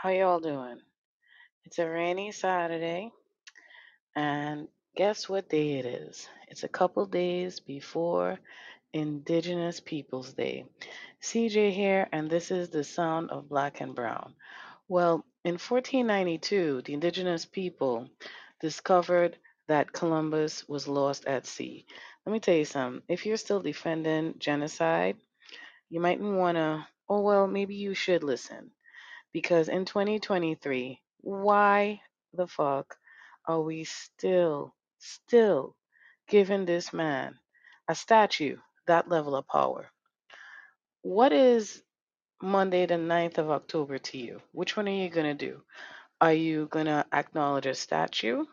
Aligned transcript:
How 0.00 0.10
y'all 0.10 0.38
doing? 0.38 0.78
It's 1.64 1.80
a 1.80 1.90
rainy 1.90 2.30
Saturday, 2.30 3.10
and 4.14 4.68
guess 4.94 5.28
what 5.28 5.48
day 5.48 5.72
it 5.80 5.86
is? 5.86 6.28
It's 6.46 6.62
a 6.62 6.68
couple 6.68 7.04
days 7.06 7.58
before 7.58 8.38
Indigenous 8.92 9.80
Peoples 9.80 10.34
Day. 10.34 10.66
CJ 11.20 11.72
here, 11.72 12.08
and 12.12 12.30
this 12.30 12.52
is 12.52 12.68
the 12.68 12.84
sound 12.84 13.30
of 13.30 13.48
Black 13.48 13.80
and 13.80 13.92
Brown. 13.92 14.34
Well, 14.86 15.24
in 15.44 15.54
1492, 15.54 16.82
the 16.82 16.94
indigenous 16.94 17.44
people 17.44 18.08
discovered 18.60 19.36
that 19.66 19.92
Columbus 19.92 20.68
was 20.68 20.86
lost 20.86 21.26
at 21.26 21.44
sea. 21.44 21.86
Let 22.24 22.32
me 22.32 22.38
tell 22.38 22.54
you 22.54 22.66
something. 22.66 23.02
If 23.08 23.26
you're 23.26 23.36
still 23.36 23.62
defending 23.62 24.36
genocide, 24.38 25.16
you 25.90 25.98
might 25.98 26.20
want 26.20 26.56
to, 26.56 26.86
oh, 27.08 27.22
well, 27.22 27.48
maybe 27.48 27.74
you 27.74 27.94
should 27.94 28.22
listen 28.22 28.70
because 29.32 29.68
in 29.68 29.84
2023, 29.84 31.00
why 31.20 32.00
the 32.34 32.46
fuck 32.46 32.96
are 33.46 33.60
we 33.60 33.84
still, 33.84 34.74
still 34.98 35.76
giving 36.28 36.64
this 36.64 36.92
man 36.92 37.34
a 37.88 37.94
statue 37.94 38.56
that 38.86 39.08
level 39.08 39.34
of 39.34 39.46
power? 39.46 39.90
What 41.02 41.32
is 41.32 41.82
Monday, 42.42 42.86
the 42.86 42.94
9th 42.94 43.38
of 43.38 43.50
October 43.50 43.98
to 43.98 44.18
you? 44.18 44.40
Which 44.52 44.76
one 44.76 44.88
are 44.88 44.92
you 44.92 45.08
going 45.08 45.36
to 45.36 45.46
do? 45.46 45.62
Are 46.20 46.32
you 46.32 46.66
going 46.66 46.86
to 46.86 47.06
acknowledge 47.12 47.66
a 47.66 47.74
statue 47.74 48.44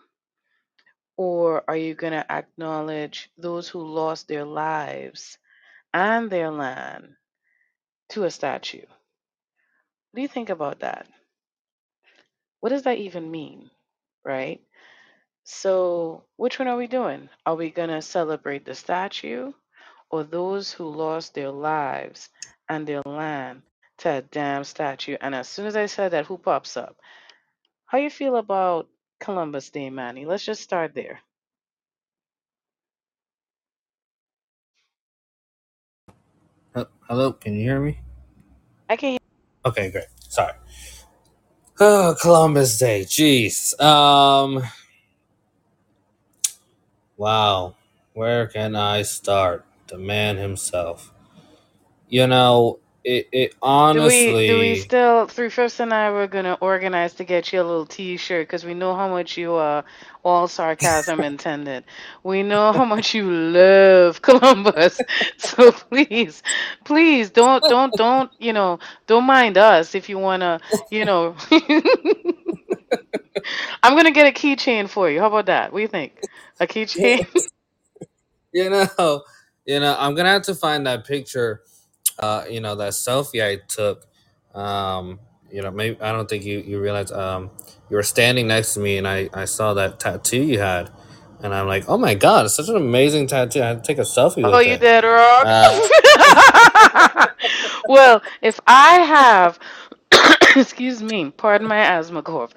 or 1.17 1.63
are 1.67 1.77
you 1.77 1.95
going 1.95 2.13
to 2.13 2.31
acknowledge 2.31 3.29
those 3.37 3.69
who 3.69 3.79
lost 3.85 4.27
their 4.27 4.45
lives 4.45 5.37
and 5.93 6.29
their 6.29 6.51
land 6.51 7.15
to 8.09 8.23
a 8.25 8.31
statue? 8.31 8.85
What 10.15 10.19
do 10.19 10.21
you 10.21 10.29
think 10.29 10.49
about 10.49 10.79
that? 10.79 11.07
What 12.61 12.69
does 12.69 12.83
that 12.83 12.99
even 12.99 13.29
mean? 13.29 13.69
Right? 14.23 14.61
So, 15.43 16.23
which 16.37 16.57
one 16.57 16.69
are 16.69 16.77
we 16.77 16.87
doing? 16.87 17.27
Are 17.45 17.55
we 17.55 17.69
going 17.69 17.89
to 17.89 18.01
celebrate 18.01 18.63
the 18.63 18.75
statue 18.75 19.51
or 20.09 20.23
those 20.23 20.71
who 20.71 20.87
lost 20.87 21.33
their 21.33 21.51
lives 21.51 22.29
and 22.69 22.87
their 22.87 23.01
land 23.05 23.63
to 23.97 24.09
a 24.09 24.21
damn 24.21 24.63
statue? 24.63 25.17
And 25.19 25.35
as 25.35 25.49
soon 25.49 25.65
as 25.65 25.75
I 25.75 25.87
said 25.87 26.13
that, 26.13 26.27
who 26.27 26.37
pops 26.37 26.77
up? 26.77 26.95
How 27.85 27.97
you 27.97 28.09
feel 28.09 28.37
about 28.37 28.87
Columbus 29.19 29.69
Day, 29.69 29.89
Manny? 29.89 30.25
Let's 30.25 30.45
just 30.45 30.61
start 30.61 30.95
there. 30.95 31.19
Hello, 37.09 37.33
can 37.33 37.53
you 37.53 37.63
hear 37.63 37.81
me? 37.81 37.99
I 38.87 38.95
can 38.95 39.17
Okay, 39.65 39.91
great. 39.91 40.05
Sorry. 40.29 40.53
Oh, 41.79 42.15
Columbus 42.21 42.77
Day. 42.77 43.03
Jeez. 43.05 43.79
Um. 43.81 44.63
Wow. 47.17 47.75
Where 48.13 48.47
can 48.47 48.75
I 48.75 49.01
start? 49.03 49.65
The 49.87 49.97
man 49.97 50.37
himself. 50.37 51.13
You 52.09 52.27
know, 52.27 52.79
it. 53.05 53.29
It 53.33 53.55
Do 53.93 54.03
we 54.03 54.47
do 54.47 54.59
we 54.59 54.75
still 54.75 55.27
Three 55.27 55.49
Fifths 55.49 55.79
and 55.79 55.93
I 55.93 56.11
were 56.11 56.27
gonna 56.27 56.57
organize 56.61 57.13
to 57.15 57.25
get 57.25 57.53
you 57.53 57.61
a 57.61 57.63
little 57.63 57.85
T-shirt 57.87 58.47
because 58.47 58.65
we 58.65 58.75
know 58.75 58.95
how 58.95 59.09
much 59.09 59.37
you 59.37 59.55
uh 59.55 59.83
all 60.23 60.47
sarcasm 60.49 61.23
intended. 61.23 61.85
We 62.23 62.43
know 62.43 62.73
how 62.73 62.85
much 62.85 63.15
you 63.15 63.31
love 63.31 64.21
Columbus. 64.23 65.03
So 65.37 65.71
please, 65.73 66.43
please 66.85 67.31
don't 67.31 67.67
don't 67.67 67.95
don't 67.95 68.31
you 68.39 68.53
know 68.53 68.79
don't 69.07 69.25
mind 69.25 69.57
us 69.57 69.95
if 69.95 70.09
you 70.09 70.19
wanna 70.19 70.61
you 70.91 71.05
know. 71.05 71.35
I'm 73.83 73.95
gonna 73.95 74.11
get 74.11 74.27
a 74.27 74.31
keychain 74.31 74.89
for 74.89 75.09
you. 75.09 75.21
How 75.21 75.27
about 75.27 75.47
that? 75.47 75.73
What 75.73 75.79
do 75.79 75.83
you 75.83 75.89
think? 75.89 76.25
A 76.59 76.67
keychain? 76.67 77.27
You 78.53 78.69
know. 78.71 79.23
You 79.65 79.79
know. 79.79 79.95
I'm 79.99 80.15
gonna 80.15 80.29
have 80.29 80.43
to 80.43 80.55
find 80.55 80.87
that 80.87 81.05
picture. 81.05 81.63
Uh. 82.19 82.43
You 82.49 82.61
know 82.61 82.75
that 82.75 82.93
selfie 82.93 83.43
I 83.43 83.57
took. 83.67 84.05
Um. 84.53 85.19
You 85.51 85.61
know. 85.61 85.71
Maybe 85.71 85.99
I 86.01 86.11
don't 86.11 86.29
think 86.29 86.43
you 86.45 86.59
you 86.59 86.79
realize. 86.79 87.11
Um. 87.11 87.51
You 87.89 87.97
were 87.97 88.03
standing 88.03 88.47
next 88.47 88.73
to 88.75 88.79
me, 88.79 88.97
and 88.97 89.07
I 89.07 89.29
I 89.33 89.45
saw 89.45 89.73
that 89.75 89.99
tattoo 89.99 90.41
you 90.41 90.59
had. 90.59 90.89
And 91.43 91.53
I'm 91.53 91.67
like, 91.67 91.83
oh 91.87 91.97
my 91.97 92.15
god, 92.15 92.45
it's 92.45 92.55
such 92.55 92.69
an 92.69 92.77
amazing 92.77 93.27
tattoo. 93.27 93.61
I 93.61 93.67
had 93.67 93.83
to 93.83 93.87
take 93.87 93.99
a 93.99 94.01
selfie 94.01 94.43
Oh, 94.43 94.57
with 94.57 94.65
you 94.67 94.73
it. 94.73 94.79
dead 94.81 95.03
wrong. 95.03 95.43
Uh, 95.45 97.27
well, 97.87 98.21
if 98.41 98.59
I 98.65 98.93
have, 99.01 99.59
excuse 100.55 101.03
me, 101.03 101.31
pardon 101.31 101.67
my 101.67 101.77
asthma 101.77 102.23
cough. 102.23 102.53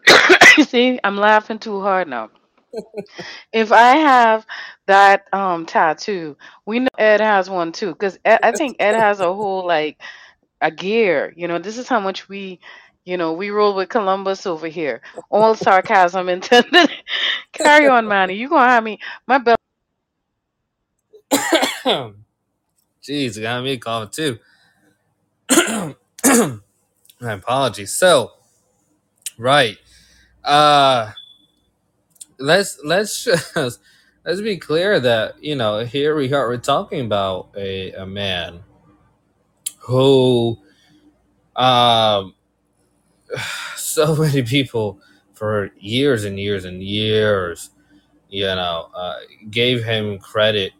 See, 0.68 0.98
I'm 1.04 1.16
laughing 1.16 1.58
too 1.58 1.80
hard 1.82 2.08
now. 2.08 2.30
If 3.52 3.72
I 3.72 3.96
have 3.96 4.46
that 4.86 5.26
um 5.32 5.66
tattoo, 5.66 6.36
we 6.66 6.80
know 6.80 6.88
Ed 6.98 7.20
has 7.20 7.48
one 7.50 7.72
too, 7.72 7.92
because 7.92 8.18
I 8.24 8.52
think 8.52 8.76
Ed 8.80 8.94
has 8.94 9.20
a 9.20 9.32
whole 9.32 9.66
like 9.66 10.00
a 10.60 10.70
gear. 10.70 11.32
You 11.36 11.48
know, 11.48 11.58
this 11.58 11.78
is 11.78 11.88
how 11.88 12.00
much 12.00 12.28
we, 12.28 12.60
you 13.04 13.16
know, 13.16 13.32
we 13.32 13.50
roll 13.50 13.74
with 13.74 13.88
Columbus 13.88 14.46
over 14.46 14.68
here. 14.68 15.02
All 15.30 15.54
sarcasm 15.54 16.28
intended. 16.28 16.90
Carry 17.52 17.88
on, 17.88 18.08
Manny. 18.08 18.34
You 18.34 18.48
gonna 18.48 18.68
have 18.70 18.84
me? 18.84 18.98
My 19.26 19.38
belt. 19.38 19.58
Jeez, 23.02 23.36
you 23.36 23.42
got 23.42 23.64
me 23.64 23.76
coughing 23.78 24.10
too. 24.10 24.38
My 27.20 27.32
apologies. 27.32 27.92
So, 27.92 28.32
right. 29.38 29.76
Uh 30.44 31.12
let's 32.42 32.78
let's 32.84 33.24
just 33.24 33.56
let's 34.24 34.40
be 34.40 34.56
clear 34.56 35.00
that, 35.00 35.42
you 35.42 35.54
know, 35.54 35.84
here 35.84 36.14
we 36.16 36.32
are 36.32 36.48
we're 36.48 36.56
talking 36.58 37.06
about 37.06 37.50
a, 37.56 37.92
a 37.92 38.06
man 38.06 38.60
who 39.78 40.58
um 41.56 42.34
so 43.76 44.16
many 44.16 44.42
people 44.42 45.00
for 45.34 45.70
years 45.78 46.24
and 46.24 46.38
years 46.38 46.64
and 46.64 46.82
years, 46.82 47.70
you 48.28 48.44
know, 48.44 48.90
uh, 48.94 49.16
gave 49.50 49.84
him 49.84 50.18
credit 50.18 50.72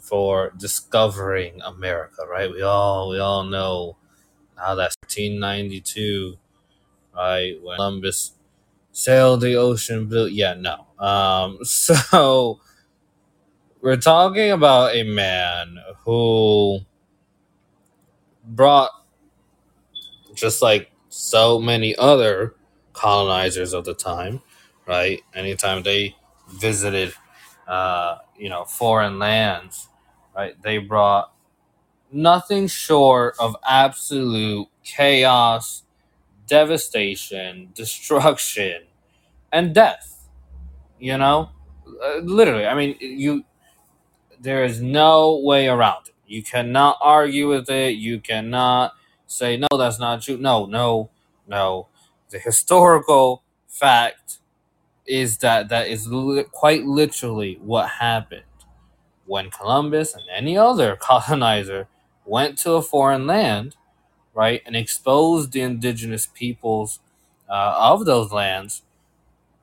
for 0.00 0.52
discovering 0.58 1.60
America, 1.62 2.22
right? 2.30 2.50
We 2.50 2.62
all 2.62 3.10
we 3.10 3.18
all 3.18 3.44
know 3.44 3.96
how 4.56 4.74
that's 4.74 4.96
1392, 5.02 6.36
right? 7.14 7.54
When 7.62 7.76
Columbus 7.76 8.32
sailed 8.98 9.40
the 9.40 9.54
ocean 9.54 10.06
blue. 10.06 10.26
Yeah, 10.26 10.54
no. 10.54 10.86
Um, 10.98 11.58
so 11.64 12.60
we're 13.80 13.96
talking 13.96 14.50
about 14.50 14.94
a 14.94 15.04
man 15.04 15.78
who 16.04 16.80
brought 18.44 18.90
just 20.34 20.62
like 20.62 20.90
so 21.10 21.60
many 21.60 21.94
other 21.96 22.54
colonizers 22.92 23.72
of 23.72 23.84
the 23.84 23.94
time, 23.94 24.42
right? 24.86 25.20
Anytime 25.32 25.84
they 25.84 26.16
visited, 26.48 27.14
uh, 27.68 28.18
you 28.36 28.48
know, 28.48 28.64
foreign 28.64 29.20
lands, 29.20 29.88
right? 30.36 30.60
They 30.62 30.78
brought 30.78 31.32
nothing 32.10 32.66
short 32.66 33.36
of 33.38 33.56
absolute 33.68 34.68
chaos, 34.84 35.84
devastation, 36.48 37.70
destruction, 37.76 38.82
and 39.52 39.74
death. 39.74 40.28
You 40.98 41.18
know, 41.18 41.50
uh, 42.04 42.18
literally. 42.18 42.66
I 42.66 42.74
mean, 42.74 42.96
you. 43.00 43.44
There 44.40 44.64
is 44.64 44.80
no 44.80 45.38
way 45.38 45.68
around 45.68 46.08
it. 46.08 46.14
You 46.26 46.42
cannot 46.42 46.98
argue 47.00 47.48
with 47.48 47.68
it. 47.70 47.96
You 47.96 48.20
cannot 48.20 48.92
say 49.26 49.56
no, 49.56 49.66
that's 49.76 49.98
not 49.98 50.22
true. 50.22 50.36
No, 50.36 50.66
no, 50.66 51.10
no. 51.46 51.88
The 52.30 52.38
historical 52.38 53.42
fact 53.66 54.38
is 55.06 55.38
that 55.38 55.68
that 55.70 55.88
is 55.88 56.08
li- 56.08 56.44
quite 56.52 56.84
literally 56.84 57.58
what 57.62 57.88
happened 57.88 58.44
when 59.26 59.50
Columbus 59.50 60.14
and 60.14 60.24
any 60.34 60.56
other 60.56 60.96
colonizer 61.00 61.88
went 62.24 62.58
to 62.58 62.72
a 62.72 62.82
foreign 62.82 63.26
land, 63.26 63.76
right, 64.34 64.62
and 64.66 64.76
exposed 64.76 65.52
the 65.52 65.62
indigenous 65.62 66.26
peoples 66.26 67.00
uh, 67.48 67.74
of 67.78 68.06
those 68.06 68.32
lands 68.32 68.82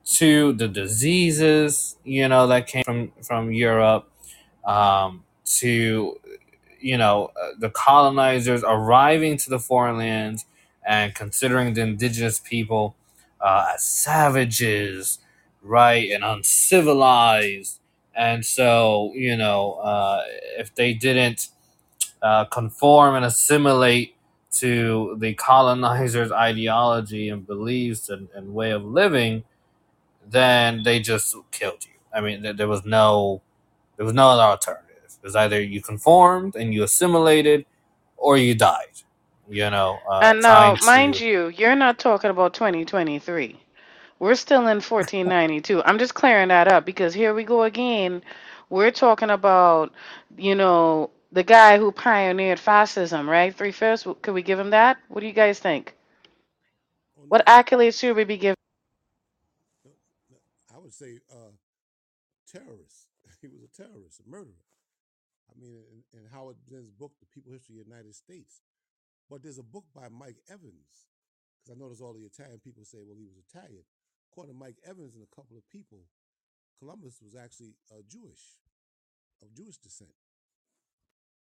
to 0.06 0.52
the 0.54 0.68
diseases, 0.68 1.96
you 2.04 2.28
know, 2.28 2.46
that 2.46 2.66
came 2.66 2.84
from 2.84 3.12
from 3.22 3.52
Europe, 3.52 4.10
um, 4.64 5.24
to 5.44 6.18
you 6.80 6.98
know 6.98 7.32
uh, 7.40 7.50
the 7.58 7.70
colonizers 7.70 8.62
arriving 8.64 9.36
to 9.38 9.50
the 9.50 9.58
foreign 9.58 9.98
lands 9.98 10.46
and 10.86 11.14
considering 11.14 11.74
the 11.74 11.82
indigenous 11.82 12.38
people 12.40 12.94
uh, 13.40 13.72
as 13.74 13.84
savages, 13.84 15.18
right, 15.62 16.10
and 16.10 16.24
uncivilized, 16.24 17.80
and 18.14 18.44
so 18.46 19.12
you 19.14 19.36
know 19.36 19.74
uh, 19.74 20.22
if 20.58 20.74
they 20.74 20.94
didn't 20.94 21.48
uh, 22.22 22.44
conform 22.46 23.14
and 23.16 23.24
assimilate 23.24 24.14
to 24.52 25.16
the 25.20 25.34
colonizers' 25.34 26.32
ideology 26.32 27.28
and 27.28 27.46
beliefs 27.46 28.08
and, 28.08 28.28
and 28.34 28.54
way 28.54 28.70
of 28.70 28.84
living, 28.84 29.44
then 30.30 30.82
they 30.82 31.00
just 31.00 31.34
killed 31.50 31.84
you. 31.84 31.92
I 32.12 32.20
mean, 32.20 32.42
there, 32.42 32.52
there 32.52 32.68
was 32.68 32.84
no 32.84 33.42
there 33.96 34.06
was 34.06 34.14
no 34.14 34.30
other 34.30 34.42
alternative. 34.42 34.86
It 35.04 35.22
was 35.22 35.36
either 35.36 35.60
you 35.60 35.82
conformed 35.82 36.56
and 36.56 36.72
you 36.74 36.82
assimilated, 36.84 37.66
or 38.16 38.36
you 38.38 38.54
died. 38.54 39.02
You 39.48 39.70
know, 39.70 39.98
uh, 40.10 40.20
And 40.22 40.42
now, 40.42 40.74
trying 40.74 40.86
mind 40.86 41.14
to 41.14 41.26
you, 41.26 41.48
you're 41.48 41.76
not 41.76 41.98
talking 41.98 42.30
about 42.30 42.54
2023. 42.54 43.60
We're 44.18 44.34
still 44.34 44.60
in 44.68 44.80
1492. 44.80 45.82
I'm 45.84 45.98
just 45.98 46.14
clearing 46.14 46.48
that 46.48 46.68
up 46.68 46.84
because 46.86 47.14
here 47.14 47.34
we 47.34 47.44
go 47.44 47.62
again. 47.64 48.22
We're 48.70 48.90
talking 48.90 49.30
about, 49.30 49.92
you 50.36 50.54
know, 50.54 51.10
the 51.32 51.44
guy 51.44 51.78
who 51.78 51.92
pioneered 51.92 52.58
fascism, 52.58 53.28
right? 53.28 53.54
Three 53.54 53.72
fifths. 53.72 54.06
Could 54.22 54.34
we 54.34 54.42
give 54.42 54.58
him 54.58 54.70
that? 54.70 54.98
What 55.08 55.20
do 55.20 55.26
you 55.26 55.32
guys 55.34 55.58
think? 55.60 55.94
What 57.28 57.46
accolades 57.46 57.98
should 58.00 58.16
we 58.16 58.24
be 58.24 58.38
giving? 58.38 58.56
No, 60.90 60.98
no. 60.98 61.10
I 61.10 61.16
would 61.18 61.20
say 61.20 61.20
uh, 61.30 61.52
terrorist. 62.46 63.08
he 63.42 63.48
was 63.48 63.62
a 63.62 63.68
terrorist, 63.68 64.20
a 64.26 64.30
murderer. 64.30 64.62
I 65.50 65.58
mean, 65.60 65.82
in, 66.14 66.20
in 66.20 66.26
Howard 66.32 66.56
Zinn's 66.68 66.90
book, 66.90 67.12
The 67.20 67.26
People 67.26 67.52
History 67.52 67.78
of 67.78 67.86
the 67.86 67.90
United 67.90 68.14
States. 68.14 68.62
But 69.30 69.42
there's 69.42 69.58
a 69.58 69.64
book 69.64 69.84
by 69.94 70.08
Mike 70.08 70.38
Evans, 70.50 71.06
because 71.64 71.76
I 71.76 71.82
notice 71.82 72.00
all 72.00 72.14
the 72.14 72.24
Italian 72.26 72.60
people 72.60 72.84
say, 72.84 72.98
well, 73.06 73.16
he 73.16 73.24
was 73.26 73.38
Italian. 73.38 73.84
According 74.32 74.54
to 74.54 74.58
Mike 74.60 74.78
Evans 74.86 75.14
and 75.14 75.24
a 75.24 75.36
couple 75.36 75.56
of 75.56 75.68
people, 75.70 76.06
Columbus 76.78 77.20
was 77.22 77.34
actually 77.36 77.74
uh, 77.92 78.02
Jewish, 78.08 78.58
of 79.42 79.54
Jewish 79.54 79.78
descent. 79.78 80.10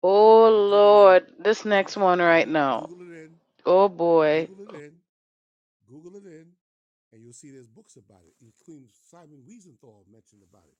Oh 0.02 0.48
Google 0.48 0.74
it 0.74 0.84
in. 0.84 0.96
Lord, 0.96 1.26
this 1.38 1.64
next 1.64 1.96
one 1.96 2.20
right 2.20 2.48
now. 2.48 2.88
Google 2.88 3.12
it 3.12 3.16
in. 3.24 3.30
Oh 3.66 3.88
boy. 3.88 4.48
Google 4.48 4.76
it 4.76 4.84
in. 4.84 4.92
Google 5.88 6.16
it 6.16 6.26
in, 6.26 6.46
and 7.12 7.22
you'll 7.22 7.34
see 7.34 7.50
there's 7.50 7.66
books 7.70 7.96
about 7.96 8.22
it, 8.22 8.34
including 8.38 8.88
Simon 9.10 9.42
Wiesenthal 9.42 10.06
mentioned 10.06 10.46
about 10.46 10.66
it. 10.70 10.78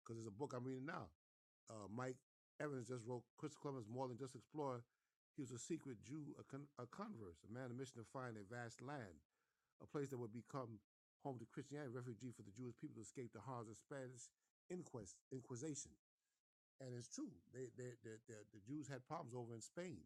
Because 0.00 0.16
there's 0.16 0.30
a 0.30 0.38
book 0.38 0.54
I'm 0.56 0.64
reading 0.64 0.86
now. 0.86 1.10
Uh, 1.68 1.90
Mike 1.90 2.16
Evans 2.62 2.88
just 2.88 3.04
wrote 3.04 3.26
Christopher 3.36 3.68
Columbus 3.68 3.90
more 3.90 4.08
than 4.08 4.16
just 4.16 4.38
explorer. 4.38 4.80
He 5.36 5.44
was 5.44 5.52
a 5.52 5.60
secret 5.60 6.00
Jew, 6.00 6.32
a, 6.40 6.44
con- 6.48 6.70
a 6.80 6.88
converso, 6.88 7.44
a 7.44 7.52
man 7.52 7.68
on 7.68 7.76
a 7.76 7.78
mission 7.78 8.00
to 8.00 8.08
find 8.08 8.40
a 8.40 8.46
vast 8.48 8.80
land, 8.80 9.20
a 9.82 9.86
place 9.86 10.08
that 10.08 10.18
would 10.22 10.32
become 10.32 10.80
home 11.20 11.36
to 11.42 11.48
Christianity, 11.52 11.92
refugee 11.92 12.32
for 12.32 12.46
the 12.46 12.54
Jewish 12.56 12.78
people 12.80 12.96
to 12.96 13.04
escape 13.04 13.34
the 13.34 13.44
horrors 13.44 13.68
of 13.68 13.76
Spanish 13.76 14.32
inquest, 14.70 15.18
inquisition. 15.28 15.92
And 16.80 16.94
it's 16.96 17.08
true. 17.08 17.32
They, 17.52 17.68
they, 17.76 17.96
they, 18.04 18.16
they, 18.28 18.40
the 18.52 18.62
Jews 18.64 18.88
had 18.88 19.04
problems 19.04 19.34
over 19.34 19.52
in 19.52 19.60
Spain. 19.60 20.00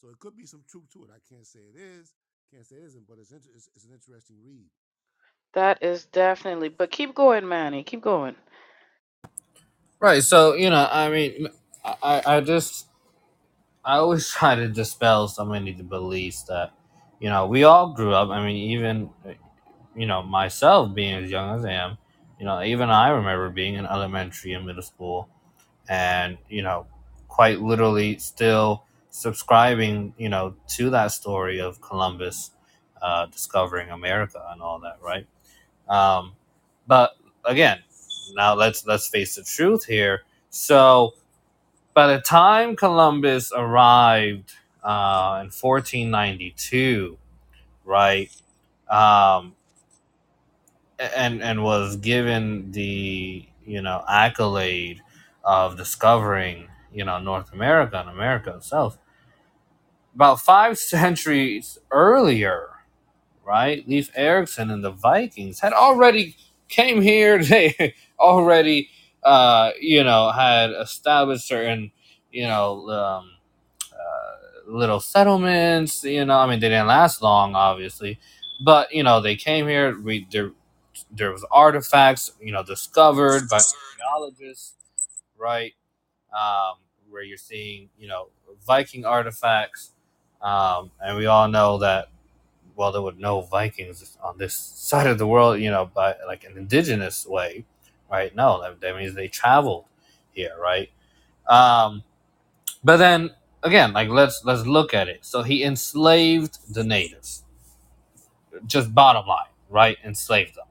So 0.00 0.08
it 0.08 0.20
could 0.22 0.36
be 0.36 0.46
some 0.46 0.62
truth 0.68 0.88
to 0.94 1.04
it. 1.04 1.10
I 1.10 1.20
can't 1.26 1.46
say 1.46 1.60
it 1.60 1.76
is, 1.76 2.14
can't 2.52 2.66
say 2.66 2.76
it 2.76 2.84
isn't, 2.86 3.08
but 3.08 3.18
it's, 3.20 3.32
inter- 3.32 3.50
it's, 3.54 3.70
it's 3.76 3.84
an 3.86 3.92
interesting 3.92 4.36
read. 4.44 4.66
That 5.54 5.82
is 5.82 6.06
definitely. 6.06 6.70
But 6.70 6.90
keep 6.92 7.14
going, 7.14 7.48
Manny. 7.48 7.84
Keep 7.84 8.02
going. 8.02 8.36
right. 10.00 10.22
So 10.22 10.54
you 10.54 10.70
know, 10.70 10.88
I 10.90 11.10
mean, 11.10 11.48
I 11.84 12.22
I 12.26 12.40
just 12.42 12.86
I 13.84 13.98
always 13.98 14.28
try 14.32 14.56
to 14.56 14.68
dispel 14.68 15.28
so 15.28 15.44
many 15.44 15.72
of 15.72 15.78
the 15.78 15.84
beliefs 15.84 16.44
that 16.44 16.72
you 17.20 17.30
know 17.30 17.46
we 17.48 17.64
all 17.64 17.94
grew 17.94 18.12
up. 18.14 18.30
I 18.30 18.44
mean, 18.46 18.56
even 18.72 19.10
you 19.96 20.06
know 20.06 20.22
myself 20.22 20.94
being 20.94 21.24
as 21.24 21.30
young 21.30 21.58
as 21.58 21.64
I 21.64 21.72
am, 21.72 21.98
you 22.40 22.46
know, 22.46 22.62
even 22.62 22.90
I 22.90 23.10
remember 23.10 23.50
being 23.50 23.74
in 23.74 23.86
elementary 23.86 24.54
and 24.54 24.66
middle 24.66 24.82
school, 24.82 25.28
and 25.88 26.38
you 26.48 26.62
know, 26.62 26.86
quite 27.28 27.60
literally 27.60 28.18
still 28.18 28.84
subscribing, 29.10 30.14
you 30.18 30.28
know, 30.28 30.54
to 30.76 30.90
that 30.90 31.12
story 31.12 31.60
of 31.60 31.80
Columbus 31.80 32.52
uh, 33.02 33.26
discovering 33.26 33.90
America 33.90 34.42
and 34.52 34.62
all 34.62 34.80
that, 34.80 34.98
right? 35.02 35.26
Um, 35.88 36.32
but 36.86 37.12
again, 37.44 37.80
now 38.34 38.54
let's 38.54 38.86
let's 38.86 39.08
face 39.08 39.36
the 39.36 39.44
truth 39.44 39.84
here. 39.86 40.22
So 40.50 41.14
by 41.94 42.08
the 42.08 42.20
time 42.20 42.76
Columbus 42.76 43.52
arrived 43.54 44.52
uh, 44.84 45.40
in 45.42 45.50
1492, 45.50 47.18
right, 47.84 48.30
um, 48.90 49.54
and 50.98 51.42
and 51.42 51.62
was 51.64 51.96
given 51.96 52.72
the 52.72 53.46
you 53.64 53.82
know 53.82 54.04
accolade 54.08 55.02
of 55.44 55.76
discovering 55.76 56.68
you 56.92 57.04
know 57.04 57.18
North 57.20 57.52
America 57.52 58.00
and 58.00 58.10
America 58.10 58.54
itself, 58.56 58.98
about 60.14 60.40
five 60.40 60.78
centuries 60.94 61.78
earlier, 61.90 62.70
right, 63.44 63.88
Leif 63.88 64.10
Erikson 64.16 64.70
and 64.70 64.84
the 64.84 64.92
Vikings 64.92 65.60
had 65.60 65.72
already 65.74 66.36
came 66.68 67.02
here. 67.02 67.42
They 67.44 67.94
already 68.18 68.90
uh, 69.22 69.72
you 69.80 70.04
know 70.04 70.30
had 70.32 70.70
established 70.72 71.48
certain 71.48 71.92
you 72.32 72.46
know. 72.46 72.90
Um, 72.90 73.30
uh, 73.92 74.70
little 74.72 75.00
settlements. 75.00 76.04
You 76.04 76.24
know, 76.24 76.38
I 76.38 76.48
mean, 76.48 76.60
they 76.60 76.68
didn't 76.68 76.88
last 76.88 77.22
long, 77.22 77.54
obviously, 77.54 78.18
but 78.64 78.92
you 78.92 79.02
know, 79.02 79.20
they 79.20 79.36
came 79.36 79.68
here. 79.68 79.98
We 80.00 80.26
there, 80.30 80.52
there 81.10 81.32
was 81.32 81.44
artifacts, 81.50 82.32
you 82.40 82.52
know, 82.52 82.62
discovered 82.62 83.48
by 83.48 83.60
archaeologists, 84.00 84.74
right? 85.38 85.74
Um, 86.32 86.76
where 87.10 87.22
you're 87.22 87.38
seeing, 87.38 87.88
you 87.98 88.06
know, 88.08 88.28
Viking 88.66 89.04
artifacts, 89.04 89.92
um, 90.42 90.90
and 91.00 91.16
we 91.16 91.26
all 91.26 91.48
know 91.48 91.78
that. 91.78 92.08
Well, 92.76 92.92
there 92.92 93.02
were 93.02 93.12
no 93.12 93.40
Vikings 93.40 94.16
on 94.22 94.38
this 94.38 94.54
side 94.54 95.08
of 95.08 95.18
the 95.18 95.26
world, 95.26 95.58
you 95.60 95.70
know, 95.70 95.90
by 95.92 96.14
like 96.26 96.44
an 96.44 96.56
indigenous 96.56 97.26
way, 97.26 97.64
right? 98.10 98.34
No, 98.36 98.60
that, 98.62 98.80
that 98.80 98.96
means 98.96 99.14
they 99.14 99.26
traveled 99.28 99.84
here, 100.32 100.52
right? 100.60 100.88
Um, 101.48 102.04
but 102.84 102.98
then 102.98 103.30
again, 103.62 103.92
like 103.92 104.08
let's 104.08 104.42
let's 104.44 104.66
look 104.66 104.94
at 104.94 105.08
it. 105.08 105.24
So 105.24 105.42
he 105.42 105.64
enslaved 105.64 106.72
the 106.72 106.84
natives. 106.84 107.44
Just 108.66 108.94
bottom 108.94 109.26
line, 109.26 109.48
right? 109.68 109.98
Enslaved 110.04 110.54
them. 110.54 110.66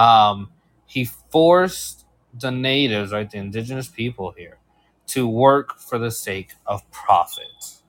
Um, 0.00 0.50
he 0.86 1.04
forced 1.04 2.04
the 2.38 2.50
natives, 2.50 3.12
right, 3.12 3.30
the 3.30 3.38
indigenous 3.38 3.88
people 3.88 4.32
here, 4.36 4.58
to 5.08 5.28
work 5.28 5.78
for 5.78 5.98
the 5.98 6.10
sake 6.10 6.52
of 6.66 6.88
profit. 6.90 7.80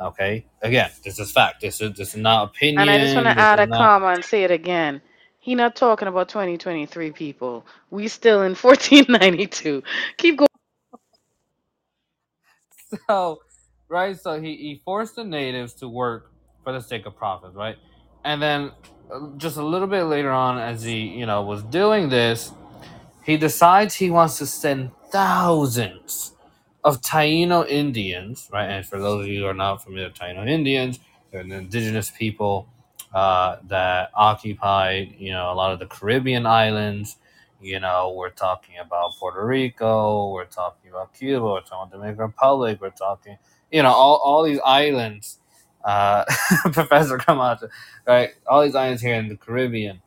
Okay. 0.00 0.44
Again, 0.62 0.90
this 1.04 1.18
is 1.18 1.30
fact. 1.30 1.60
This 1.60 1.80
is 1.80 1.92
this 1.96 2.10
is 2.10 2.16
not 2.16 2.48
opinion. 2.48 2.80
And 2.80 2.90
I 2.90 2.98
just 2.98 3.14
want 3.14 3.26
to 3.26 3.38
add 3.38 3.60
a 3.60 3.66
not 3.66 3.78
comma 3.78 4.06
and 4.08 4.24
say 4.24 4.44
it 4.44 4.50
again. 4.50 5.00
He 5.38 5.54
not 5.54 5.74
talking 5.74 6.08
about 6.08 6.28
2023 6.28 7.10
people. 7.12 7.66
We 7.90 8.08
still 8.08 8.42
in 8.42 8.54
1492. 8.56 9.82
Keep 10.16 10.38
going. 10.38 10.48
so 13.08 13.40
right 13.88 14.18
so 14.18 14.40
he, 14.40 14.56
he 14.56 14.82
forced 14.84 15.16
the 15.16 15.24
natives 15.24 15.74
to 15.74 15.88
work 15.88 16.32
for 16.64 16.72
the 16.72 16.80
sake 16.80 17.06
of 17.06 17.16
profit 17.16 17.52
right 17.54 17.76
and 18.24 18.40
then 18.40 18.70
uh, 19.12 19.28
just 19.36 19.56
a 19.56 19.64
little 19.64 19.88
bit 19.88 20.04
later 20.04 20.30
on 20.30 20.58
as 20.58 20.82
he 20.82 20.98
you 20.98 21.26
know 21.26 21.42
was 21.42 21.62
doing 21.64 22.08
this 22.08 22.52
he 23.24 23.36
decides 23.36 23.94
he 23.94 24.10
wants 24.10 24.38
to 24.38 24.46
send 24.46 24.90
thousands 25.10 26.34
of 26.84 27.00
Taino 27.00 27.66
Indians, 27.68 28.48
right? 28.52 28.66
And 28.68 28.86
for 28.86 28.98
those 28.98 29.22
of 29.24 29.28
you 29.28 29.40
who 29.42 29.46
are 29.46 29.54
not 29.54 29.82
familiar 29.84 30.08
with 30.08 30.16
Taino 30.16 30.48
Indians, 30.48 30.98
they're 31.30 31.44
the 31.44 31.56
indigenous 31.56 32.10
people 32.10 32.68
uh, 33.14 33.56
that 33.68 34.10
occupied, 34.14 35.14
you 35.18 35.32
know, 35.32 35.52
a 35.52 35.54
lot 35.54 35.72
of 35.72 35.78
the 35.78 35.86
Caribbean 35.86 36.46
islands. 36.46 37.16
You 37.60 37.78
know, 37.78 38.12
we're 38.16 38.30
talking 38.30 38.76
about 38.84 39.14
Puerto 39.20 39.46
Rico, 39.46 40.32
we're 40.32 40.46
talking 40.46 40.90
about 40.90 41.14
Cuba, 41.14 41.44
we're 41.44 41.60
talking 41.60 41.78
about 41.82 41.92
Dominican 41.92 42.22
Republic, 42.24 42.80
we're 42.80 42.90
talking, 42.90 43.38
you 43.70 43.82
know, 43.82 43.92
all, 43.92 44.16
all 44.16 44.42
these 44.42 44.60
islands. 44.64 45.38
Uh, 45.84 46.24
Professor 46.72 47.18
Camacho, 47.18 47.68
right? 48.06 48.30
All 48.46 48.62
these 48.62 48.74
islands 48.74 49.02
here 49.02 49.14
in 49.16 49.28
the 49.28 49.36
Caribbean, 49.36 50.00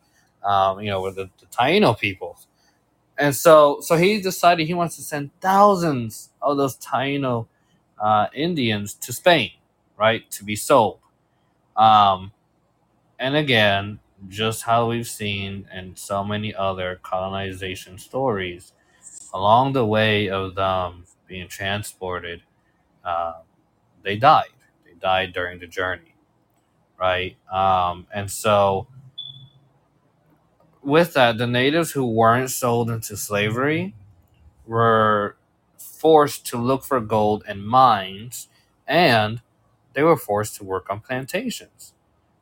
um, 0.43 0.79
you 0.79 0.89
know, 0.89 1.01
were 1.01 1.11
the, 1.11 1.29
the 1.39 1.45
Taino 1.47 1.97
peoples 1.97 2.47
and 3.17 3.35
so 3.35 3.79
so 3.81 3.97
he 3.97 4.21
decided 4.21 4.67
he 4.67 4.73
wants 4.73 4.95
to 4.97 5.01
send 5.03 5.31
thousands 5.41 6.29
of 6.41 6.57
those 6.57 6.77
Taino 6.77 7.47
uh, 7.99 8.27
Indians 8.33 8.93
to 8.95 9.13
Spain, 9.13 9.51
right, 9.97 10.29
to 10.31 10.43
be 10.43 10.55
sold. 10.55 10.99
Um, 11.77 12.31
and 13.19 13.35
again, 13.35 13.99
just 14.27 14.63
how 14.63 14.89
we've 14.89 15.07
seen 15.07 15.67
in 15.73 15.95
so 15.95 16.23
many 16.23 16.53
other 16.55 16.99
colonization 17.03 17.97
stories, 17.97 18.73
along 19.33 19.73
the 19.73 19.85
way 19.85 20.29
of 20.29 20.55
them 20.55 21.05
being 21.27 21.47
transported, 21.47 22.43
uh, 23.05 23.35
they 24.03 24.17
died. 24.17 24.49
They 24.85 24.93
died 24.99 25.33
during 25.33 25.59
the 25.59 25.67
journey, 25.67 26.15
right? 26.99 27.37
Um, 27.51 28.07
and 28.13 28.31
so 28.31 28.87
with 30.85 31.13
that, 31.13 31.37
the 31.37 31.47
natives 31.47 31.91
who 31.91 32.05
weren't 32.05 32.51
sold 32.51 32.89
into 32.89 33.17
slavery 33.17 33.95
were 34.67 35.37
forced 35.77 36.45
to 36.47 36.57
look 36.57 36.83
for 36.83 36.99
gold 36.99 37.43
in 37.47 37.65
mines 37.65 38.47
and 38.87 39.41
they 39.93 40.03
were 40.03 40.17
forced 40.17 40.55
to 40.57 40.63
work 40.63 40.89
on 40.89 40.99
plantations. 40.99 41.93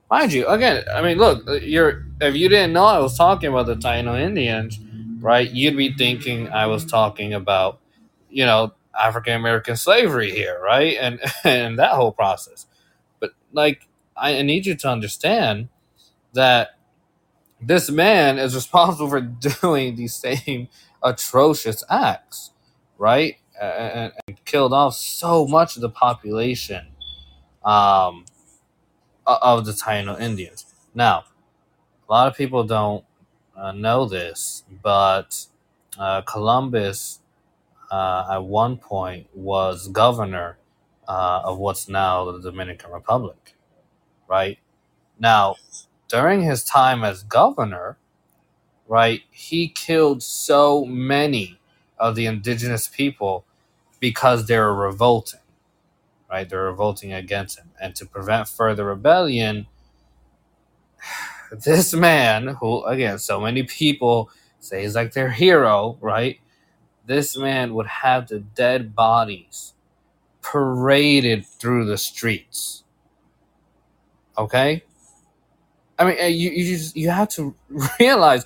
Mind 0.09 0.33
you, 0.33 0.47
again, 0.47 0.83
I 0.93 1.01
mean, 1.01 1.17
look, 1.17 1.43
you're 1.63 2.05
if 2.21 2.35
you 2.35 2.49
didn't 2.49 2.73
know 2.73 2.85
I 2.85 2.99
was 2.99 3.17
talking 3.17 3.49
about 3.49 3.65
the 3.65 3.75
Taino 3.75 4.19
Indians, 4.19 4.79
right? 5.19 5.49
You'd 5.49 5.77
be 5.77 5.93
thinking 5.93 6.49
I 6.49 6.67
was 6.67 6.85
talking 6.85 7.33
about, 7.33 7.79
you 8.29 8.45
know, 8.45 8.73
African 8.99 9.33
American 9.35 9.75
slavery 9.75 10.31
here, 10.31 10.59
right? 10.63 10.97
And 10.99 11.19
and 11.43 11.79
that 11.79 11.91
whole 11.93 12.11
process. 12.11 12.67
But 13.19 13.31
like, 13.53 13.87
I 14.15 14.41
need 14.43 14.65
you 14.65 14.75
to 14.75 14.89
understand 14.89 15.69
that 16.33 16.77
this 17.67 17.89
man 17.89 18.39
is 18.39 18.55
responsible 18.55 19.09
for 19.09 19.21
doing 19.61 19.95
these 19.95 20.13
same 20.13 20.69
atrocious 21.01 21.83
acts, 21.89 22.51
right? 22.97 23.37
And, 23.61 24.11
and 24.27 24.45
killed 24.45 24.73
off 24.73 24.95
so 24.95 25.47
much 25.47 25.75
of 25.75 25.81
the 25.81 25.89
population 25.89 26.87
um, 27.63 28.25
of 29.25 29.65
the 29.65 29.71
Taino 29.71 30.19
Indians. 30.19 30.65
Now, 30.93 31.23
a 32.07 32.11
lot 32.11 32.27
of 32.27 32.35
people 32.35 32.63
don't 32.63 33.05
uh, 33.55 33.71
know 33.71 34.05
this, 34.05 34.63
but 34.81 35.45
uh, 35.97 36.21
Columbus 36.21 37.19
uh, 37.91 38.27
at 38.31 38.43
one 38.43 38.77
point 38.77 39.27
was 39.33 39.87
governor 39.87 40.57
uh, 41.07 41.41
of 41.43 41.59
what's 41.59 41.87
now 41.87 42.31
the 42.31 42.41
Dominican 42.41 42.91
Republic, 42.91 43.55
right? 44.27 44.57
Now, 45.19 45.55
during 46.07 46.43
his 46.43 46.63
time 46.63 47.03
as 47.03 47.23
governor, 47.23 47.97
right, 48.87 49.21
he 49.31 49.67
killed 49.67 50.23
so 50.23 50.85
many 50.85 51.59
of 51.99 52.15
the 52.15 52.25
indigenous 52.25 52.87
people 52.87 53.45
because 53.99 54.47
they 54.47 54.57
were 54.57 54.75
revolting, 54.75 55.39
right? 56.29 56.49
They're 56.49 56.65
revolting 56.65 57.13
against 57.13 57.59
him. 57.59 57.71
And 57.81 57.95
to 57.95 58.05
prevent 58.05 58.47
further 58.47 58.85
rebellion, 58.85 59.67
this 61.51 61.93
man, 61.93 62.47
who, 62.59 62.83
again, 62.85 63.19
so 63.19 63.39
many 63.41 63.63
people 63.63 64.29
say 64.59 64.83
he's 64.83 64.95
like 64.95 65.13
their 65.13 65.31
hero, 65.31 65.97
right? 66.01 66.39
This 67.05 67.37
man 67.37 67.73
would 67.75 67.87
have 67.87 68.27
the 68.27 68.39
dead 68.39 68.95
bodies 68.95 69.73
paraded 70.41 71.45
through 71.45 71.85
the 71.85 71.97
streets. 71.97 72.83
Okay? 74.37 74.83
I 75.99 76.05
mean, 76.05 76.17
you, 76.37 76.51
you 76.51 76.77
just 76.77 76.95
you 76.97 77.09
have 77.09 77.29
to 77.29 77.55
realize 77.99 78.45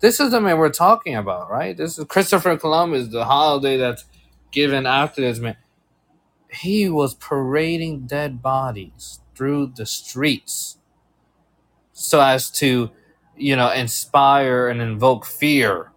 this 0.00 0.20
is 0.20 0.32
the 0.32 0.40
man 0.40 0.58
we're 0.58 0.70
talking 0.70 1.16
about, 1.16 1.50
right? 1.50 1.76
This 1.76 1.98
is 1.98 2.04
Christopher 2.06 2.56
Columbus, 2.56 3.08
the 3.08 3.24
holiday 3.24 3.76
that's 3.76 4.04
given 4.50 4.86
after 4.86 5.20
this 5.22 5.38
man. 5.38 5.56
He 6.50 6.88
was 6.88 7.14
parading 7.14 8.06
dead 8.06 8.42
bodies 8.42 9.20
through 9.34 9.72
the 9.76 9.86
streets 9.86 10.78
so 11.92 12.20
as 12.20 12.50
to, 12.52 12.90
you 13.36 13.56
know, 13.56 13.70
inspire 13.70 14.68
and 14.68 14.80
invoke 14.80 15.26
fear, 15.26 15.92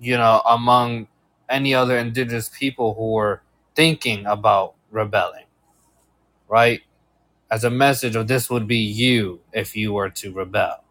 you 0.00 0.16
know, 0.16 0.42
among 0.46 1.08
any 1.48 1.74
other 1.74 1.98
indigenous 1.98 2.48
people 2.50 2.94
who 2.94 3.12
were 3.12 3.42
thinking 3.76 4.26
about 4.26 4.74
rebelling, 4.90 5.46
right? 6.48 6.82
As 7.50 7.64
a 7.64 7.70
message 7.70 8.16
of 8.16 8.28
this 8.28 8.50
would 8.50 8.66
be 8.66 8.78
you 8.78 9.40
if 9.52 9.76
you 9.76 9.92
were 9.92 10.10
to 10.10 10.32
rebel. 10.32 10.84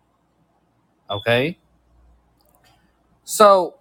Okay? 1.10 1.58
So, 3.24 3.76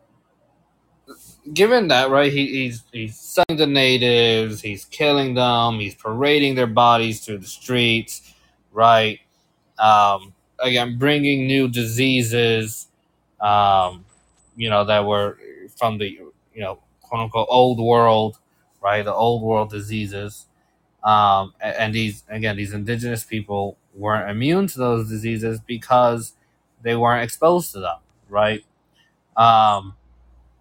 given 1.52 1.88
that, 1.88 2.10
right, 2.10 2.32
he, 2.32 2.46
he's 2.46 2.82
he's 2.92 3.16
selling 3.16 3.58
the 3.58 3.66
natives, 3.66 4.60
he's 4.62 4.84
killing 4.86 5.34
them, 5.34 5.78
he's 5.80 5.94
parading 5.94 6.54
their 6.54 6.66
bodies 6.66 7.24
through 7.24 7.38
the 7.38 7.46
streets, 7.46 8.34
right? 8.72 9.20
Um, 9.78 10.34
again, 10.58 10.98
bringing 10.98 11.46
new 11.46 11.68
diseases, 11.68 12.88
um, 13.40 14.04
you 14.56 14.70
know, 14.70 14.84
that 14.84 15.04
were 15.04 15.38
from 15.76 15.98
the 15.98 16.06
you 16.08 16.62
know 16.62 16.78
quote 17.02 17.22
unquote 17.24 17.48
old 17.50 17.80
world, 17.80 18.38
right? 18.82 19.04
The 19.04 19.14
old 19.14 19.42
world 19.42 19.70
diseases, 19.70 20.46
um, 21.04 21.54
and, 21.60 21.76
and 21.76 21.94
these 21.94 22.24
again, 22.28 22.56
these 22.56 22.72
indigenous 22.72 23.24
people 23.24 23.76
weren't 23.94 24.30
immune 24.30 24.66
to 24.68 24.78
those 24.78 25.08
diseases 25.08 25.60
because 25.60 26.32
they 26.82 26.96
weren't 26.96 27.22
exposed 27.22 27.72
to 27.72 27.80
them, 27.80 27.98
right? 28.28 28.64
Um, 29.36 29.94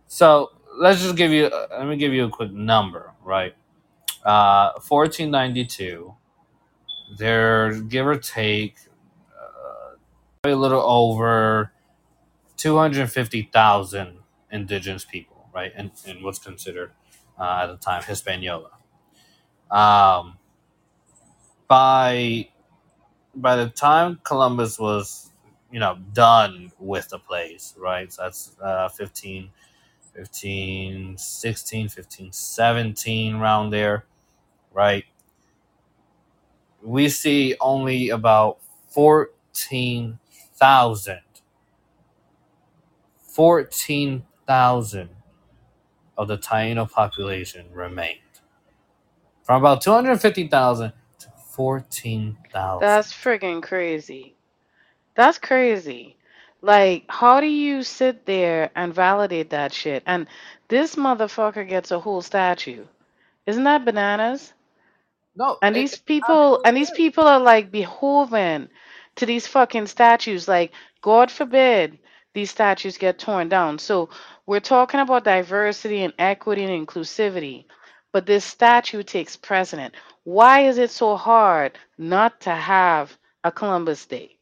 so 0.07 0.51
let's 0.77 1.01
just 1.01 1.15
give 1.15 1.31
you. 1.31 1.45
Uh, 1.45 1.67
let 1.71 1.87
me 1.87 1.97
give 1.97 2.13
you 2.13 2.25
a 2.25 2.29
quick 2.29 2.51
number, 2.51 3.13
right? 3.23 3.55
Uh, 4.25 4.71
1492. 4.87 6.13
There's 7.17 7.81
give 7.81 8.07
or 8.07 8.17
take 8.17 8.75
uh, 9.31 9.95
a 10.43 10.55
little 10.55 10.81
over 10.81 11.71
250,000 12.57 14.17
indigenous 14.51 15.05
people, 15.05 15.49
right? 15.53 15.71
In, 15.77 15.91
in 16.05 16.23
what's 16.23 16.39
considered 16.39 16.91
uh, 17.39 17.61
at 17.63 17.67
the 17.67 17.77
time 17.77 18.03
Hispaniola. 18.03 18.71
Um, 19.73 20.37
by 21.67 22.47
by 23.35 23.55
the 23.57 23.69
time 23.69 24.19
Columbus 24.23 24.79
was, 24.79 25.31
you 25.71 25.79
know, 25.79 25.97
done 26.13 26.71
with 26.79 27.09
the 27.09 27.19
place, 27.19 27.73
right? 27.77 28.11
So 28.13 28.23
that's 28.23 28.55
uh, 28.63 28.89
15, 28.89 29.49
15, 30.15 31.17
16, 31.17 31.89
15, 31.89 32.33
17, 32.33 33.35
around 33.35 33.71
there, 33.71 34.05
right? 34.73 35.05
We 36.83 37.09
see 37.09 37.55
only 37.61 38.09
about 38.09 38.59
14,000 38.89 41.19
14,000 43.21 45.09
of 46.17 46.29
the 46.29 46.39
Taino 46.39 46.91
population 46.91 47.67
remained. 47.73 48.22
From 49.43 49.61
about 49.61 49.81
250,000 49.81 50.93
to 51.19 51.27
14,000. 51.51 52.81
That's 52.81 53.13
friggin' 53.13 53.61
crazy. 53.61 54.35
That's 55.15 55.37
crazy. 55.37 56.15
Like, 56.61 57.03
how 57.09 57.41
do 57.41 57.47
you 57.47 57.83
sit 57.83 58.25
there 58.25 58.71
and 58.75 58.93
validate 58.93 59.49
that 59.51 59.73
shit? 59.73 60.03
And 60.05 60.27
this 60.69 60.95
motherfucker 60.95 61.67
gets 61.67 61.91
a 61.91 61.99
whole 61.99 62.21
statue. 62.21 62.85
Isn't 63.45 63.65
that 63.65 63.85
bananas? 63.85 64.53
No, 65.35 65.57
And 65.61 65.75
it, 65.75 65.79
these 65.81 65.97
people 65.97 66.61
and 66.63 66.77
these 66.77 66.91
people 66.91 67.25
are 67.25 67.39
like 67.39 67.71
beholden 67.71 68.69
to 69.17 69.25
these 69.25 69.47
fucking 69.47 69.87
statues. 69.87 70.47
Like, 70.47 70.71
God 71.01 71.29
forbid 71.31 71.99
these 72.33 72.51
statues 72.51 72.97
get 72.97 73.19
torn 73.19 73.49
down. 73.49 73.79
So 73.79 74.09
we're 74.45 74.59
talking 74.59 74.99
about 74.99 75.23
diversity 75.25 76.03
and 76.03 76.13
equity 76.17 76.63
and 76.63 76.87
inclusivity, 76.87 77.65
but 78.13 78.25
this 78.27 78.45
statue 78.45 79.03
takes 79.03 79.35
precedent. 79.37 79.95
Why 80.23 80.61
is 80.67 80.77
it 80.79 80.91
so 80.91 81.17
hard 81.17 81.77
not 81.97 82.41
to 82.43 82.51
have 82.51 83.17
a 83.43 83.51
Columbus 83.51 84.05
Day? 84.07 84.37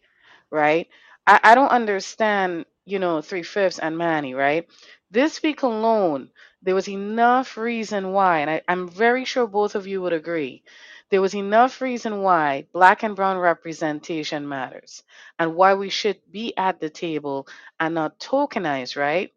right? 0.51 0.87
I, 1.27 1.39
I 1.43 1.55
don't 1.55 1.69
understand, 1.69 2.65
you 2.85 2.99
know, 2.99 3.21
three 3.21 3.43
fifths 3.43 3.79
and 3.79 3.97
Manny, 3.97 4.33
right? 4.33 4.67
This 5.11 5.41
week 5.43 5.63
alone, 5.63 6.29
there 6.61 6.75
was 6.75 6.87
enough 6.89 7.57
reason 7.57 8.11
why, 8.13 8.39
and 8.39 8.49
I, 8.49 8.61
I'm 8.67 8.87
very 8.89 9.25
sure 9.25 9.47
both 9.47 9.75
of 9.75 9.87
you 9.87 10.01
would 10.01 10.13
agree. 10.13 10.63
There 11.09 11.21
was 11.21 11.35
enough 11.35 11.81
reason 11.81 12.21
why 12.21 12.67
black 12.73 13.03
and 13.03 13.15
brown 13.15 13.37
representation 13.37 14.47
matters 14.47 15.03
and 15.39 15.55
why 15.55 15.73
we 15.75 15.89
should 15.89 16.19
be 16.31 16.55
at 16.57 16.79
the 16.79 16.89
table 16.89 17.47
and 17.79 17.95
not 17.95 18.19
tokenize, 18.19 18.95
right? 18.97 19.33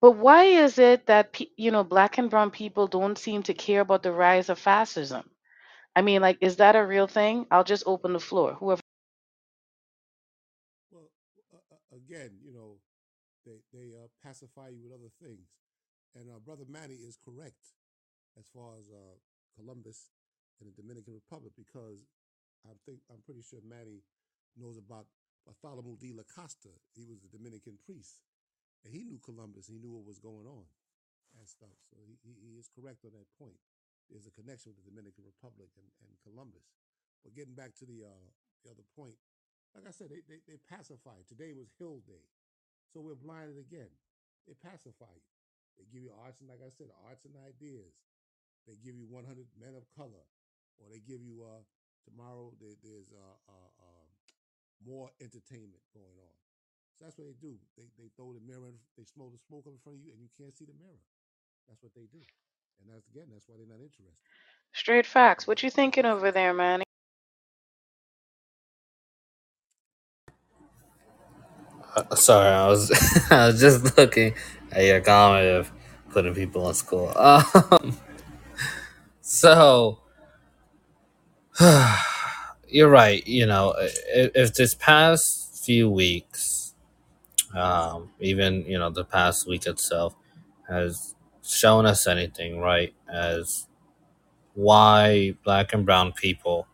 But 0.00 0.12
why 0.12 0.44
is 0.44 0.78
it 0.78 1.06
that 1.06 1.40
you 1.56 1.70
know 1.72 1.84
black 1.84 2.18
and 2.18 2.30
brown 2.30 2.50
people 2.50 2.86
don't 2.88 3.18
seem 3.18 3.42
to 3.44 3.54
care 3.54 3.80
about 3.82 4.02
the 4.02 4.12
rise 4.12 4.48
of 4.50 4.58
fascism? 4.58 5.30
I 5.96 6.02
mean, 6.02 6.22
like, 6.22 6.38
is 6.40 6.56
that 6.56 6.76
a 6.76 6.86
real 6.86 7.06
thing? 7.08 7.46
I'll 7.50 7.64
just 7.64 7.84
open 7.86 8.12
the 8.12 8.20
floor. 8.20 8.54
Whoever. 8.54 8.80
Well, 10.90 11.10
again, 11.92 12.38
you 12.42 12.52
know, 12.52 12.78
they 13.46 13.62
they 13.72 13.94
uh, 13.94 14.08
pacify 14.22 14.68
you 14.70 14.80
with 14.82 14.92
other 14.92 15.10
things, 15.22 15.48
and 16.14 16.30
uh, 16.30 16.38
brother 16.40 16.64
Manny 16.68 16.96
is 16.96 17.18
correct 17.22 17.74
as 18.38 18.46
far 18.52 18.76
as 18.78 18.90
uh, 18.90 19.16
Columbus 19.56 20.10
and 20.60 20.70
the 20.70 20.82
Dominican 20.82 21.14
Republic 21.14 21.52
because 21.56 22.06
I 22.66 22.74
think 22.86 23.00
I'm 23.10 23.22
pretty 23.24 23.42
sure 23.42 23.60
Manny 23.64 24.02
knows 24.56 24.78
about 24.78 25.06
Bartholomew 25.46 25.96
de 25.98 26.12
las 26.14 26.26
Casas. 26.26 26.80
He 26.94 27.04
was 27.06 27.22
a 27.24 27.28
Dominican 27.36 27.78
priest, 27.84 28.22
and 28.84 28.92
he 28.92 29.04
knew 29.04 29.20
Columbus. 29.22 29.66
He 29.66 29.78
knew 29.78 29.92
what 29.92 30.04
was 30.04 30.18
going 30.18 30.46
on 30.46 30.66
and 31.38 31.46
stuff. 31.48 31.76
So 31.92 32.00
he, 32.04 32.16
he, 32.24 32.56
is 32.56 32.68
correct 32.72 33.04
on 33.04 33.12
that 33.12 33.28
point. 33.36 33.60
There's 34.08 34.26
a 34.28 34.34
connection 34.34 34.72
with 34.72 34.80
the 34.80 34.88
Dominican 34.88 35.26
Republic 35.26 35.68
and, 35.76 35.88
and 36.04 36.12
Columbus. 36.22 36.64
But 37.24 37.34
getting 37.34 37.58
back 37.58 37.74
to 37.82 37.84
the 37.84 38.06
uh, 38.06 38.26
the 38.62 38.72
other 38.72 38.86
point, 38.94 39.18
like 39.74 39.86
I 39.86 39.92
said, 39.92 40.08
they, 40.08 40.22
they, 40.26 40.40
they 40.46 40.58
pacify. 40.70 41.20
Today 41.28 41.52
was 41.52 41.74
Hill 41.78 42.00
Day. 42.06 42.24
So 42.90 43.02
we're 43.02 43.18
blinded 43.18 43.58
again. 43.58 43.90
They 44.46 44.54
pacify 44.56 45.10
you. 45.10 45.30
They 45.76 45.84
give 45.92 46.02
you 46.06 46.14
arts 46.24 46.40
and, 46.40 46.48
like 46.48 46.64
I 46.64 46.72
said, 46.72 46.88
arts 47.04 47.28
and 47.28 47.36
ideas. 47.36 47.92
They 48.64 48.78
give 48.80 48.96
you 48.96 49.04
100 49.10 49.26
men 49.60 49.76
of 49.76 49.84
color. 49.92 50.24
or 50.80 50.88
they 50.88 51.02
give 51.04 51.20
you 51.20 51.44
uh 51.44 51.62
tomorrow 52.06 52.54
there, 52.62 52.78
there's 52.82 53.10
uh, 53.10 53.36
uh, 53.50 53.70
uh 53.82 54.06
more 54.84 55.10
entertainment 55.20 55.82
going 55.92 56.16
on. 56.20 56.34
So 56.96 57.06
that's 57.06 57.18
what 57.18 57.28
they 57.28 57.36
do. 57.40 57.56
They 57.76 57.84
they 57.98 58.08
throw 58.16 58.32
the 58.32 58.40
mirror, 58.40 58.72
they 58.98 59.04
smoke 59.04 59.32
the 59.32 59.38
smoke 59.48 59.66
up 59.68 59.74
in 59.74 59.80
front 59.84 60.00
of 60.00 60.04
you, 60.04 60.12
and 60.12 60.20
you 60.22 60.30
can't 60.38 60.56
see 60.56 60.64
the 60.66 60.76
mirror. 60.80 61.00
That's 61.68 61.82
what 61.82 61.92
they 61.94 62.08
do, 62.12 62.24
and 62.80 62.90
that's 62.92 63.08
again 63.08 63.28
that's 63.32 63.48
why 63.48 63.56
they're 63.58 63.68
not 63.68 63.82
interested. 63.82 64.16
Straight 64.74 65.06
facts. 65.06 65.46
What 65.46 65.62
you 65.62 65.70
thinking 65.70 66.06
over 66.06 66.32
there, 66.32 66.54
man? 66.54 66.82
Uh, 71.96 72.14
sorry, 72.16 72.48
I 72.48 72.68
was 72.68 72.90
I 73.30 73.48
was 73.48 73.60
just 73.60 73.96
looking 73.98 74.34
at 74.72 74.84
your 74.84 75.00
comment 75.00 75.48
of 75.48 75.72
putting 76.10 76.34
people 76.34 76.68
in 76.68 76.74
school. 76.74 77.12
Um, 77.82 77.98
so 79.22 80.00
you're 82.68 82.90
right. 82.90 83.26
You 83.26 83.46
know, 83.46 83.74
if, 83.78 84.32
if 84.34 84.54
this 84.54 84.74
past 84.74 85.64
few 85.64 85.90
weeks, 85.90 86.65
um, 87.56 88.10
even 88.20 88.64
you 88.66 88.78
know 88.78 88.90
the 88.90 89.04
past 89.06 89.48
week 89.48 89.66
itself, 89.66 90.16
has 90.68 91.16
shown 91.44 91.86
us 91.86 92.06
anything, 92.08 92.60
right? 92.60 92.94
As 93.12 93.68
why 94.54 95.34
black 95.44 95.72
and 95.74 95.86
brown 95.86 96.12
people. 96.12 96.68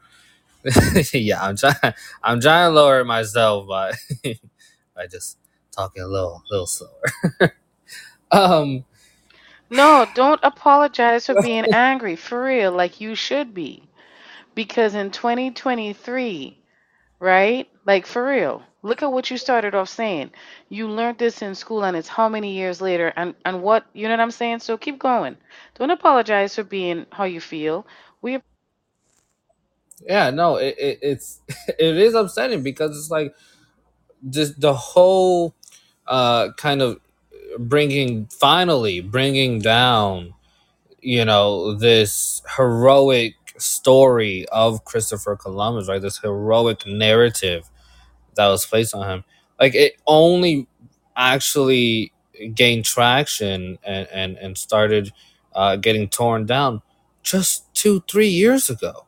yeah, 1.14 1.42
I'm 1.42 1.56
trying. 1.56 1.74
I'm 2.22 2.40
trying 2.40 2.70
to 2.70 2.74
lower 2.74 3.00
it 3.00 3.06
myself, 3.06 3.66
but 3.68 3.96
by 4.96 5.06
just 5.08 5.38
talking 5.72 6.02
a 6.02 6.08
little, 6.08 6.42
little 6.50 6.66
slower. 6.66 7.02
um, 8.32 8.84
No, 9.70 10.06
don't 10.14 10.40
apologize 10.44 11.26
for 11.26 11.34
being 11.34 11.66
angry. 11.72 12.16
For 12.16 12.42
real, 12.44 12.72
like 12.72 13.00
you 13.00 13.14
should 13.16 13.54
be. 13.54 13.90
Because 14.54 14.94
in 14.94 15.10
2023, 15.12 16.58
right? 17.20 17.68
Like 17.86 18.06
for 18.06 18.24
real. 18.26 18.62
Look 18.82 19.02
at 19.02 19.12
what 19.12 19.30
you 19.30 19.38
started 19.38 19.74
off 19.74 19.88
saying. 19.88 20.32
You 20.68 20.88
learned 20.88 21.18
this 21.18 21.42
in 21.42 21.54
school 21.54 21.84
and 21.84 21.96
it's 21.96 22.08
how 22.08 22.28
many 22.28 22.54
years 22.54 22.80
later 22.80 23.12
and 23.16 23.34
and 23.44 23.62
what, 23.62 23.86
you 23.94 24.08
know 24.08 24.14
what 24.14 24.20
I'm 24.20 24.30
saying? 24.32 24.60
So 24.60 24.78
keep 24.78 24.98
going. 25.00 25.36
Don't 25.76 25.90
apologize 25.90 26.56
for 26.56 26.64
being 26.64 27.06
how 27.12 27.24
you 27.24 27.40
feel. 27.40 27.86
We 28.22 28.40
yeah, 30.06 30.30
no, 30.30 30.56
it, 30.56 30.76
it 30.78 30.98
it's 31.02 31.40
it 31.68 31.96
is 31.98 32.14
upsetting 32.14 32.62
because 32.62 32.96
it's 32.98 33.10
like 33.10 33.34
just 34.30 34.60
the 34.60 34.74
whole 34.74 35.54
uh 36.06 36.50
kind 36.56 36.82
of 36.82 37.00
bringing 37.58 38.26
finally 38.26 39.00
bringing 39.00 39.60
down 39.60 40.34
you 41.00 41.24
know 41.24 41.74
this 41.74 42.42
heroic 42.56 43.34
story 43.62 44.46
of 44.50 44.84
Christopher 44.84 45.36
Columbus, 45.36 45.88
right? 45.88 46.02
This 46.02 46.18
heroic 46.18 46.86
narrative 46.86 47.70
that 48.36 48.48
was 48.48 48.66
placed 48.66 48.94
on 48.94 49.08
him. 49.08 49.24
Like 49.60 49.74
it 49.74 49.94
only 50.06 50.66
actually 51.16 52.12
gained 52.54 52.84
traction 52.84 53.78
and 53.84 54.08
and, 54.08 54.36
and 54.38 54.58
started 54.58 55.12
uh, 55.54 55.76
getting 55.76 56.08
torn 56.08 56.46
down 56.46 56.82
just 57.22 57.72
two 57.74 58.02
three 58.08 58.28
years 58.28 58.70
ago. 58.70 59.06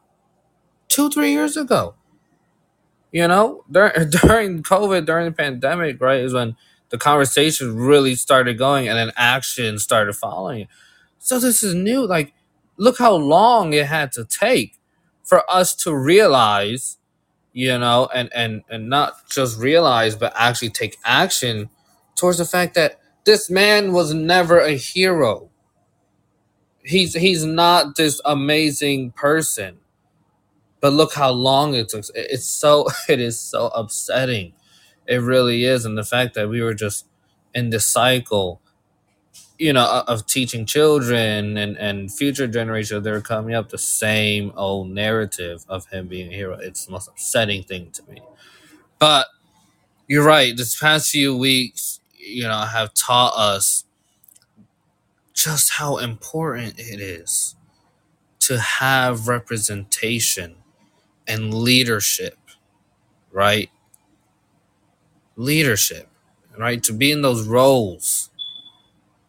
Two 0.88 1.10
three 1.10 1.32
years 1.32 1.56
ago. 1.56 1.94
You 3.12 3.28
know, 3.28 3.64
during 3.70 4.10
during 4.10 4.62
COVID, 4.62 5.06
during 5.06 5.26
the 5.26 5.32
pandemic, 5.32 6.00
right, 6.00 6.20
is 6.20 6.32
when 6.34 6.56
the 6.90 6.98
conversation 6.98 7.76
really 7.76 8.14
started 8.14 8.58
going, 8.58 8.88
and 8.88 8.96
then 8.96 9.12
action 9.16 9.78
started 9.78 10.14
following. 10.14 10.68
So 11.18 11.40
this 11.40 11.62
is 11.62 11.74
new. 11.74 12.06
Like, 12.06 12.34
look 12.76 12.98
how 12.98 13.14
long 13.14 13.72
it 13.72 13.86
had 13.86 14.12
to 14.12 14.24
take 14.24 14.78
for 15.24 15.48
us 15.50 15.74
to 15.76 15.94
realize, 15.96 16.98
you 17.52 17.78
know, 17.78 18.08
and 18.14 18.30
and 18.34 18.62
and 18.70 18.88
not 18.88 19.28
just 19.30 19.58
realize, 19.60 20.16
but 20.16 20.32
actually 20.36 20.70
take 20.70 20.98
action 21.04 21.70
towards 22.16 22.38
the 22.38 22.44
fact 22.44 22.74
that 22.74 23.00
this 23.24 23.50
man 23.50 23.92
was 23.92 24.14
never 24.14 24.60
a 24.60 24.72
hero. 24.76 25.50
He's 26.84 27.14
he's 27.14 27.44
not 27.44 27.96
this 27.96 28.20
amazing 28.24 29.12
person. 29.12 29.78
But 30.80 30.92
look 30.94 31.14
how 31.14 31.30
long 31.32 31.74
it 31.74 31.90
took. 31.90 32.04
It's 32.14 32.46
so 32.46 32.88
it 33.08 33.20
is 33.20 33.40
so 33.40 33.68
upsetting. 33.68 34.54
It 35.06 35.18
really 35.18 35.64
is, 35.64 35.84
and 35.86 35.98
the 35.98 36.04
fact 36.04 36.34
that 36.34 36.48
we 36.48 36.62
were 36.62 36.74
just 36.74 37.06
in 37.54 37.70
this 37.70 37.86
cycle 37.86 38.60
you 39.58 39.72
know, 39.72 40.02
of 40.08 40.26
teaching 40.26 40.66
children 40.66 41.56
and, 41.56 41.76
and 41.76 42.12
future 42.12 42.46
generations, 42.46 43.04
they're 43.04 43.20
coming 43.20 43.54
up 43.54 43.68
the 43.68 43.78
same 43.78 44.52
old 44.56 44.90
narrative 44.90 45.64
of 45.68 45.86
him 45.86 46.08
being 46.08 46.32
a 46.32 46.36
hero. 46.36 46.58
It's 46.60 46.86
the 46.86 46.92
most 46.92 47.08
upsetting 47.08 47.62
thing 47.62 47.90
to 47.92 48.02
me. 48.10 48.20
But 48.98 49.26
you're 50.08 50.24
right. 50.24 50.56
This 50.56 50.78
past 50.78 51.10
few 51.10 51.36
weeks, 51.36 52.00
you 52.18 52.44
know, 52.44 52.60
have 52.60 52.94
taught 52.94 53.34
us 53.36 53.84
just 55.34 55.72
how 55.72 55.98
important 55.98 56.78
it 56.78 57.00
is 57.00 57.56
to 58.40 58.58
have 58.58 59.28
representation 59.28 60.56
and 61.26 61.54
leadership, 61.54 62.38
right? 63.32 63.70
Leadership, 65.36 66.08
right? 66.58 66.82
To 66.82 66.92
be 66.92 67.10
in 67.10 67.22
those 67.22 67.46
roles, 67.46 68.30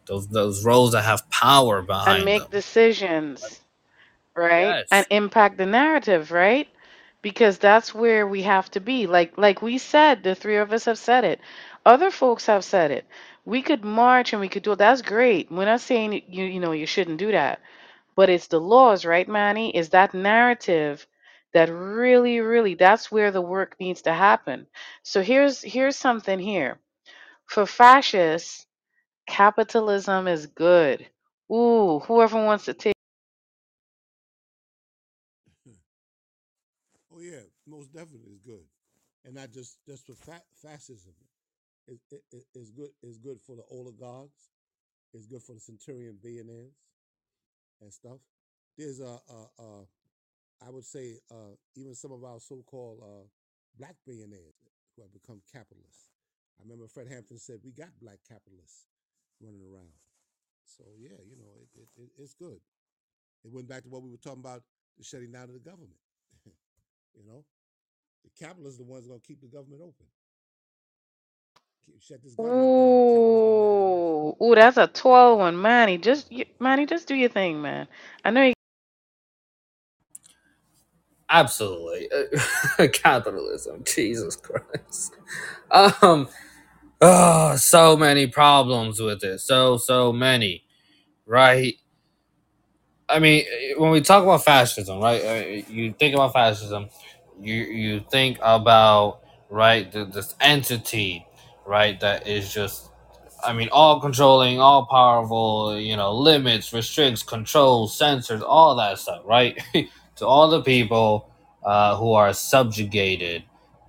those 0.06 0.28
those 0.28 0.64
roles 0.64 0.92
that 0.92 1.04
have 1.04 1.28
power 1.30 1.82
behind 1.82 2.24
and 2.24 2.24
make 2.24 2.36
them. 2.36 2.50
decisions, 2.50 3.60
right? 4.36 4.78
And 4.90 5.06
impact 5.10 5.58
the 5.58 5.66
narrative, 5.66 6.32
right? 6.32 6.68
Because 7.22 7.58
that's 7.58 7.94
where 7.94 8.26
we 8.26 8.42
have 8.42 8.70
to 8.72 8.80
be. 8.80 9.06
Like 9.06 9.38
like 9.38 9.62
we 9.62 9.78
said, 9.78 10.22
the 10.24 10.34
three 10.36 10.56
of 10.58 10.72
us 10.72 10.86
have 10.86 10.98
said 10.98 11.24
it. 11.24 11.40
Other 11.86 12.10
folks 12.10 12.46
have 12.46 12.64
said 12.64 12.90
it. 12.92 13.06
We 13.46 13.62
could 13.62 13.84
march 13.84 14.32
and 14.32 14.40
we 14.40 14.48
could 14.50 14.64
do 14.64 14.72
it. 14.72 14.78
That's 14.78 15.02
great. 15.02 15.50
We're 15.52 15.66
not 15.66 15.80
saying 15.82 16.14
you 16.28 16.44
you 16.46 16.60
know 16.60 16.72
you 16.72 16.86
shouldn't 16.86 17.18
do 17.18 17.32
that. 17.32 17.60
But 18.16 18.30
it's 18.30 18.48
the 18.48 18.60
laws, 18.60 19.04
right, 19.06 19.28
Manny? 19.28 19.76
Is 19.76 19.90
that 19.90 20.14
narrative 20.14 21.06
that 21.54 21.70
really, 21.70 22.40
really 22.40 22.74
that's 22.74 23.10
where 23.12 23.30
the 23.30 23.40
work 23.42 23.76
needs 23.80 24.02
to 24.02 24.12
happen. 24.12 24.66
So 25.02 25.22
here's 25.22 25.62
here's 25.62 25.96
something 25.96 26.38
here. 26.38 26.78
For 27.46 27.66
fascists, 27.66 28.65
capitalism 29.26 30.28
is 30.28 30.46
good. 30.46 31.08
Ooh, 31.52 32.00
whoever 32.00 32.44
wants 32.44 32.64
to 32.66 32.74
take 32.74 32.94
Oh 37.12 37.20
yeah, 37.20 37.42
most 37.66 37.92
definitely 37.92 38.32
is 38.32 38.40
good, 38.40 38.64
and 39.24 39.34
not 39.34 39.52
just 39.52 39.78
just 39.86 40.06
for 40.06 40.14
fa- 40.14 40.44
fascism. 40.54 41.14
It, 41.86 41.98
it, 42.10 42.22
it, 42.32 42.44
it's 42.54 42.70
good. 42.70 42.90
It's 43.02 43.18
good 43.18 43.40
for 43.40 43.56
the 43.56 43.64
oligarchs. 43.70 44.50
It's 45.14 45.26
good 45.26 45.42
for 45.42 45.54
the 45.54 45.60
centurion 45.60 46.18
billionaires 46.22 46.74
and 47.80 47.92
stuff. 47.92 48.18
There's 48.76 49.00
a, 49.00 49.18
a, 49.28 49.62
a 49.62 49.86
I 50.66 50.70
would 50.70 50.84
say 50.84 51.18
uh, 51.30 51.54
even 51.76 51.94
some 51.94 52.12
of 52.12 52.24
our 52.24 52.40
so-called 52.40 53.00
uh, 53.02 53.26
black 53.78 53.96
billionaires 54.06 54.54
who 54.96 55.02
have 55.02 55.12
become 55.12 55.40
capitalists. 55.52 56.08
I 56.58 56.64
remember 56.64 56.88
Fred 56.88 57.08
Hampton 57.08 57.38
said 57.38 57.60
we 57.64 57.72
got 57.72 57.88
black 58.00 58.18
capitalists 58.28 58.86
running 59.40 59.62
around. 59.62 59.92
So 60.64 60.84
yeah, 60.98 61.18
you 61.24 61.36
know 61.36 61.52
it, 61.62 61.68
it, 61.82 61.88
it, 62.02 62.10
it's 62.18 62.34
good. 62.34 62.60
It 63.44 63.52
went 63.52 63.68
back 63.68 63.84
to 63.84 63.90
what 63.90 64.02
we 64.02 64.10
were 64.10 64.18
talking 64.18 64.40
about 64.44 64.62
the 64.98 65.04
shutting 65.04 65.32
down 65.32 65.44
of 65.44 65.54
the 65.54 65.60
government. 65.60 65.98
you 67.16 67.24
know, 67.26 67.44
the 68.24 68.30
capitalists 68.38 68.80
are 68.80 68.84
the 68.84 68.90
ones 68.90 69.06
going 69.08 69.20
to 69.20 69.26
keep 69.26 69.40
the 69.42 69.48
government 69.48 69.82
open. 69.82 70.06
Keep, 71.86 72.02
shut 72.02 72.22
this 72.24 72.36
government 72.36 72.74
down. 72.74 72.88
The 73.04 73.04
capitalists 73.12 73.48
going 73.50 73.62
to 73.64 73.64
run 73.64 73.70
the 73.70 73.86
rest. 73.86 74.02
Ooh, 74.22 74.36
ooh, 74.42 74.54
that's 74.56 74.76
a 74.78 74.88
tall 74.88 75.38
one, 75.38 75.60
Manny. 75.62 75.98
Just 75.98 76.30
y- 76.32 76.46
Manny, 76.60 76.86
just 76.86 77.08
do 77.08 77.14
your 77.16 77.30
thing, 77.30 77.62
man. 77.62 77.88
I 78.24 78.30
know 78.30 78.42
you 78.44 78.54
Absolutely. 81.30 82.08
Capitalism. 82.92 83.84
Jesus 83.86 84.36
Christ. 84.36 85.16
Um 85.72 86.28
oh, 87.00 87.56
so 87.56 87.96
many 87.96 88.26
problems 88.26 89.00
with 89.00 89.22
it. 89.24 89.40
So 89.40 89.76
so 89.78 90.12
many. 90.12 90.64
Right? 91.26 91.74
I 93.08 93.18
mean, 93.20 93.44
when 93.78 93.90
we 93.90 94.00
talk 94.00 94.24
about 94.24 94.44
fascism, 94.44 94.98
right? 95.00 95.22
uh, 95.24 95.62
You 95.70 95.92
think 95.92 96.14
about 96.14 96.32
fascism, 96.32 96.88
you 97.40 97.54
you 97.54 98.00
think 98.10 98.38
about 98.42 99.20
right 99.48 99.90
th- 99.90 100.08
this 100.12 100.34
entity, 100.40 101.24
right? 101.64 101.98
That 102.00 102.26
is 102.26 102.52
just, 102.52 102.90
I 103.44 103.52
mean, 103.52 103.68
all 103.70 104.00
controlling, 104.00 104.60
all 104.60 104.86
powerful. 104.86 105.78
You 105.78 105.96
know, 105.96 106.14
limits, 106.14 106.72
restricts, 106.72 107.22
controls, 107.22 107.96
censors, 107.96 108.42
all 108.42 108.74
that 108.76 108.98
stuff, 108.98 109.22
right? 109.24 109.56
to 110.16 110.26
all 110.26 110.48
the 110.50 110.62
people 110.62 111.30
uh, 111.64 111.96
who 111.96 112.12
are 112.14 112.32
subjugated, 112.32 113.44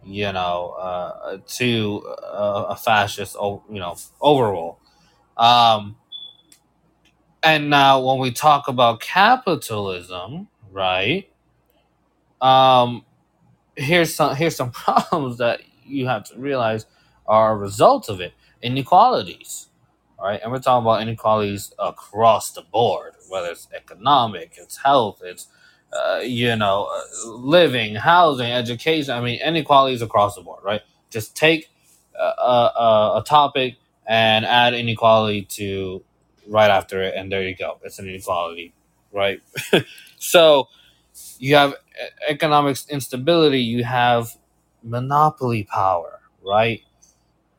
you 0.08 0.32
know, 0.34 0.72
uh, 0.80 1.40
to 1.58 2.04
uh, 2.24 2.68
a 2.70 2.76
fascist, 2.78 3.36
you 3.36 3.80
know, 3.80 3.98
overall. 4.22 4.80
Um, 5.38 5.98
and 7.44 7.70
now, 7.70 8.02
when 8.06 8.20
we 8.20 8.32
talk 8.32 8.68
about 8.70 9.02
capitalism, 9.02 10.50
right? 10.72 11.30
um, 12.42 13.06
here's 13.76 14.14
some 14.16 14.36
here's 14.36 14.56
some 14.56 14.72
problems 14.74 15.38
that 15.38 15.62
you 15.86 16.08
have 16.08 16.24
to 16.26 16.40
realize 16.40 16.86
are 17.28 17.54
a 17.54 17.58
result 17.58 18.10
of 18.10 18.22
it. 18.22 18.34
Inequalities, 18.62 19.68
right? 20.22 20.40
And 20.44 20.52
we're 20.52 20.60
talking 20.60 20.86
about 20.86 21.02
inequalities 21.02 21.74
across 21.80 22.52
the 22.52 22.64
board, 22.64 23.14
whether 23.30 23.50
it's 23.52 23.68
economic, 23.76 24.54
it's 24.58 24.78
health, 24.78 25.22
it's 25.24 25.48
uh, 25.94 26.20
you 26.20 26.56
know, 26.56 26.90
uh, 26.94 27.28
living, 27.30 27.96
housing, 27.96 28.52
education. 28.52 29.14
I 29.14 29.22
mean, 29.22 29.40
inequalities 29.42 30.02
across 30.02 30.36
the 30.36 30.42
board, 30.42 30.64
right? 30.64 30.82
Just 31.10 31.36
take 31.36 31.70
a, 32.20 32.24
a, 32.24 33.14
a 33.18 33.24
topic 33.26 33.76
and 34.08 34.46
add 34.46 34.74
inequality 34.74 35.44
to 35.44 36.04
right 36.48 36.70
after 36.72 37.02
it, 37.04 37.16
and 37.16 37.32
there 37.32 37.44
you 37.44 37.56
go. 37.56 37.80
It's 37.84 38.00
an 38.00 38.08
inequality, 38.10 38.74
right? 39.14 39.42
so 40.18 40.68
you 41.40 41.56
have 41.56 41.76
economic 42.28 42.78
instability. 42.90 43.62
You 43.62 43.84
have 43.84 44.38
monopoly 44.84 45.64
power, 45.66 46.20
right? 46.46 46.82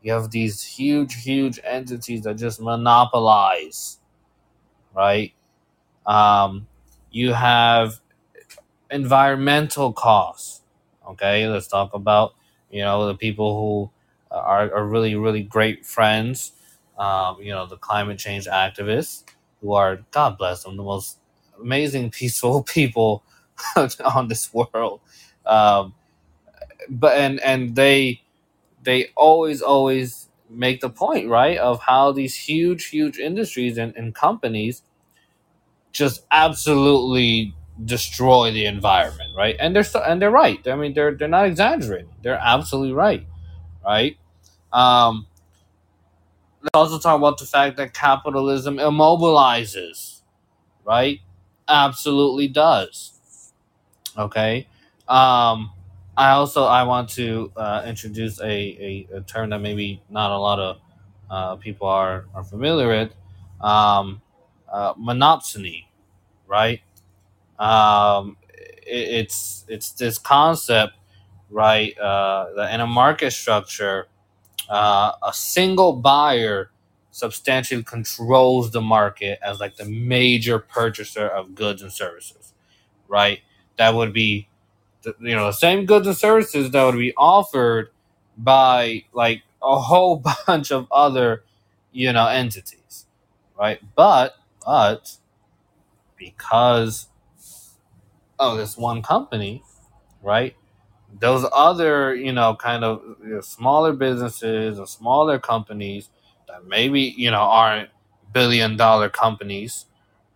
You 0.02 0.12
have 0.12 0.30
these 0.30 0.62
huge, 0.62 1.22
huge 1.22 1.60
entities 1.64 2.22
that 2.22 2.34
just 2.36 2.60
monopolize, 2.60 3.98
right? 4.94 5.32
Um, 6.06 6.66
you 7.10 7.32
have 7.34 8.00
environmental 8.90 9.92
costs. 9.92 10.62
Okay, 11.08 11.48
let's 11.48 11.66
talk 11.68 11.94
about 11.94 12.34
you 12.70 12.82
know 12.82 13.06
the 13.06 13.14
people 13.14 13.58
who 14.30 14.36
are, 14.36 14.72
are 14.74 14.86
really 14.86 15.14
really 15.16 15.42
great 15.42 15.86
friends. 15.86 16.52
Um, 16.98 17.40
you 17.40 17.52
know 17.52 17.66
the 17.66 17.76
climate 17.76 18.18
change 18.18 18.46
activists 18.46 19.24
who 19.60 19.72
are 19.72 19.98
God 20.10 20.38
bless 20.38 20.64
them 20.64 20.76
the 20.76 20.82
most 20.82 21.18
amazing 21.60 22.10
peaceful 22.18 22.62
people 22.62 23.22
on 24.04 24.28
this 24.28 24.52
world. 24.52 25.00
Um, 25.46 25.94
but 26.88 27.16
and 27.18 27.40
and 27.40 27.74
they 27.76 28.22
they 28.82 29.08
always 29.16 29.62
always 29.62 30.28
make 30.50 30.80
the 30.80 30.90
point 30.90 31.28
right 31.28 31.58
of 31.58 31.80
how 31.80 32.12
these 32.12 32.34
huge 32.36 32.86
huge 32.86 33.18
industries 33.18 33.78
and, 33.78 33.96
and 33.96 34.14
companies 34.14 34.82
just 35.92 36.24
absolutely 36.30 37.54
destroy 37.84 38.52
the 38.52 38.66
environment, 38.66 39.34
right? 39.36 39.56
And 39.60 39.74
they're 39.76 39.84
and 40.06 40.20
they're 40.20 40.30
right. 40.30 40.66
I 40.66 40.76
mean, 40.76 40.94
they're 40.94 41.14
they're 41.14 41.28
not 41.28 41.46
exaggerating. 41.46 42.10
They're 42.22 42.40
absolutely 42.40 42.92
right, 42.94 43.26
right? 43.84 44.16
Um, 44.72 45.26
let's 46.62 46.74
also 46.74 46.98
talk 46.98 47.16
about 47.18 47.38
the 47.38 47.46
fact 47.46 47.76
that 47.76 47.94
capitalism 47.94 48.76
immobilizes, 48.76 50.20
right? 50.84 51.20
Absolutely 51.68 52.48
does. 52.48 53.52
Okay. 54.16 54.66
Um, 55.08 55.72
I 56.16 56.30
also 56.30 56.64
I 56.64 56.82
want 56.84 57.08
to 57.10 57.52
uh, 57.56 57.84
introduce 57.86 58.40
a, 58.40 58.46
a, 58.46 59.08
a 59.18 59.20
term 59.22 59.50
that 59.50 59.60
maybe 59.60 60.02
not 60.10 60.30
a 60.32 60.38
lot 60.38 60.58
of 60.58 60.78
uh, 61.30 61.56
people 61.56 61.86
are, 61.88 62.26
are 62.34 62.44
familiar 62.44 62.88
with, 62.88 63.14
um, 63.60 64.20
uh, 64.72 64.94
monopsony, 64.94 65.84
right? 66.46 66.80
Um, 67.58 68.36
it, 68.50 69.26
it's 69.26 69.64
it's 69.68 69.92
this 69.92 70.18
concept, 70.18 70.94
right? 71.50 71.98
Uh, 71.98 72.46
that 72.56 72.74
in 72.74 72.80
a 72.80 72.86
market 72.86 73.32
structure, 73.32 74.08
uh, 74.68 75.12
a 75.26 75.32
single 75.32 75.94
buyer 75.94 76.70
substantially 77.10 77.82
controls 77.84 78.70
the 78.72 78.80
market 78.82 79.38
as 79.42 79.60
like 79.60 79.76
the 79.76 79.84
major 79.86 80.58
purchaser 80.58 81.28
of 81.28 81.54
goods 81.54 81.82
and 81.82 81.92
services, 81.92 82.54
right? 83.08 83.40
That 83.78 83.94
would 83.94 84.12
be, 84.12 84.48
the, 85.02 85.14
you 85.20 85.34
know, 85.36 85.46
the 85.46 85.52
same 85.52 85.86
goods 85.86 86.06
and 86.06 86.16
services 86.16 86.70
that 86.72 86.84
would 86.84 86.98
be 86.98 87.14
offered 87.16 87.90
by 88.38 89.04
like 89.12 89.42
a 89.62 89.78
whole 89.80 90.16
bunch 90.46 90.72
of 90.72 90.88
other, 90.92 91.44
you 91.92 92.12
know, 92.12 92.28
entities, 92.28 93.06
right? 93.58 93.80
But 93.96 94.36
but 94.64 95.18
because 96.16 97.08
of 98.40 98.58
this 98.58 98.76
one 98.76 99.02
company, 99.02 99.62
right? 100.22 100.56
Those 101.20 101.46
other, 101.54 102.14
you 102.14 102.32
know, 102.32 102.56
kind 102.56 102.84
of 102.84 103.02
you 103.22 103.34
know, 103.36 103.40
smaller 103.42 103.92
businesses 103.94 104.78
or 104.80 104.86
smaller 104.86 105.38
companies 105.38 106.10
that 106.48 106.66
maybe, 106.66 107.02
you 107.02 107.30
know, 107.30 107.42
aren't 107.42 107.90
billion 108.32 108.76
dollar 108.76 109.10
companies, 109.10 109.86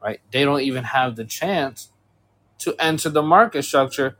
right? 0.03 0.21
They 0.33 0.45
don't 0.45 0.63
even 0.63 0.85
have 0.85 1.17
the 1.17 1.25
chance 1.27 1.91
to 2.61 2.75
enter 2.81 3.11
the 3.11 3.23
market 3.23 3.65
structure 3.65 4.17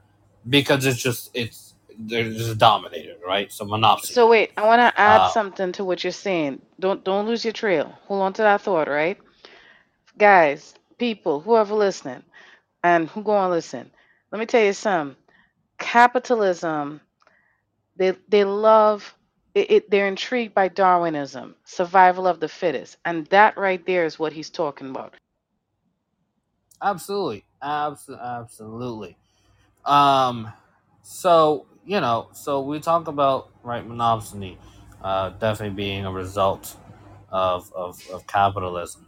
because 0.49 0.87
it's 0.87 1.03
just 1.03 1.31
it's 1.35 1.75
they're 1.99 2.31
just 2.33 2.59
dominated, 2.59 3.17
right? 3.27 3.53
So 3.53 3.65
monopoly. 3.67 4.09
So 4.15 4.29
wait, 4.29 4.53
I 4.57 4.67
want 4.67 4.81
to 4.81 5.01
add 5.01 5.25
Uh, 5.25 5.27
something 5.27 5.73
to 5.73 5.85
what 5.85 6.05
you're 6.05 6.13
saying. 6.13 6.63
Don't 6.81 7.05
don't 7.05 7.27
lose 7.27 7.45
your 7.45 7.53
trail. 7.55 7.99
Hold 8.07 8.23
on 8.23 8.33
to 8.35 8.43
that 8.43 8.63
thought, 8.63 8.89
right? 8.89 9.19
Guys, 10.19 10.75
people, 10.99 11.41
whoever 11.41 11.75
listening 11.75 12.23
and 12.85 13.09
who 13.11 13.23
going 13.23 13.45
to 13.49 13.51
listen. 13.51 13.91
Let 14.33 14.39
me 14.41 14.47
tell 14.47 14.65
you 14.65 14.73
something. 14.73 15.17
Capitalism, 15.79 17.01
they 17.97 18.17
they 18.29 18.45
love 18.45 19.15
it, 19.55 19.71
it 19.71 19.91
they're 19.91 20.09
intrigued 20.09 20.55
by 20.55 20.69
Darwinism, 20.69 21.57
survival 21.65 22.27
of 22.27 22.41
the 22.41 22.49
fittest. 22.49 22.97
And 23.05 23.27
that 23.29 23.57
right 23.59 23.85
there 23.87 24.05
is 24.07 24.19
what 24.19 24.33
he's 24.33 24.51
talking 24.51 24.91
about. 24.91 25.15
absolutely, 26.83 27.45
absolutely, 27.63 28.27
absolutely. 28.27 29.17
Um, 29.85 30.53
so 31.03 31.67
you 31.87 32.01
know, 32.01 32.29
so 32.33 32.63
we 32.63 32.81
talk 32.81 33.09
about 33.09 33.51
right 33.65 33.87
monopsony, 33.89 34.59
uh, 35.03 35.31
definitely 35.31 35.77
being 35.77 36.07
a 36.07 36.13
result 36.13 36.77
of, 37.31 37.73
of 37.75 38.01
of 38.13 38.27
capitalism, 38.27 39.07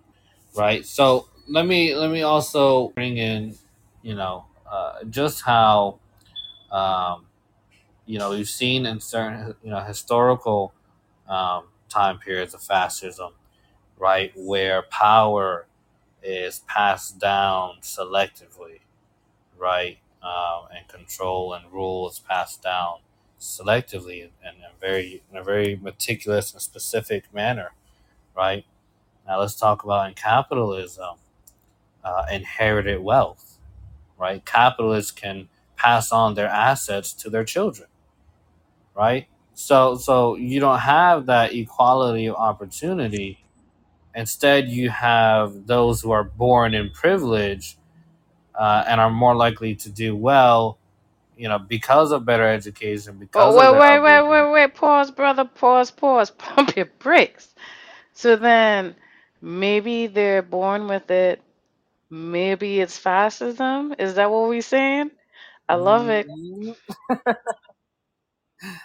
right? 0.57 0.85
So 0.87 1.29
let 1.49 1.67
me 1.67 1.95
let 1.95 2.11
me 2.11 2.23
also 2.23 2.91
bring 2.91 3.19
in, 3.19 3.57
you 4.05 4.17
know, 4.17 4.47
uh, 4.71 5.05
just 5.11 5.43
how, 5.45 6.01
um, 6.73 7.27
you 8.07 8.19
know, 8.19 8.31
we've 8.31 8.49
seen 8.49 8.87
in 8.87 9.01
certain 9.01 9.55
you 9.63 9.71
know 9.71 9.81
historical 9.81 10.75
um, 11.29 11.65
time 11.89 12.19
periods 12.19 12.55
of 12.55 12.63
fascism, 12.63 13.33
right, 13.99 14.33
where 14.37 14.83
power 14.85 15.67
is 16.23 16.61
passed 16.69 17.19
down 17.21 17.77
selectively 17.83 18.81
right? 19.59 19.99
Um, 20.23 20.69
and 20.75 20.89
control 20.89 21.53
and 21.55 21.71
rule 21.73 22.09
is 22.09 22.19
passed 22.19 22.63
down 22.63 22.99
selectively 23.41 24.23
and, 24.45 24.57
very 24.81 25.23
in 25.31 25.39
a 25.39 25.43
very 25.43 25.77
meticulous 25.77 26.53
and 26.53 26.61
specific 26.61 27.33
manner, 27.33 27.73
right? 28.37 28.65
Now 29.27 29.41
let's 29.41 29.57
talk 29.57 29.85
about 29.85 30.09
in 30.09 30.15
capitalism, 30.15 31.17
uh, 32.05 32.27
inherited 32.33 33.01
wealth, 33.03 33.54
right? 34.19 34.45
Capitalists 34.45 35.13
can 35.13 35.49
pass 35.77 36.13
on 36.13 36.35
their 36.35 36.49
assets 36.49 37.15
to 37.15 37.31
their 37.31 37.45
children, 37.45 37.89
right? 38.97 39.29
So 39.55 39.97
so 39.97 40.37
you 40.37 40.61
don't 40.61 40.81
have 40.81 41.27
that 41.27 41.55
equality 41.55 42.27
of 42.27 42.37
opportunity. 42.37 43.41
Instead, 44.15 44.69
you 44.69 44.91
have 44.91 45.67
those 45.67 46.03
who 46.03 46.11
are 46.13 46.25
born 46.25 46.75
in 46.75 46.91
privilege 46.91 47.79
uh, 48.59 48.85
and 48.89 49.01
are 49.01 49.11
more 49.11 49.37
likely 49.37 49.75
to 49.77 49.91
do 49.91 50.17
well 50.17 50.75
you 51.37 51.49
know, 51.49 51.59
because 51.61 52.13
of 52.13 52.27
better 52.27 52.47
education, 52.49 53.19
Oh, 53.35 53.55
because 53.59 53.59
of 53.59 53.73
wait, 53.73 53.77
wait, 53.77 54.01
wait, 54.01 54.23
upbringing. 54.23 54.47
wait, 54.47 54.53
wait. 54.53 54.75
Pause, 54.75 55.13
brother. 55.13 55.47
Pause, 55.47 55.93
pause. 55.93 56.31
Pump 56.39 56.77
your 56.77 56.87
brakes. 57.01 57.55
So 58.15 58.37
then 58.37 58.97
maybe 59.43 60.09
they're 60.09 60.43
born 60.43 60.89
with 60.89 61.11
it. 61.13 61.44
Maybe 62.11 62.81
it's 62.81 62.99
fascism. 62.99 63.95
Is 63.99 64.15
that 64.17 64.31
what 64.31 64.49
we're 64.49 64.63
saying? 64.63 65.11
I 65.69 65.77
love 65.77 66.09
it. 66.09 66.29
Mhm. 66.29 66.77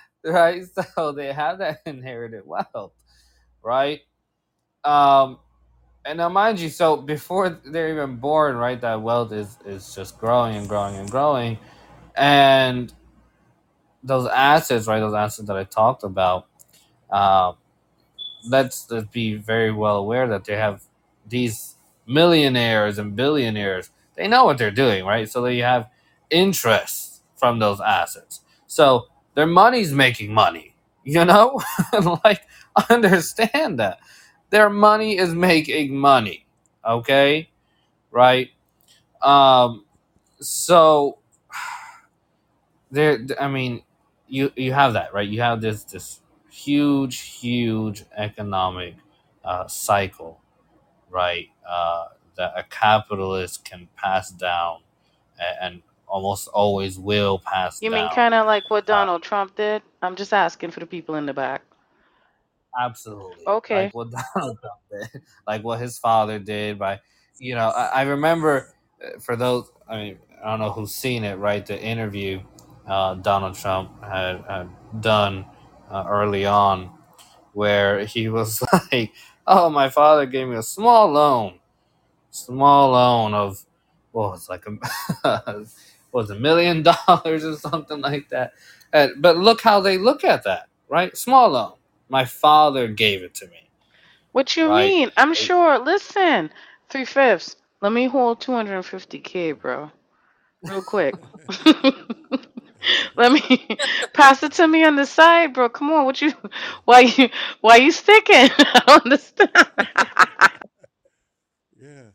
right? 0.25 0.63
So 0.95 1.11
they 1.11 1.33
have 1.33 1.59
that 1.59 1.81
inherited 1.85 2.43
wealth, 2.45 2.93
right? 3.63 4.01
Um, 4.83 5.39
and 6.05 6.17
now, 6.17 6.29
mind 6.29 6.59
you, 6.59 6.69
so 6.69 6.97
before 6.97 7.49
they're 7.65 7.89
even 7.91 8.17
born, 8.17 8.55
right, 8.57 8.79
that 8.81 9.01
wealth 9.01 9.31
is 9.33 9.57
is 9.65 9.95
just 9.95 10.17
growing 10.19 10.55
and 10.55 10.67
growing 10.69 10.95
and 10.97 11.09
growing, 11.11 11.57
and 12.15 12.93
those 14.03 14.27
assets, 14.27 14.87
right, 14.87 14.99
those 14.99 15.13
assets 15.15 15.47
that 15.47 15.57
I 15.57 15.63
talked 15.65 16.03
about, 16.03 16.47
uh, 17.11 17.53
let's, 18.49 18.89
let's 18.91 19.07
be 19.09 19.35
very 19.35 19.71
well 19.71 19.97
aware 19.97 20.27
that 20.29 20.45
they 20.45 20.55
have 20.57 20.83
these 21.27 21.75
millionaires 22.09 22.99
and 22.99 23.15
billionaires. 23.15 23.91
They 24.15 24.27
know 24.27 24.45
what 24.45 24.59
they're 24.59 24.71
doing, 24.71 25.05
right? 25.05 25.29
So 25.29 25.43
they 25.43 25.59
have 25.59 25.89
interest 26.31 27.23
from 27.37 27.59
those 27.59 27.81
assets. 27.81 28.41
So 28.67 29.07
their 29.35 29.47
money's 29.47 29.93
making 29.93 30.33
money, 30.33 30.75
you 31.05 31.25
know? 31.25 31.61
like, 32.25 32.41
understand 32.89 33.79
that. 33.79 33.99
Their 34.51 34.69
money 34.71 35.17
is 35.17 35.35
making 35.35 35.95
money, 35.95 36.47
okay? 36.85 37.49
Right? 38.11 38.49
Um, 39.21 39.85
so 40.41 41.19
there. 42.91 43.19
I 43.39 43.47
mean, 43.47 43.83
you 44.27 44.51
you 44.55 44.73
have 44.73 44.93
that 44.93 45.13
right. 45.13 45.27
You 45.27 45.41
have 45.41 45.61
this 45.61 45.83
this 45.83 46.21
huge 46.49 47.19
huge 47.19 48.05
economic 48.15 48.95
uh, 49.43 49.67
cycle, 49.67 50.41
right? 51.09 51.49
Uh, 51.69 52.07
that 52.37 52.53
a 52.57 52.63
capitalist 52.63 53.65
can 53.65 53.87
pass 53.97 54.31
down 54.31 54.79
and, 55.39 55.75
and 55.75 55.83
almost 56.07 56.49
always 56.49 56.99
will 56.99 57.39
pass 57.39 57.81
down. 57.81 57.87
You 57.87 57.91
mean 57.91 58.09
kind 58.09 58.33
of 58.33 58.45
like 58.47 58.69
what 58.69 58.85
Uh, 58.89 59.05
Donald 59.05 59.23
Trump 59.23 59.55
did? 59.55 59.83
I'm 60.01 60.15
just 60.15 60.33
asking 60.33 60.71
for 60.71 60.79
the 60.81 60.87
people 60.87 61.15
in 61.15 61.25
the 61.27 61.33
back. 61.33 61.63
absolutely, 62.79 63.45
Okay. 63.47 63.87
like 63.87 63.93
what 63.93 64.09
Donald 64.35 64.57
Trump 64.61 64.81
did, 65.13 65.21
like 65.47 65.63
what 65.63 65.79
his 65.79 65.97
father 65.99 66.39
did. 66.39 66.79
By 66.79 66.99
you 67.39 67.55
know, 67.55 67.69
I, 67.69 67.85
I 67.87 68.01
remember 68.03 68.73
uh, 69.05 69.19
for 69.19 69.35
those. 69.35 69.71
I 69.89 69.97
mean, 69.97 70.19
I 70.43 70.51
don't 70.51 70.59
know 70.59 70.71
who's 70.71 70.93
seen 70.95 71.23
it, 71.23 71.35
right? 71.37 71.65
The 71.65 71.81
interview 71.81 72.41
uh, 72.87 73.15
Donald 73.15 73.55
Trump 73.55 74.03
had, 74.03 74.43
had 74.49 74.69
done 75.01 75.45
uh, 75.91 76.05
early 76.07 76.45
on, 76.45 76.91
where 77.53 78.05
he 78.05 78.29
was 78.29 78.63
like, 78.91 79.13
"Oh, 79.47 79.69
my 79.69 79.89
father 79.89 80.25
gave 80.27 80.47
me 80.47 80.55
a 80.57 80.63
small 80.63 81.11
loan, 81.11 81.58
small 82.31 82.91
loan 82.91 83.33
of 83.33 83.65
well, 84.13 84.33
it's 84.35 84.49
like 84.49 84.65
a 84.67 85.65
was 86.13 86.31
a 86.31 86.35
million 86.35 86.83
dollars 87.07 87.45
or 87.45 87.57
something 87.57 88.01
like 88.01 88.29
that." 88.29 88.53
And, 88.93 89.21
but 89.21 89.37
look 89.37 89.61
how 89.61 89.81
they 89.81 89.97
look 89.97 90.23
at 90.23 90.43
that, 90.45 90.69
right? 90.89 91.15
Small 91.17 91.49
loan. 91.51 91.73
My 92.09 92.25
father 92.25 92.87
gave 92.89 93.23
it 93.23 93.35
to 93.35 93.47
me, 93.47 93.69
What 94.33 94.57
you 94.57 94.69
right? 94.69 94.69
mean? 94.69 95.11
I'm 95.17 95.33
They- 95.35 95.51
sure. 95.51 95.79
Listen, 95.79 96.51
three 96.89 97.05
fifths. 97.05 97.55
Let 97.81 97.91
me 97.93 98.07
hold 98.07 98.41
250k, 98.41 99.53
bro, 99.59 99.91
real 100.67 100.83
quick. 100.83 101.17
Let 103.17 103.31
me 103.33 103.77
pass 104.13 104.43
it 104.43 104.53
to 104.53 104.67
me 104.67 104.83
on 104.85 104.95
the 104.97 105.05
side, 105.05 105.53
bro. 105.53 105.69
Come 105.69 105.91
on, 105.91 106.05
what 106.05 106.21
you? 106.21 106.33
Why 106.85 107.01
you? 107.01 107.29
Why 107.61 107.77
you 107.77 107.91
sticking? 107.91 108.49
I 108.57 108.83
don't 108.87 109.05
understand. 109.05 109.51
Yeah. 111.81 112.11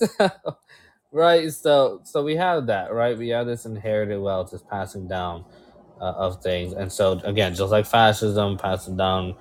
right 1.12 1.52
so 1.52 2.00
so 2.04 2.22
we 2.24 2.36
have 2.36 2.66
that 2.66 2.92
right? 2.92 3.16
We 3.18 3.28
have 3.30 3.46
this 3.46 3.66
inherited 3.66 4.20
wealth 4.20 4.52
is 4.54 4.62
passing 4.62 5.08
down 5.08 5.44
uh, 6.00 6.12
of 6.12 6.42
things. 6.42 6.72
And 6.74 6.92
so 6.92 7.12
again 7.24 7.54
just 7.54 7.72
like 7.72 7.86
fascism 7.86 8.58
passing 8.58 8.96
down 8.96 9.36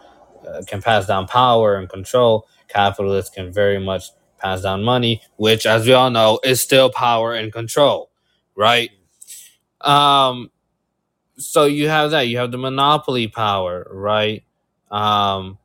uh, 0.47 0.63
can 0.67 0.81
pass 0.81 1.07
down 1.07 1.27
power 1.27 1.77
and 1.77 1.89
control 1.89 2.47
capitalists 2.69 3.33
can 3.33 3.51
very 3.53 3.79
much 3.79 4.05
pass 4.39 4.61
down 4.63 4.83
money 4.83 5.21
which 5.37 5.65
as 5.65 5.85
we 5.87 5.93
all 5.93 6.09
know 6.11 6.39
is 6.43 6.61
still 6.61 6.89
power 6.91 7.33
and 7.33 7.53
control 7.53 8.11
right? 8.55 8.91
Um 9.81 10.51
so 11.37 11.65
you 11.65 11.89
have 11.89 12.11
that. 12.11 12.27
You 12.29 12.37
have 12.39 12.51
the 12.51 12.57
monopoly 12.59 13.27
power 13.27 13.87
right? 13.91 14.43
Um 14.91 15.57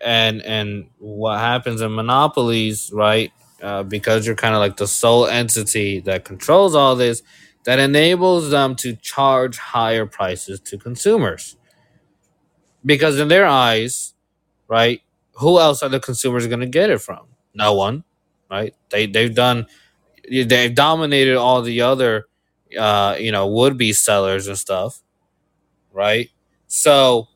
and 0.00 0.42
and 0.42 0.90
what 0.98 1.38
happens 1.40 1.80
in 1.82 1.94
monopolies 1.94 2.90
right 2.94 3.32
uh, 3.62 3.82
because 3.82 4.26
you're 4.26 4.36
kind 4.36 4.54
of 4.54 4.60
like 4.60 4.76
the 4.76 4.86
sole 4.86 5.26
entity 5.26 6.00
that 6.00 6.24
controls 6.24 6.74
all 6.74 6.96
this 6.96 7.22
that 7.64 7.78
enables 7.78 8.50
them 8.50 8.74
to 8.74 8.96
charge 8.96 9.58
higher 9.58 10.06
prices 10.06 10.60
to 10.60 10.78
consumers. 10.78 11.56
Because 12.84 13.18
in 13.18 13.28
their 13.28 13.46
eyes 13.46 14.14
right 14.68 15.02
who 15.34 15.58
else 15.58 15.82
are 15.82 15.88
the 15.88 16.00
consumers 16.00 16.46
going 16.46 16.60
to 16.60 16.66
get 16.66 16.90
it 16.90 17.00
from? 17.00 17.26
No 17.54 17.74
one 17.74 18.04
right? 18.50 18.74
They 18.90 19.06
they've 19.06 19.34
done 19.34 19.66
they've 20.30 20.74
dominated 20.74 21.36
all 21.36 21.62
the 21.62 21.82
other 21.82 22.26
uh 22.78 23.16
you 23.18 23.32
know 23.32 23.46
would 23.48 23.76
be 23.76 23.92
sellers 23.92 24.46
and 24.46 24.58
stuff 24.58 25.02
right? 25.92 26.30
So 26.66 27.28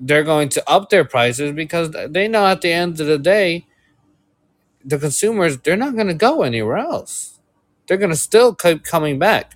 they're 0.00 0.24
going 0.24 0.48
to 0.50 0.70
up 0.70 0.90
their 0.90 1.04
prices 1.04 1.52
because 1.52 1.90
they 2.08 2.28
know 2.28 2.46
at 2.46 2.60
the 2.60 2.72
end 2.72 3.00
of 3.00 3.06
the 3.06 3.18
day 3.18 3.66
the 4.84 4.98
consumers 4.98 5.58
they're 5.58 5.76
not 5.76 5.94
going 5.94 6.08
to 6.08 6.14
go 6.14 6.42
anywhere 6.42 6.78
else. 6.78 7.38
They're 7.86 7.96
going 7.96 8.10
to 8.10 8.16
still 8.16 8.54
keep 8.54 8.84
coming 8.84 9.18
back. 9.18 9.54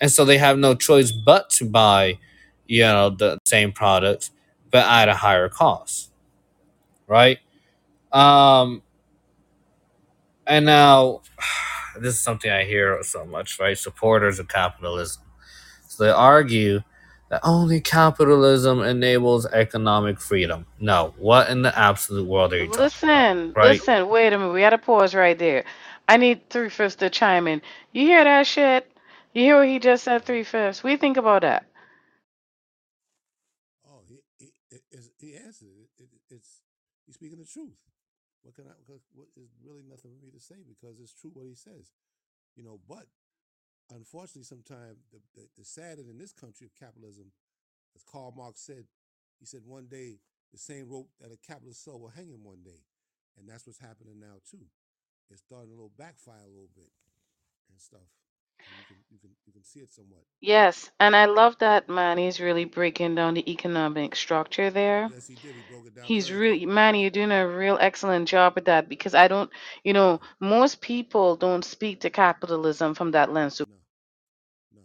And 0.00 0.10
so 0.10 0.24
they 0.24 0.38
have 0.38 0.58
no 0.58 0.74
choice 0.74 1.12
but 1.12 1.50
to 1.50 1.64
buy 1.64 2.18
you 2.66 2.82
know 2.82 3.10
the 3.10 3.38
same 3.46 3.72
products 3.72 4.30
but 4.70 4.86
at 4.86 5.08
a 5.08 5.14
higher 5.14 5.48
cost. 5.48 6.10
Right? 7.06 7.38
Um 8.12 8.82
and 10.46 10.66
now 10.66 11.22
this 12.00 12.14
is 12.14 12.20
something 12.20 12.50
i 12.50 12.64
hear 12.64 13.02
so 13.02 13.24
much 13.24 13.58
right? 13.60 13.78
Supporters 13.78 14.38
of 14.38 14.48
capitalism. 14.48 15.22
So 15.88 16.04
they 16.04 16.10
argue 16.10 16.80
that 17.30 17.40
only 17.44 17.80
capitalism 17.80 18.80
enables 18.82 19.46
economic 19.46 20.20
freedom 20.20 20.66
no 20.80 21.14
what 21.18 21.50
in 21.50 21.62
the 21.62 21.78
absolute 21.78 22.28
world 22.28 22.52
are 22.52 22.58
you 22.62 22.68
talking 22.68 22.92
Listen, 23.02 23.56
about 23.56 23.62
right 23.64 23.82
listen. 23.82 24.08
Wait 24.08 24.32
a 24.32 24.38
minute. 24.38 24.52
We 24.52 24.62
had 24.62 24.70
to 24.70 24.78
pause 24.78 25.14
right 25.14 25.38
there. 25.38 25.64
I 26.08 26.18
need 26.18 26.50
three 26.50 26.70
fifths 26.70 26.96
to 26.96 27.10
chime 27.10 27.48
in. 27.48 27.62
You 27.92 28.06
hear 28.06 28.24
that 28.24 28.46
shit? 28.46 28.90
You 29.34 29.42
hear 29.44 29.58
what 29.58 29.68
he 29.68 29.78
just 29.80 30.04
said? 30.04 30.24
Three 30.24 30.44
fifths. 30.44 30.82
What 30.84 30.88
do 30.90 30.92
you 30.92 30.98
think 30.98 31.16
about 31.18 31.42
that? 31.42 31.66
Oh, 33.88 34.02
he 34.08 34.20
he 34.38 34.52
it, 34.70 34.82
it's, 34.92 35.10
he 35.20 35.36
answered 35.36 35.68
it. 35.72 35.90
It, 36.02 36.08
it. 36.12 36.36
It's 36.36 36.62
he's 37.06 37.16
speaking 37.16 37.38
the 37.40 37.46
truth. 37.46 37.76
What 38.42 38.54
can 38.56 38.66
I? 38.66 38.76
What, 38.86 39.00
what 39.14 39.28
is 39.36 39.50
really 39.64 39.82
nothing 39.88 40.12
for 40.12 40.24
me 40.24 40.32
to 40.32 40.40
say 40.40 40.56
because 40.66 41.00
it's 41.00 41.14
true 41.14 41.30
what 41.34 41.46
he 41.46 41.54
says. 41.56 41.92
You 42.56 42.64
know, 42.64 42.80
but 42.88 43.06
unfortunately, 43.90 44.44
sometimes 44.44 44.98
the, 45.12 45.20
the 45.34 45.48
the 45.58 45.64
in 46.08 46.18
this 46.18 46.32
country 46.32 46.66
of 46.66 46.74
capitalism, 46.74 47.32
as 47.94 48.02
Karl 48.02 48.32
Marx 48.36 48.60
said, 48.60 48.84
he 49.38 49.46
said 49.46 49.60
one 49.64 49.86
day 49.86 50.18
the 50.52 50.58
same 50.58 50.88
rope 50.88 51.10
that 51.20 51.32
a 51.32 51.36
capitalist 51.36 51.84
saw 51.84 51.96
will 51.96 52.12
hang 52.14 52.28
him 52.28 52.44
one 52.44 52.62
day, 52.64 52.86
and 53.38 53.48
that's 53.48 53.66
what's 53.66 53.80
happening 53.80 54.20
now 54.20 54.38
too. 54.48 54.66
It's 55.30 55.42
starting 55.42 55.70
a 55.70 55.74
little 55.74 55.92
backfire 55.96 56.44
a 56.44 56.48
little 56.48 56.70
bit 56.74 56.92
and 57.70 57.80
stuff. 57.80 58.23
And 58.68 58.76
you 58.78 58.84
can 58.86 58.96
you 59.10 59.18
can 59.20 59.30
you 59.46 59.52
can 59.52 59.64
see 59.64 59.80
it 59.80 59.92
somewhat. 59.92 60.24
Yes, 60.40 60.90
and 61.00 61.16
I 61.16 61.26
love 61.26 61.58
that 61.60 61.88
man. 61.88 62.18
He's 62.18 62.40
really 62.40 62.66
breaking 62.66 63.16
down 63.16 63.34
the 63.34 63.50
economic 63.52 64.14
structure 64.16 64.70
there. 64.70 65.10
Yes, 65.10 65.26
he 65.28 65.34
did. 65.36 65.54
He 65.56 65.62
broke 65.62 65.86
it 65.86 65.94
down. 65.94 66.06
He's 66.08 66.28
very 66.28 66.40
really, 66.40 66.60
good. 66.60 66.68
Manny, 66.74 67.02
you're 67.02 67.10
doing 67.10 67.32
a 67.32 67.48
real 67.48 67.78
excellent 67.80 68.28
job 68.28 68.54
with 68.54 68.66
that 68.66 68.88
because 68.88 69.14
I 69.14 69.28
don't, 69.28 69.50
you 69.84 69.92
know, 69.94 70.20
most 70.40 70.80
people 70.80 71.36
don't 71.36 71.64
speak 71.64 72.00
to 72.02 72.10
capitalism 72.10 72.94
from 72.94 73.12
that 73.12 73.32
lens. 73.32 73.56
So 73.56 73.64
No, 73.68 73.74
no. 74.74 74.82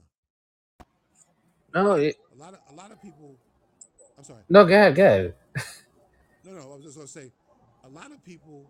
no 1.74 1.94
it, 1.96 2.18
A 2.34 2.38
lot 2.38 2.54
of 2.54 2.60
a 2.72 2.74
lot 2.74 2.92
of 2.92 3.02
people. 3.02 3.40
I'm 4.18 4.24
sorry. 4.24 4.44
no 4.50 4.66
go 4.66 4.74
ahead 4.74 4.96
go 4.96 5.06
ahead 5.06 5.36
No, 6.44 6.54
no. 6.54 6.72
I 6.72 6.76
was 6.76 6.84
just 6.84 6.96
gonna 6.98 7.08
say, 7.08 7.32
a 7.84 7.90
lot 7.90 8.12
of 8.12 8.24
people 8.24 8.68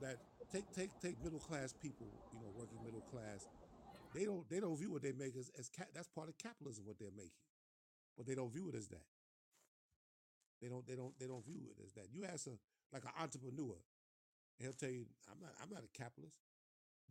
that 0.00 0.18
take 0.52 0.72
take 0.72 0.90
take 1.00 1.22
middle 1.22 1.40
class 1.40 1.72
people, 1.72 2.08
you 2.32 2.40
know, 2.40 2.50
working 2.56 2.78
middle 2.84 3.02
class, 3.02 3.48
they 4.14 4.24
don't 4.24 4.48
they 4.50 4.60
don't 4.60 4.76
view 4.78 4.92
what 4.92 5.02
they 5.02 5.12
make 5.12 5.36
as, 5.36 5.50
as 5.58 5.70
ca- 5.70 5.90
that's 5.94 6.08
part 6.08 6.28
of 6.28 6.38
capitalism 6.38 6.86
what 6.86 6.98
they're 6.98 7.14
making, 7.16 7.44
but 8.16 8.26
they 8.26 8.34
don't 8.36 8.52
view 8.52 8.68
it 8.70 8.76
as 8.76 8.88
that. 8.88 9.04
They 10.62 10.68
don't 10.68 10.86
they 10.86 10.96
don't 10.96 11.18
they 11.20 11.26
don't 11.26 11.44
view 11.46 11.60
it 11.70 11.82
as 11.84 11.92
that. 11.94 12.08
You 12.12 12.24
ask 12.24 12.46
a 12.48 12.52
like 12.92 13.04
an 13.04 13.12
entrepreneur, 13.20 13.76
and 14.58 14.60
he'll 14.60 14.72
tell 14.74 14.90
you, 14.90 15.06
I'm 15.30 15.40
not 15.40 15.52
I'm 15.62 15.70
not 15.70 15.84
a 15.84 15.98
capitalist. 15.98 16.36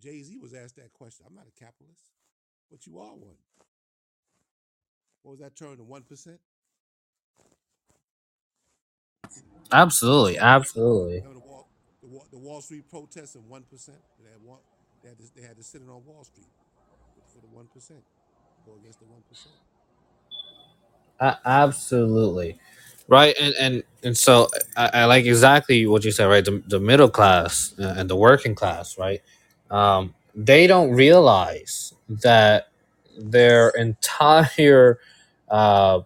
Jay 0.01 0.21
Z 0.23 0.37
was 0.39 0.53
asked 0.53 0.77
that 0.77 0.93
question. 0.93 1.25
I'm 1.29 1.35
not 1.35 1.47
a 1.47 1.59
capitalist, 1.59 2.01
but 2.71 2.87
you 2.87 2.99
are 2.99 3.13
one. 3.15 3.37
What 5.23 5.31
was 5.33 5.39
that 5.41 5.55
term? 5.57 5.77
The 5.77 5.83
one 5.85 6.03
percent. 6.03 6.39
absolutely 9.71 10.37
absolutely 10.39 11.23
Remember 11.23 11.39
the 11.41 11.45
Wall, 11.47 11.69
the 12.01 12.07
Wall, 12.09 12.27
the 12.31 12.39
Wall 12.39 12.61
Street 12.61 12.89
protests 12.89 13.35
and 13.35 13.47
one 13.49 13.63
percent. 13.63 13.99
They 14.19 14.31
had 14.31 14.41
one. 14.43 14.59
They 15.03 15.09
had 15.09 15.19
to, 15.19 15.25
they 15.35 15.43
had 15.47 15.57
to 15.57 15.63
sit 15.63 15.81
in 15.81 15.89
on 15.89 16.05
Wall 16.05 16.23
Street 16.25 16.47
for 17.31 17.39
the 17.41 17.47
one 17.47 17.67
percent. 17.67 18.03
Go 18.65 18.75
against 18.75 18.99
the 18.99 19.05
one 19.05 19.23
percent. 19.29 19.55
A- 21.19 21.37
absolutely 21.45 22.59
right 23.07 23.35
and 23.41 23.55
and 23.59 23.83
and 24.03 24.17
so 24.17 24.47
I, 24.77 24.89
I 24.93 25.05
like 25.05 25.25
exactly 25.25 25.87
what 25.87 26.05
you 26.05 26.11
said 26.11 26.25
right 26.25 26.45
the, 26.45 26.63
the 26.67 26.79
middle 26.79 27.09
class 27.09 27.73
uh, 27.79 27.95
and 27.97 28.09
the 28.09 28.15
working 28.15 28.55
class 28.55 28.97
right 28.97 29.21
um 29.71 30.15
they 30.35 30.67
don't 30.67 30.91
realize 30.91 31.93
that 32.09 32.69
their 33.19 33.69
entire 33.71 34.99
uh 35.49 36.01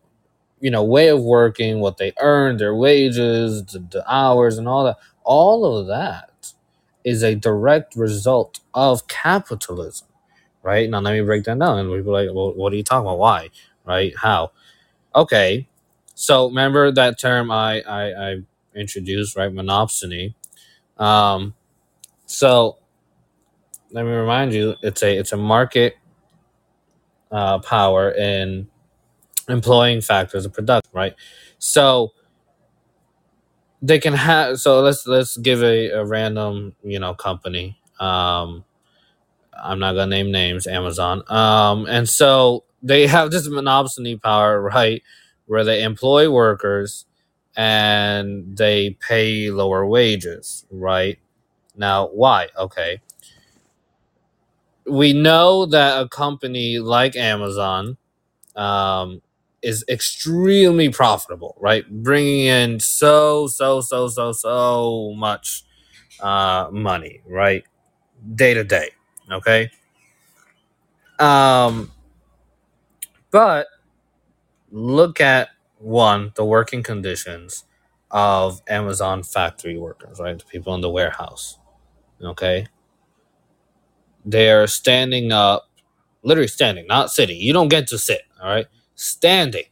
you 0.62 0.72
know 0.72 0.84
way 0.84 1.10
of 1.10 1.22
working 1.24 1.80
what 1.80 1.98
they 1.98 2.14
earn 2.22 2.58
their 2.58 2.76
wages 2.76 3.66
the, 3.66 3.80
the 3.80 4.14
hours 4.14 4.58
and 4.58 4.68
all 4.68 4.86
that 4.86 4.98
all 5.24 5.78
of 5.78 5.88
that 5.88 6.54
is 7.06 7.24
a 7.24 7.36
direct 7.36 7.96
result 7.96 8.60
of 8.74 9.08
capitalism 9.08 10.08
right? 10.66 10.90
Now 10.90 11.02
let 11.02 11.14
me 11.14 11.22
break 11.22 11.46
that 11.46 11.60
down. 11.60 11.80
And 11.80 11.90
we'll 11.92 12.04
be 12.04 12.10
like 12.12 12.30
well 12.34 12.54
what 12.56 12.74
are 12.74 12.78
you 12.78 12.84
talking 12.84 13.08
about? 13.08 13.20
Why? 13.20 13.52
Right? 13.86 14.14
How? 14.18 14.52
Okay. 15.16 15.68
So 16.16 16.48
remember 16.50 16.92
that 16.92 17.20
term 17.20 17.52
i 17.52 17.82
i, 17.84 18.32
I 18.32 18.38
introduced 18.76 19.38
right? 19.38 19.54
Monopsony. 19.54 20.36
Um 20.98 21.56
so 22.28 22.78
let 23.92 24.06
me 24.06 24.12
remind 24.12 24.54
you 24.54 24.76
it's 24.84 25.04
a 25.04 25.18
it's 25.18 25.34
a 25.34 25.38
market 25.38 25.96
uh, 27.32 27.60
power 27.60 28.12
in 28.12 28.68
employing 29.50 30.02
factors 30.02 30.46
of 30.46 30.54
production, 30.54 30.90
right? 30.94 31.16
So 31.60 32.14
they 33.82 34.00
can 34.00 34.14
have. 34.14 34.60
So 34.60 34.82
let's 34.82 35.06
let's 35.08 35.38
give 35.38 35.64
a, 35.64 35.90
a 35.92 36.06
random 36.06 36.76
you 36.84 37.00
know 37.00 37.14
company. 37.14 37.80
Um, 38.00 38.64
I'm 39.62 39.80
not 39.80 39.94
gonna 39.94 40.08
name 40.08 40.32
names. 40.32 40.68
Amazon. 40.68 41.24
Um, 41.28 41.86
and 41.88 42.08
so 42.10 42.64
they 42.84 43.08
have 43.08 43.32
this 43.32 43.50
monopoly 43.50 44.18
power, 44.18 44.62
right, 44.62 45.02
where 45.48 45.64
they 45.64 45.84
employ 45.84 46.30
workers 46.32 47.06
and 47.56 48.58
they 48.58 48.92
pay 48.92 49.50
lower 49.52 49.86
wages, 49.86 50.66
right? 50.72 51.20
Now, 51.76 52.08
why? 52.08 52.50
Okay, 52.58 53.02
we 54.86 55.14
know 55.14 55.66
that 55.68 56.02
a 56.02 56.10
company 56.10 56.80
like 56.80 57.16
Amazon 57.16 57.98
um, 58.56 59.22
is 59.64 59.86
extremely 59.90 60.90
profitable, 60.90 61.58
right? 61.60 61.90
Bringing 61.90 62.48
in 62.48 62.82
so 62.82 63.48
so 63.48 63.82
so 63.82 64.08
so 64.10 64.32
so 64.34 65.14
much 65.18 65.66
uh, 66.22 66.70
money, 66.72 67.22
right, 67.28 67.66
day 68.36 68.54
to 68.56 68.64
day. 68.66 68.92
Okay, 69.32 69.70
um, 71.20 71.92
but 73.32 73.68
look 74.72 75.22
at 75.22 75.50
one 75.80 76.32
the 76.36 76.46
working 76.46 76.84
conditions 76.84 77.66
of 78.12 78.62
Amazon 78.70 79.24
factory 79.24 79.78
workers, 79.78 80.20
right? 80.20 80.40
The 80.40 80.46
people 80.46 80.76
in 80.76 80.82
the 80.82 80.90
warehouse. 80.90 81.60
Okay, 82.22 82.68
they're 84.26 84.68
standing 84.68 85.32
up, 85.32 85.70
literally 86.24 86.48
standing, 86.50 86.88
not 86.88 87.12
sitting. 87.12 87.40
You 87.42 87.54
don't 87.54 87.70
get 87.70 87.88
to 87.90 87.98
sit. 88.00 88.24
All 88.42 88.50
right, 88.50 88.68
standing 88.96 89.66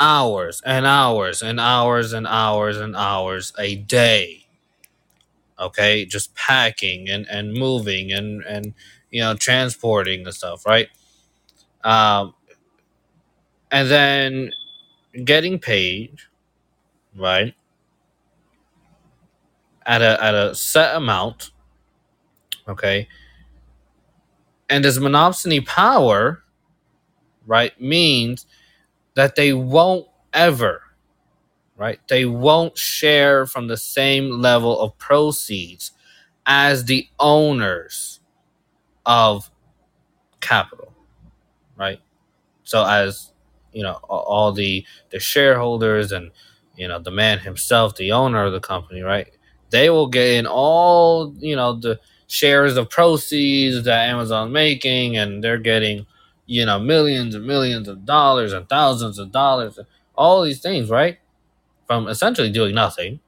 hours 0.00 0.62
and 0.66 0.86
hours 0.86 1.42
and 1.42 1.60
hours 1.60 2.12
and 2.14 2.28
hours 2.28 2.78
and 2.78 2.96
hours 2.96 3.54
a 3.58 3.76
day 3.76 4.47
okay? 5.60 6.04
Just 6.04 6.34
packing 6.34 7.08
and 7.08 7.26
and 7.28 7.52
moving 7.54 8.12
and 8.12 8.42
and 8.44 8.74
you 9.10 9.20
know 9.20 9.34
transporting 9.34 10.24
and 10.24 10.34
stuff 10.34 10.66
right? 10.66 10.88
Um 11.84 12.34
and 13.70 13.90
then 13.90 14.50
getting 15.24 15.58
paid 15.58 16.18
right? 17.16 17.54
At 19.86 20.02
a 20.02 20.22
at 20.22 20.34
a 20.34 20.54
set 20.54 20.96
amount 20.96 21.50
okay? 22.68 23.08
And 24.68 24.84
this 24.84 24.98
monopsony 24.98 25.64
power 25.66 26.42
right 27.46 27.78
means 27.80 28.46
that 29.14 29.36
they 29.36 29.52
won't 29.52 30.06
ever 30.32 30.82
right 31.78 32.00
they 32.08 32.26
won't 32.26 32.76
share 32.76 33.46
from 33.46 33.68
the 33.68 33.76
same 33.78 34.30
level 34.30 34.80
of 34.80 34.96
proceeds 34.98 35.92
as 36.46 36.86
the 36.86 37.06
owners 37.20 38.20
of 39.06 39.50
capital, 40.40 40.94
right? 41.76 42.00
So 42.64 42.84
as 42.84 43.32
you 43.72 43.82
know, 43.82 43.94
all 44.08 44.52
the 44.52 44.84
the 45.10 45.20
shareholders 45.20 46.12
and 46.12 46.30
you 46.76 46.88
know 46.88 46.98
the 46.98 47.10
man 47.10 47.38
himself, 47.38 47.96
the 47.96 48.12
owner 48.12 48.44
of 48.44 48.52
the 48.52 48.60
company, 48.60 49.02
right? 49.02 49.28
They 49.70 49.90
will 49.90 50.08
get 50.08 50.30
in 50.32 50.46
all 50.46 51.34
you 51.38 51.56
know 51.56 51.74
the 51.74 52.00
shares 52.28 52.76
of 52.76 52.90
proceeds 52.90 53.84
that 53.84 54.08
Amazon's 54.08 54.52
making, 54.52 55.16
and 55.16 55.44
they're 55.44 55.58
getting 55.58 56.06
you 56.46 56.66
know 56.66 56.78
millions 56.78 57.34
and 57.34 57.46
millions 57.46 57.88
of 57.88 58.04
dollars 58.04 58.52
and 58.52 58.68
thousands 58.68 59.18
of 59.18 59.32
dollars, 59.32 59.78
all 60.16 60.42
these 60.42 60.60
things, 60.60 60.90
right? 60.90 61.18
From 61.88 62.08
essentially 62.08 62.50
doing 62.52 62.76
nothing, 62.76 63.20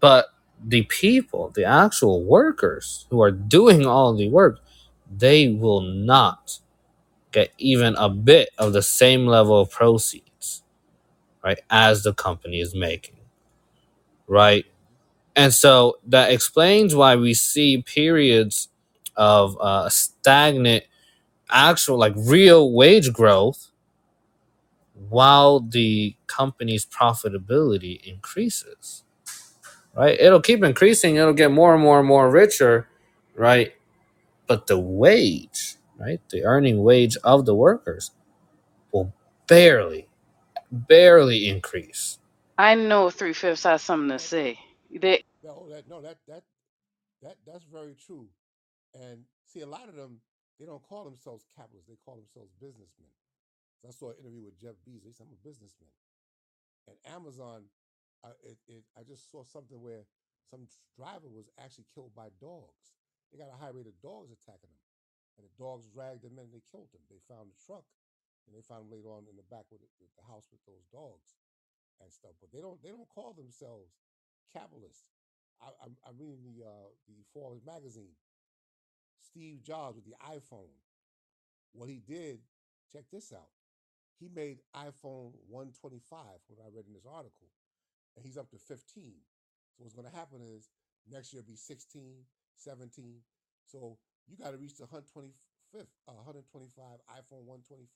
but 0.00 0.28
the 0.64 0.82
people, 0.84 1.50
the 1.54 1.64
actual 1.64 2.22
workers 2.24 3.06
who 3.10 3.20
are 3.22 3.30
doing 3.30 3.86
all 3.86 4.14
the 4.14 4.28
work, 4.28 4.60
they 5.10 5.48
will 5.48 5.80
not 5.80 6.58
get 7.32 7.52
even 7.58 7.94
a 7.96 8.08
bit 8.08 8.50
of 8.58 8.72
the 8.72 8.82
same 8.82 9.26
level 9.26 9.60
of 9.60 9.70
proceeds, 9.70 10.62
right, 11.44 11.60
as 11.70 12.02
the 12.04 12.14
company 12.14 12.60
is 12.60 12.74
making, 12.74 13.16
right? 14.26 14.66
And 15.36 15.54
so 15.54 15.98
that 16.08 16.32
explains 16.32 16.94
why 16.94 17.16
we 17.16 17.34
see 17.34 17.82
periods 17.82 18.68
of 19.16 19.58
uh, 19.60 19.88
stagnant, 19.90 20.84
actual, 21.50 21.98
like 21.98 22.14
real 22.16 22.72
wage 22.72 23.12
growth 23.12 23.71
while 25.10 25.60
the 25.60 26.16
company's 26.28 26.86
profitability 26.86 28.02
increases, 28.04 29.04
right? 29.96 30.18
It'll 30.20 30.40
keep 30.42 30.64
increasing, 30.64 31.16
it'll 31.16 31.34
get 31.34 31.52
more 31.52 31.74
and 31.74 31.82
more 31.82 32.00
and 32.00 32.08
more 32.08 32.30
richer, 32.30 32.88
right? 33.36 33.74
But 34.46 34.68
the 34.68 34.78
wage, 34.78 35.76
right, 35.98 36.20
the 36.30 36.44
earning 36.44 36.82
wage 36.84 37.16
of 37.24 37.46
the 37.46 37.54
workers 37.54 38.12
will 38.92 39.14
barely 39.48 40.08
barely 40.72 41.48
increase. 41.48 42.18
I 42.58 42.76
know 42.76 43.10
three 43.10 43.34
fifths 43.34 43.64
has 43.64 43.82
something 43.82 44.10
to 44.10 44.18
say. 44.20 44.58
They, 44.90 45.24
No, 45.44 45.68
that 45.70 45.88
no, 45.88 46.02
that 46.02 46.18
that 46.28 46.42
that 47.22 47.36
that's 47.46 47.64
very 47.72 47.94
true. 48.06 48.28
And 48.94 49.24
see, 49.46 49.60
a 49.62 49.66
lot 49.66 49.88
of 49.88 49.96
them 49.96 50.20
they 50.60 50.66
don't 50.66 50.82
call 50.88 51.04
themselves 51.04 51.44
capitalists; 51.56 51.88
they 51.88 51.96
call 52.04 52.16
themselves 52.16 52.50
businessmen. 52.60 53.10
I 53.88 53.94
saw 53.94 54.10
an 54.14 54.18
interview 54.22 54.46
with 54.46 54.58
Jeff 54.58 54.78
Bezos. 54.86 55.10
He 55.10 55.12
said, 55.12 55.26
"I'm 55.26 55.34
a 55.34 55.42
businessman." 55.42 55.90
And 56.86 56.96
Amazon, 57.14 57.66
uh, 58.22 58.34
it, 58.42 58.58
it, 58.66 58.82
I 58.98 59.02
just 59.02 59.30
saw 59.30 59.42
something 59.42 59.78
where 59.80 60.06
some 60.46 60.66
driver 60.98 61.30
was 61.30 61.50
actually 61.58 61.86
killed 61.94 62.14
by 62.14 62.30
dogs. 62.38 62.94
They 63.30 63.38
got 63.38 63.50
a 63.50 63.58
high 63.58 63.70
rate 63.74 63.90
of 63.90 63.98
dogs 64.02 64.30
attacking 64.30 64.70
them, 64.70 64.86
and 65.38 65.46
the 65.46 65.54
dogs 65.58 65.86
dragged 65.90 66.22
them 66.22 66.38
in. 66.38 66.50
and 66.50 66.54
They 66.54 66.62
killed 66.70 66.90
them. 66.92 67.02
They 67.10 67.22
found 67.26 67.50
the 67.50 67.58
truck, 67.58 67.86
and 68.46 68.54
they 68.54 68.62
found 68.62 68.86
them 68.86 68.92
later 68.94 69.10
on 69.10 69.26
in 69.30 69.34
the 69.38 69.46
back 69.46 69.66
with 69.70 69.82
the, 69.82 69.90
the 70.18 70.26
house 70.26 70.50
with 70.50 70.62
those 70.66 70.86
dogs 70.90 71.38
and 72.02 72.10
stuff. 72.10 72.34
But 72.42 72.50
they 72.50 72.60
don't 72.62 72.82
they 72.82 72.90
don't 72.90 73.08
call 73.10 73.34
themselves 73.34 73.94
capitalists. 74.52 75.10
I, 75.62 75.70
I'm, 75.82 75.94
I'm 76.06 76.18
reading 76.18 76.42
the 76.42 76.66
uh, 76.66 76.90
the 77.06 77.22
Forbes 77.34 77.62
magazine. 77.66 78.14
Steve 79.22 79.62
Jobs 79.62 79.96
with 79.96 80.04
the 80.04 80.18
iPhone. 80.26 80.74
What 81.72 81.88
he 81.88 82.02
did, 82.04 82.40
check 82.92 83.04
this 83.10 83.32
out. 83.32 83.48
He 84.22 84.30
made 84.30 84.62
iPhone 84.70 85.34
125, 85.50 85.98
what 86.46 86.62
I 86.62 86.70
read 86.70 86.86
in 86.86 86.94
this 86.94 87.10
article, 87.10 87.50
and 88.14 88.24
he's 88.24 88.38
up 88.38 88.46
to 88.54 88.56
15. 88.56 88.78
So 89.74 89.82
what's 89.82 89.98
going 89.98 90.06
to 90.06 90.14
happen 90.14 90.38
is 90.38 90.70
next 91.10 91.32
year 91.32 91.42
will 91.42 91.50
be 91.50 91.58
16, 91.58 92.22
17. 92.54 93.18
So 93.66 93.98
you 94.30 94.38
got 94.38 94.52
to 94.54 94.58
reach 94.62 94.78
the 94.78 94.86
125th, 94.86 95.90
uh, 96.06 96.22
125 96.22 96.70
iPhone 97.18 97.42
125. 97.66 97.90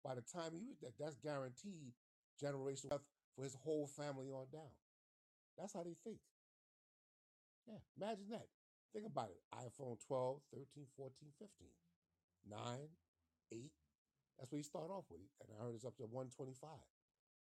By 0.00 0.14
the 0.16 0.24
time 0.24 0.56
you 0.56 0.72
that, 0.80 0.96
that's 0.96 1.20
guaranteed 1.20 1.92
generational 2.40 2.96
wealth 2.96 3.04
for 3.36 3.44
his 3.44 3.52
whole 3.60 3.86
family 3.86 4.32
on 4.32 4.48
down. 4.50 4.72
That's 5.58 5.74
how 5.74 5.82
they 5.82 6.00
think. 6.00 6.24
Yeah, 7.68 7.84
imagine 8.00 8.32
that. 8.32 8.48
Think 8.94 9.04
about 9.04 9.28
it. 9.28 9.40
iPhone 9.52 10.00
12, 10.00 10.40
13, 10.48 10.86
14, 10.96 11.28
15, 11.36 11.68
9, 12.48 12.88
8. 13.52 13.72
That's 14.38 14.52
what 14.52 14.58
he 14.58 14.64
started 14.64 14.92
off 14.92 15.06
with. 15.10 15.20
And 15.42 15.48
I 15.56 15.64
heard 15.64 15.74
it's 15.74 15.84
up 15.84 15.96
to 15.98 16.04
125. 16.06 16.70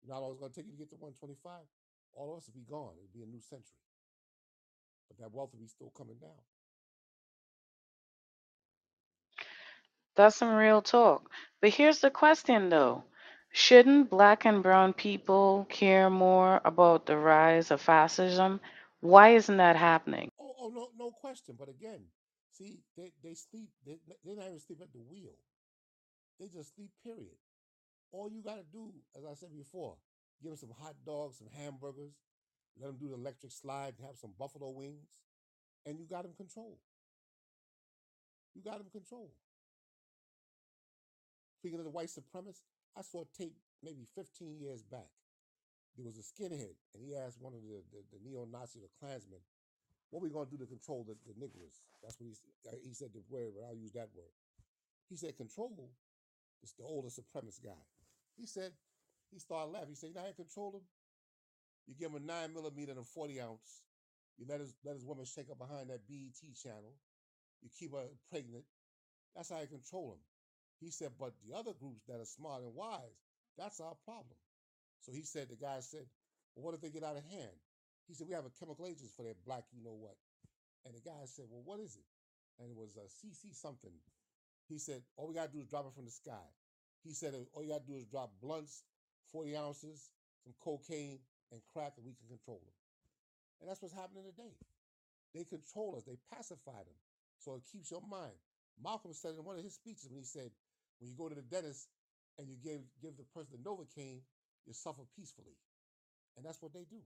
You 0.02 0.08
know 0.08 0.14
how 0.14 0.20
long 0.22 0.32
it's 0.32 0.40
going 0.40 0.52
to 0.52 0.56
take 0.56 0.66
you 0.66 0.72
to 0.72 0.78
get 0.78 0.90
to 0.90 0.96
125? 0.96 1.66
All 2.14 2.32
of 2.32 2.38
us 2.38 2.48
will 2.48 2.58
be 2.58 2.66
gone. 2.68 2.94
It'll 2.98 3.14
be 3.14 3.22
a 3.22 3.30
new 3.30 3.40
century. 3.40 3.82
But 5.08 5.18
that 5.18 5.33
wealth 5.33 5.52
will 5.52 5.60
be 5.60 5.68
still 5.70 5.92
coming 5.96 6.18
down. 6.18 6.42
that's 10.16 10.37
some 10.37 10.54
real 10.54 10.83
talk. 10.83 11.30
But 11.60 11.70
here's 11.70 12.00
the 12.00 12.10
question 12.10 12.68
though. 12.70 13.04
Shouldn't 13.52 14.10
black 14.10 14.44
and 14.46 14.62
brown 14.62 14.92
people 14.94 15.66
care 15.68 16.10
more 16.10 16.60
about 16.64 17.06
the 17.06 17.16
rise 17.16 17.70
of 17.70 17.80
fascism? 17.80 18.60
Why 19.00 19.30
isn't 19.37 19.56
that 19.58 19.76
happening? 19.76 20.30
Oh, 20.40 20.54
oh 20.60 20.68
no, 20.70 20.88
no 20.98 21.10
question. 21.12 21.56
But 21.58 21.68
again, 21.68 22.00
see, 22.50 22.80
they, 22.96 23.12
they 23.22 23.35
sleep. 23.35 23.70
They, 23.87 23.98
they're 24.24 24.37
not 24.37 24.46
even 24.48 24.60
sleep 24.60 24.80
at 24.83 24.92
the 24.92 25.00
wheel. 25.00 25.37
They 26.42 26.48
just 26.48 26.74
sleep, 26.74 26.90
period. 27.06 27.38
All 28.10 28.28
you 28.28 28.42
got 28.42 28.58
to 28.58 28.66
do, 28.72 28.90
as 29.14 29.22
I 29.22 29.34
said 29.38 29.54
before, 29.54 29.94
give 30.42 30.50
them 30.50 30.58
some 30.58 30.74
hot 30.82 30.98
dogs, 31.06 31.38
some 31.38 31.46
hamburgers, 31.54 32.18
let 32.74 32.88
them 32.88 32.98
do 32.98 33.06
the 33.06 33.14
electric 33.14 33.52
slide, 33.52 33.94
have 34.04 34.18
some 34.18 34.34
buffalo 34.36 34.70
wings, 34.70 35.22
and 35.86 36.00
you 36.00 36.04
got 36.04 36.24
them 36.24 36.32
controlled. 36.36 36.82
You 38.56 38.62
got 38.62 38.78
them 38.78 38.90
controlled. 38.90 39.38
Speaking 41.58 41.78
of 41.78 41.84
the 41.84 41.94
white 41.94 42.10
supremacists, 42.10 42.66
I 42.98 43.02
saw 43.02 43.22
a 43.22 43.38
tape 43.38 43.54
maybe 43.80 44.02
15 44.16 44.58
years 44.58 44.82
back. 44.82 45.14
There 45.94 46.04
was 46.04 46.18
a 46.18 46.26
skinhead, 46.26 46.74
and 46.92 47.06
he 47.06 47.14
asked 47.14 47.40
one 47.40 47.54
of 47.54 47.62
the, 47.62 47.86
the, 47.94 48.02
the 48.10 48.18
neo-Nazi, 48.18 48.80
the 48.80 48.90
Klansmen, 48.98 49.38
what 50.10 50.20
we 50.20 50.28
going 50.28 50.46
to 50.46 50.50
do 50.50 50.58
to 50.58 50.66
control 50.66 51.06
the, 51.06 51.14
the 51.22 51.38
Negroes? 51.38 51.86
That's 52.02 52.18
what 52.18 52.26
he, 52.26 52.34
uh, 52.66 52.74
he 52.82 52.92
said 52.94 53.10
the 53.14 53.22
word, 53.30 53.52
but 53.54 53.64
I'll 53.64 53.78
use 53.78 53.92
that 53.92 54.08
word. 54.12 54.34
He 55.08 55.16
said, 55.16 55.36
control 55.36 55.70
is 56.63 56.73
the 56.79 56.85
older 56.85 57.08
supremacist 57.08 57.63
guy. 57.63 57.83
He 58.37 58.46
said, 58.46 58.73
he 59.31 59.38
started 59.38 59.73
laughing. 59.73 59.90
He 59.90 59.94
said, 59.94 60.08
you 60.10 60.15
know 60.15 60.23
how 60.23 60.29
you 60.29 60.35
control 60.35 60.73
him? 60.73 60.87
You 61.87 61.94
give 61.94 62.10
him 62.10 62.23
a 62.23 62.27
nine 62.27 62.54
millimeter 62.54 62.92
and 62.92 63.00
a 63.00 63.04
40 63.04 63.40
ounce. 63.40 63.83
You 64.38 64.46
let 64.48 64.60
his, 64.60 64.75
let 64.85 64.94
his 64.94 65.04
woman 65.04 65.25
shake 65.25 65.50
up 65.50 65.58
behind 65.58 65.90
that 65.90 66.06
BET 66.08 66.38
channel. 66.56 66.94
You 67.60 67.69
keep 67.79 67.92
her 67.92 68.06
pregnant. 68.31 68.65
That's 69.35 69.50
how 69.50 69.60
you 69.60 69.67
control 69.67 70.13
him. 70.13 70.23
He 70.81 70.90
said, 70.90 71.10
but 71.19 71.33
the 71.46 71.54
other 71.54 71.73
groups 71.79 72.02
that 72.08 72.19
are 72.19 72.27
smart 72.27 72.63
and 72.63 72.75
wise, 72.75 73.19
that's 73.56 73.81
our 73.81 73.94
problem. 74.04 74.38
So 75.00 75.13
he 75.13 75.23
said, 75.23 75.48
the 75.48 75.56
guy 75.56 75.79
said, 75.81 76.06
well, 76.54 76.67
what 76.67 76.75
if 76.75 76.81
they 76.81 76.90
get 76.90 77.04
out 77.04 77.17
of 77.17 77.25
hand? 77.25 77.54
He 78.08 78.15
said, 78.15 78.27
we 78.27 78.35
have 78.35 78.46
a 78.46 78.54
chemical 78.58 78.87
agents 78.87 79.15
for 79.17 79.23
that 79.23 79.38
black, 79.46 79.65
you 79.73 79.83
know 79.83 79.94
what? 79.94 80.17
And 80.85 80.94
the 80.94 81.00
guy 81.00 81.23
said, 81.27 81.46
well, 81.50 81.63
what 81.65 81.79
is 81.79 81.94
it? 81.94 82.08
And 82.58 82.71
it 82.71 82.77
was 82.77 82.98
uh, 82.98 83.06
a 83.06 83.10
CC 83.10 83.54
something. 83.54 83.94
He 84.73 84.79
said, 84.79 85.02
all 85.16 85.29
we 85.29 85.35
got 85.35 85.52
to 85.52 85.52
do 85.52 85.60
is 85.60 85.68
drop 85.68 85.85
it 85.85 85.92
from 85.94 86.06
the 86.06 86.10
sky. 86.10 86.48
He 87.04 87.12
said, 87.12 87.35
all 87.52 87.62
you 87.62 87.68
got 87.68 87.85
to 87.85 87.92
do 87.92 87.98
is 87.98 88.06
drop 88.06 88.33
blunts, 88.40 88.85
40 89.33 89.56
ounces, 89.56 90.08
some 90.44 90.54
cocaine, 90.64 91.20
and 91.52 91.60
crack, 91.73 91.92
and 92.00 92.06
we 92.06 92.16
can 92.16 92.25
control 92.27 92.64
them. 92.64 92.77
And 93.60 93.68
that's 93.68 93.83
what's 93.83 93.92
happening 93.92 94.25
today. 94.25 94.56
They 95.35 95.44
control 95.44 95.94
us. 95.96 96.04
They 96.04 96.16
pacify 96.33 96.81
them. 96.88 96.98
So 97.38 97.56
it 97.56 97.68
keeps 97.70 97.90
your 97.90 98.00
mind. 98.00 98.33
Malcolm 98.83 99.12
said 99.12 99.37
in 99.37 99.44
one 99.44 99.58
of 99.58 99.64
his 99.64 99.75
speeches 99.75 100.08
when 100.08 100.18
he 100.18 100.25
said, 100.25 100.48
when 101.00 101.10
you 101.10 101.16
go 101.16 101.29
to 101.29 101.35
the 101.35 101.42
dentist 101.42 101.88
and 102.38 102.48
you 102.48 102.56
give 102.56 102.81
give 103.02 103.16
the 103.16 103.29
person 103.35 103.52
the 103.52 103.60
Novocaine, 103.60 104.25
you 104.64 104.73
suffer 104.73 105.02
peacefully. 105.16 105.58
And 106.37 106.46
that's 106.46 106.62
what 106.62 106.73
they 106.73 106.87
do. 106.88 107.02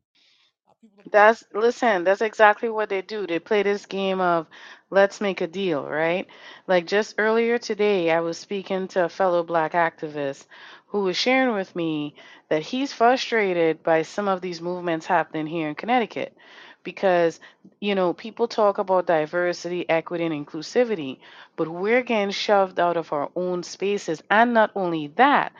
Uh, 0.68 0.72
Are 0.98 1.04
That's 1.10 1.44
listen, 1.52 2.04
that's 2.04 2.20
exactly 2.20 2.68
what 2.68 2.88
they 2.88 3.02
do. 3.02 3.26
They 3.26 3.38
play 3.40 3.62
this 3.62 3.86
game 3.86 4.20
of 4.20 4.46
let's 4.90 5.20
make 5.20 5.40
a 5.40 5.46
deal, 5.46 5.84
right? 5.88 6.26
Like 6.66 6.86
just 6.86 7.14
earlier 7.18 7.58
today, 7.58 8.10
I 8.10 8.20
was 8.20 8.38
speaking 8.38 8.88
to 8.88 9.04
a 9.04 9.08
fellow 9.08 9.42
black 9.42 9.72
activist 9.72 10.46
who 10.88 11.00
was 11.02 11.16
sharing 11.16 11.54
with 11.54 11.74
me 11.76 12.14
that 12.48 12.62
he's 12.62 12.92
frustrated 12.92 13.82
by 13.82 14.02
some 14.02 14.28
of 14.28 14.40
these 14.40 14.60
movements 14.60 15.06
happening 15.06 15.46
here 15.46 15.68
in 15.68 15.74
Connecticut 15.74 16.36
because, 16.84 17.40
you 17.80 17.94
know, 17.94 18.12
people 18.12 18.46
talk 18.48 18.78
about 18.78 19.06
diversity, 19.06 19.88
equity, 19.88 20.24
and 20.24 20.46
inclusivity, 20.46 21.18
but 21.56 21.68
we're 21.68 22.02
getting 22.02 22.30
shoved 22.30 22.78
out 22.78 22.96
of 22.96 23.12
our 23.12 23.30
own 23.36 23.62
spaces. 23.64 24.22
And 24.30 24.54
not 24.54 24.70
only 24.76 25.08
that, 25.16 25.52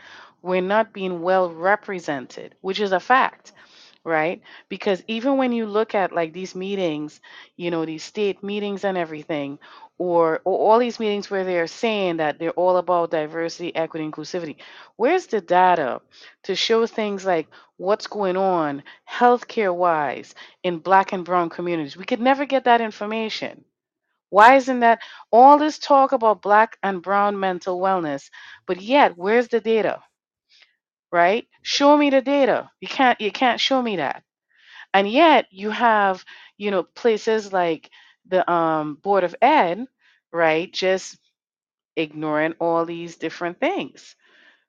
we're 0.43 0.61
not 0.63 0.93
being 0.93 1.23
well 1.23 1.51
represented, 1.53 2.55
which 2.61 2.79
is 2.81 2.93
a 2.93 3.01
fact 3.01 3.53
right? 4.07 4.43
Because 4.71 5.05
even 5.09 5.39
when 5.39 5.53
you 5.53 5.67
look 5.67 5.95
at 5.97 6.13
like 6.15 6.33
these 6.35 6.57
meetings, 6.57 7.21
you 7.57 7.73
know, 7.73 7.87
these 7.87 8.05
state 8.05 8.43
meetings 8.45 8.85
and 8.85 8.99
everything, 8.99 9.61
or, 9.99 10.43
or 10.47 10.59
all 10.73 10.81
these 10.81 11.01
meetings 11.01 11.31
where 11.31 11.45
they're 11.45 11.69
saying 11.69 12.19
that 12.19 12.39
they're 12.41 12.53
all 12.53 12.79
about 12.79 13.13
diversity, 13.13 13.77
equity, 13.77 14.07
inclusivity, 14.11 14.57
where's 14.97 15.27
the 15.29 15.43
data 15.43 16.03
to 16.45 16.57
show 16.57 16.87
things 16.87 17.27
like 17.27 17.49
what's 17.79 18.09
going 18.09 18.39
on 18.39 18.85
healthcare 19.11 19.75
wise 19.77 20.35
in 20.65 20.79
black 20.81 21.13
and 21.13 21.27
brown 21.27 21.51
communities? 21.51 21.99
We 21.99 22.07
could 22.07 22.23
never 22.23 22.47
get 22.47 22.65
that 22.67 22.83
information. 22.83 23.65
Why 24.31 24.57
isn't 24.57 24.81
that 24.81 25.01
all 25.33 25.59
this 25.59 25.79
talk 25.79 26.13
about 26.13 26.43
black 26.43 26.79
and 26.83 27.03
brown 27.03 27.41
mental 27.41 27.81
wellness, 27.81 28.31
but 28.67 28.83
yet 28.83 29.17
where's 29.19 29.49
the 29.49 29.61
data, 29.61 30.03
right? 31.13 31.47
Show 31.63 31.97
me 31.97 32.11
the 32.11 32.23
data. 32.23 32.71
You 32.81 32.89
can't 32.89 33.21
you 33.21 33.33
can't 33.33 33.61
show 33.61 33.81
me 33.83 33.97
that. 33.97 34.23
And 34.95 35.09
yet 35.11 35.47
you 35.53 35.71
have 35.71 36.25
you 36.59 36.71
know 36.71 36.83
places 36.85 37.53
like 37.53 37.91
the 38.29 38.51
um, 38.51 38.97
board 38.97 39.25
of 39.25 39.37
ed 39.43 39.87
right 40.33 40.73
just 40.73 41.19
ignoring 41.97 42.55
all 42.61 42.85
these 42.85 43.17
different 43.17 43.59
things 43.61 44.15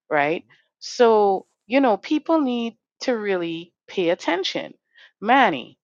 right? 0.09 0.45
So 0.79 1.47
you 1.67 1.81
know 1.81 1.97
people 1.97 2.41
need 2.41 2.77
to 3.01 3.13
really 3.17 3.73
pay 3.87 4.09
attention. 4.09 4.73
Manny 5.21 5.79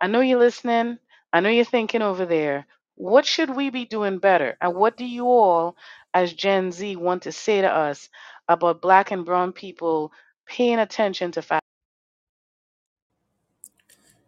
i 0.00 0.06
know 0.08 0.20
you're 0.20 0.38
listening. 0.38 0.98
I 1.32 1.40
know 1.40 1.48
you're 1.50 1.64
thinking 1.64 2.02
over 2.02 2.26
there. 2.26 2.66
What 2.96 3.26
should 3.26 3.50
we 3.50 3.70
be 3.70 3.84
doing 3.86 4.18
better? 4.18 4.56
And 4.60 4.74
what 4.76 4.96
do 4.96 5.04
you 5.06 5.26
all 5.26 5.76
as 6.14 6.32
gen 6.34 6.72
z 6.72 6.96
want 6.96 7.22
to 7.24 7.32
say 7.32 7.62
to 7.62 7.70
us 7.72 8.08
about 8.48 8.82
black 8.82 9.10
and 9.10 9.24
brown 9.24 9.52
people 9.52 10.12
paying 10.46 10.78
attention 10.78 11.32
to 11.32 11.42
facts 11.42 11.60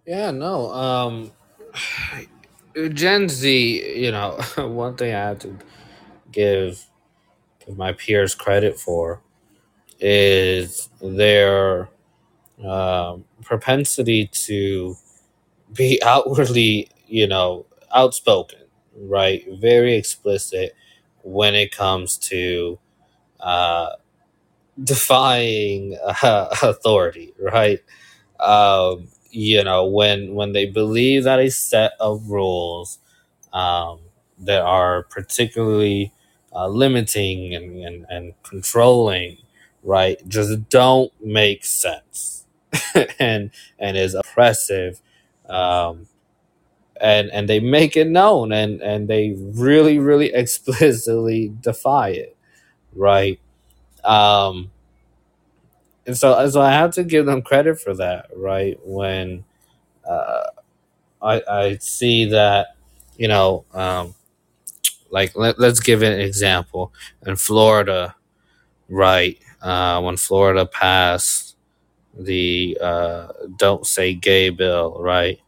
Yeah, 0.07 0.31
no. 0.33 0.73
Um, 0.73 1.33
Gen 2.95 3.29
Z, 3.29 3.99
you 4.01 4.11
know, 4.13 4.41
one 4.59 4.97
thing 4.97 5.15
I 5.15 5.19
have 5.21 5.39
to 5.41 5.59
give 6.33 6.87
give 7.65 7.77
my 7.79 7.93
peers 7.93 8.35
credit 8.35 8.79
for 8.79 9.21
is 10.01 10.89
their 11.03 11.89
um, 12.65 13.25
propensity 13.43 14.29
to 14.29 14.97
be 15.75 16.01
outwardly, 16.07 16.91
you 17.09 17.27
know, 17.27 17.67
outspoken, 17.95 18.61
right? 18.97 19.45
Very 19.61 19.95
explicit 19.97 20.75
when 21.23 21.55
it 21.55 21.73
comes 21.73 22.19
to 22.19 22.79
uh, 23.41 23.91
defying 24.83 25.99
uh, 26.23 26.49
authority, 26.63 27.35
right? 27.41 27.81
Um, 28.41 29.09
you 29.31 29.65
know, 29.65 29.87
when 29.87 30.35
when 30.35 30.53
they 30.53 30.67
believe 30.67 31.25
that 31.25 31.41
a 31.41 31.51
set 31.51 31.93
of 32.01 32.29
rules 32.31 32.99
um, 33.53 34.01
that 34.39 34.63
are 34.63 35.05
particularly 35.05 36.13
uh, 36.55 36.69
limiting 36.69 37.55
and, 37.55 37.85
and, 37.85 38.07
and 38.11 38.35
controlling, 38.43 39.39
right, 39.83 40.19
just 40.29 40.69
don't 40.71 41.13
make 41.25 41.65
sense 41.65 42.47
and 43.19 43.51
and 43.79 43.97
is 43.97 44.15
oppressive. 44.15 45.01
Um, 45.49 46.09
and 47.01 47.31
and 47.31 47.49
they 47.49 47.61
make 47.61 47.97
it 47.97 48.07
known 48.09 48.53
and 48.53 48.81
and 48.81 49.09
they 49.09 49.35
really 49.39 49.99
really 49.99 50.33
explicitly 50.35 51.53
defy 51.61 52.11
it 52.11 52.37
right 52.95 53.41
um 54.05 54.71
and 56.07 56.17
so 56.17 56.49
so 56.49 56.61
i 56.61 56.71
have 56.71 56.91
to 56.93 57.05
give 57.05 57.27
them 57.27 57.43
credit 57.43 57.79
for 57.81 57.95
that 57.95 58.27
right? 58.37 58.79
When 58.85 59.45
uh 60.09 60.45
i 61.23 61.43
i 61.49 61.79
see 61.81 62.27
that 62.27 62.77
you 63.17 63.29
know 63.29 63.65
um 63.75 64.15
like 65.11 65.37
let, 65.37 65.59
let's 65.59 65.81
give 65.81 66.03
an 66.03 66.19
example. 66.21 66.93
In 67.27 67.37
florida 67.37 68.17
right 68.89 69.39
uh 69.63 70.01
when 70.03 70.17
florida 70.17 70.67
passed 70.67 71.57
the 72.19 72.79
uh 72.81 73.29
don't 73.59 73.87
say 73.87 74.15
gay 74.15 74.51
bill 74.51 74.97
right? 75.01 75.41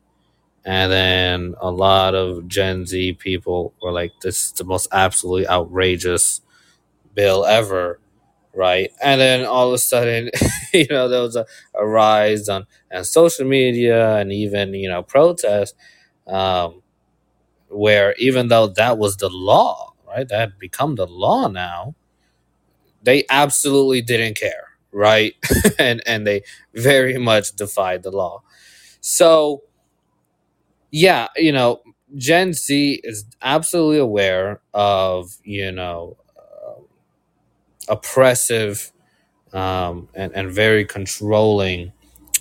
And 0.65 0.93
then 0.93 1.55
a 1.61 1.71
lot 1.71 2.15
of 2.15 2.49
gen 2.49 2.87
z 2.87 3.15
people 3.15 3.75
were 3.83 3.93
like 3.93 4.13
this 4.23 4.47
is 4.47 4.53
the 4.53 4.65
most 4.65 4.89
absolutely 4.93 5.49
outrageous 5.49 6.43
bill 7.15 7.47
ever 7.47 8.01
right? 8.57 8.93
And 9.03 9.21
then 9.21 9.47
all 9.47 9.69
of 9.69 9.75
a 9.75 9.79
sudden 9.79 10.31
you 10.75 10.89
know 10.91 11.09
there 11.09 11.23
was 11.23 11.37
a, 11.37 11.47
a 11.75 11.87
rise 11.87 12.49
on, 12.49 12.67
on 12.93 13.05
social 13.05 13.47
media 13.47 14.17
and 14.19 14.33
even 14.33 14.75
you 14.75 14.91
know 14.91 15.05
protests 15.05 15.75
um, 16.27 16.83
where 17.69 18.15
even 18.19 18.49
though 18.49 18.69
that 18.69 18.99
was 18.99 19.17
the 19.19 19.31
law 19.31 19.93
right 20.07 20.29
that 20.29 20.41
had 20.41 20.59
become 20.59 20.97
the 20.97 21.07
law 21.07 21.49
now 21.49 21.95
they 23.03 23.25
absolutely 23.31 24.03
didn't 24.03 24.37
care 24.37 24.63
right? 24.93 25.35
And 25.79 26.03
and 26.07 26.27
they 26.27 26.43
very 26.75 27.19
much 27.19 27.53
defied 27.53 28.03
the 28.03 28.11
law. 28.11 28.43
So 29.01 29.63
yeah 30.91 31.29
you 31.37 31.53
know 31.53 31.81
gen 32.17 32.53
z 32.53 33.01
is 33.05 33.25
absolutely 33.43 33.99
aware 33.99 34.61
of 34.75 35.31
you 35.45 35.71
know 35.73 36.17
oppressive 37.89 38.93
um, 39.53 40.09
and, 40.15 40.33
and 40.35 40.51
very 40.53 40.85
controlling 40.85 41.93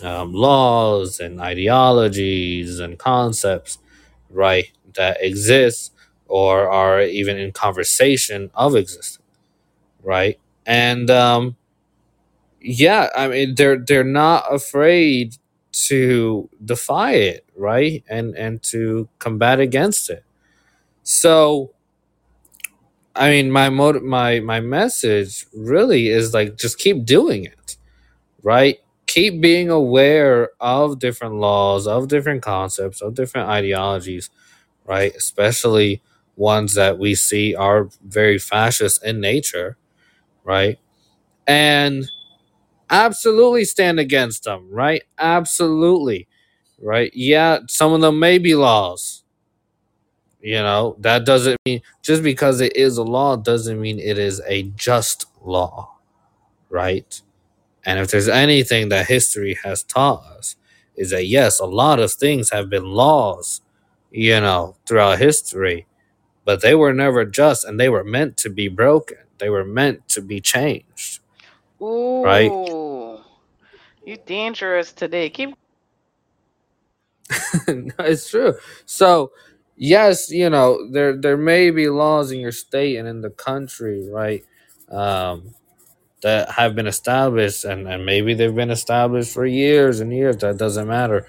um, 0.03 0.33
laws 0.33 1.19
and 1.19 1.41
ideologies 1.41 2.79
and 2.79 2.99
concepts, 2.99 3.79
right, 4.29 4.71
that 4.95 5.17
exist 5.21 5.93
or 6.27 6.69
are 6.69 7.01
even 7.01 7.37
in 7.37 7.51
conversation 7.51 8.51
of 8.55 8.75
existence, 8.75 9.23
right? 10.03 10.39
And 10.65 11.09
um, 11.09 11.57
yeah, 12.61 13.09
I 13.15 13.27
mean 13.27 13.55
they're 13.55 13.77
they're 13.79 14.03
not 14.03 14.45
afraid 14.53 15.37
to 15.87 16.49
defy 16.63 17.13
it, 17.13 17.45
right, 17.55 18.03
and 18.09 18.35
and 18.35 18.61
to 18.63 19.07
combat 19.19 19.59
against 19.59 20.09
it. 20.09 20.23
So 21.03 21.74
I 23.15 23.29
mean, 23.29 23.51
my 23.51 23.69
mot- 23.69 24.03
my 24.03 24.39
my 24.41 24.59
message 24.59 25.45
really 25.55 26.09
is 26.09 26.33
like 26.33 26.57
just 26.57 26.77
keep 26.79 27.05
doing 27.05 27.45
it 27.45 27.77
right? 28.43 28.79
Keep 29.07 29.41
being 29.41 29.69
aware 29.69 30.51
of 30.61 30.99
different 30.99 31.35
laws, 31.35 31.87
of 31.87 32.07
different 32.09 32.41
concepts, 32.43 33.01
of 33.01 33.15
different 33.15 33.49
ideologies, 33.49 34.29
right? 34.85 35.15
Especially 35.15 36.01
ones 36.37 36.75
that 36.75 36.99
we 36.99 37.15
see 37.15 37.55
are 37.55 37.89
very 38.05 38.39
fascist 38.39 39.03
in 39.05 39.21
nature, 39.21 39.77
right? 40.45 40.79
And 41.47 42.05
absolutely 42.89 43.65
stand 43.65 43.99
against 43.99 44.45
them, 44.45 44.69
right? 44.71 45.03
Absolutely, 45.19 46.27
right? 46.81 47.11
Yeah, 47.15 47.61
some 47.69 47.93
of 47.93 48.01
them 48.01 48.19
may 48.19 48.39
be 48.39 48.55
laws. 48.55 49.24
You 50.45 50.59
know, 50.59 50.95
that 50.99 51.25
doesn't 51.25 51.57
mean 51.65 51.81
just 52.03 52.21
because 52.21 52.61
it 52.61 52.75
is 52.77 52.99
a 52.99 53.03
law 53.03 53.35
doesn't 53.35 53.81
mean 53.81 53.97
it 53.97 54.19
is 54.19 54.43
a 54.45 54.61
just 54.77 55.25
law, 55.43 55.95
right? 56.69 57.19
And 57.85 57.99
if 57.99 58.11
there's 58.11 58.29
anything 58.29 58.89
that 58.89 59.07
history 59.07 59.57
has 59.63 59.83
taught 59.83 60.23
us, 60.25 60.55
is 60.95 61.11
that 61.11 61.25
yes, 61.27 61.59
a 61.59 61.65
lot 61.65 61.99
of 61.99 62.13
things 62.13 62.51
have 62.51 62.69
been 62.69 62.85
laws, 62.85 63.61
you 64.11 64.39
know, 64.39 64.77
throughout 64.87 65.19
history, 65.19 65.87
but 66.45 66.61
they 66.61 66.75
were 66.75 66.93
never 66.93 67.25
just 67.25 67.65
and 67.65 67.79
they 67.79 67.89
were 67.89 68.03
meant 68.03 68.37
to 68.37 68.49
be 68.49 68.67
broken. 68.67 69.17
They 69.39 69.49
were 69.49 69.65
meant 69.65 70.07
to 70.09 70.21
be 70.21 70.41
changed, 70.41 71.21
Ooh, 71.81 72.21
right? 72.23 72.51
You 74.05 74.17
dangerous 74.17 74.93
today. 74.93 75.29
Keep 75.29 75.55
no, 77.67 77.93
it's 77.99 78.29
true. 78.29 78.55
So, 78.85 79.31
yes, 79.77 80.31
you 80.31 80.49
know, 80.49 80.89
there 80.91 81.17
there 81.17 81.37
may 81.37 81.71
be 81.71 81.89
laws 81.89 82.31
in 82.31 82.39
your 82.39 82.51
state 82.53 82.97
and 82.97 83.07
in 83.07 83.21
the 83.21 83.31
country, 83.31 84.09
right? 84.09 84.43
Um, 84.91 85.55
that 86.23 86.51
have 86.51 86.75
been 86.75 86.87
established 86.87 87.65
and, 87.65 87.87
and 87.87 88.05
maybe 88.05 88.35
they've 88.35 88.55
been 88.55 88.71
established 88.71 89.33
for 89.33 89.45
years 89.45 90.01
and 90.01 90.13
years. 90.13 90.37
That 90.37 90.57
doesn't 90.57 90.87
matter. 90.87 91.27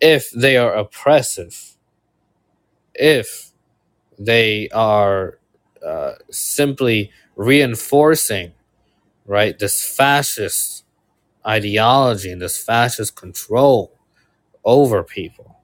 If 0.00 0.30
they 0.32 0.56
are 0.58 0.74
oppressive, 0.74 1.76
if 2.94 3.52
they 4.18 4.68
are 4.70 5.38
uh, 5.84 6.14
simply 6.30 7.12
reinforcing, 7.36 8.52
right, 9.26 9.58
this 9.58 9.86
fascist 9.86 10.84
ideology 11.46 12.32
and 12.32 12.42
this 12.42 12.62
fascist 12.62 13.16
control 13.16 13.92
over 14.64 15.02
people, 15.04 15.60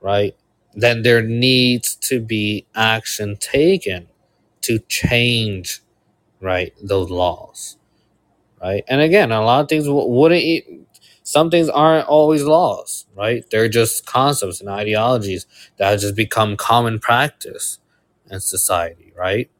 right, 0.00 0.36
then 0.74 1.02
there 1.02 1.22
needs 1.22 1.96
to 1.96 2.20
be 2.20 2.66
action 2.74 3.36
taken 3.36 4.08
to 4.62 4.78
change, 4.88 5.82
right, 6.40 6.74
those 6.82 7.10
laws, 7.10 7.78
right? 8.62 8.84
And 8.88 9.00
again, 9.00 9.32
a 9.32 9.42
lot 9.44 9.62
of 9.62 9.68
things 9.68 9.86
wouldn't, 9.88 10.42
e- 10.42 10.80
some 11.24 11.50
things 11.50 11.68
aren't 11.68 12.08
always 12.08 12.44
laws, 12.44 13.06
right? 13.16 13.44
They're 13.50 13.68
just 13.68 14.06
concepts 14.06 14.60
and 14.60 14.70
ideologies 14.70 15.46
that 15.78 15.90
have 15.92 16.00
just 16.00 16.16
become 16.16 16.56
common 16.56 17.00
practice 17.00 17.78
in 18.30 18.40
society, 18.40 19.12
right? 19.16 19.50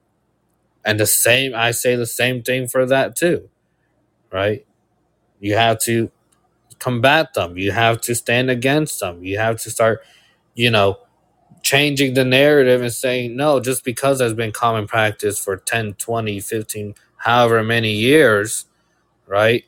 And 0.85 1.01
the 1.01 1.07
same, 1.07 1.55
I 1.55 1.73
say 1.73 1.97
the 1.97 2.07
same 2.07 2.43
thing 2.43 2.69
for 2.69 2.87
that 2.87 3.17
too, 3.17 3.51
right? 4.33 4.67
You 5.41 5.57
have 5.57 5.81
to 5.81 6.11
combat 6.79 7.35
them. 7.35 7.59
You 7.59 7.73
have 7.73 8.01
to 8.03 8.15
stand 8.15 8.51
against 8.51 9.01
them. 9.01 9.25
You 9.25 9.39
have 9.39 9.61
to 9.63 9.71
start, 9.71 10.03
you 10.55 10.71
know, 10.71 10.99
changing 11.63 12.15
the 12.15 12.25
narrative 12.25 12.83
and 12.83 12.93
saying, 12.93 13.37
no, 13.37 13.61
just 13.61 13.85
because 13.85 14.19
there's 14.19 14.35
been 14.35 14.53
common 14.53 14.87
practice 14.89 15.39
for 15.39 15.57
10, 15.57 15.95
20, 15.95 16.41
15, 16.41 16.95
however 17.19 17.63
many 17.63 17.93
years, 17.93 18.67
right? 19.27 19.65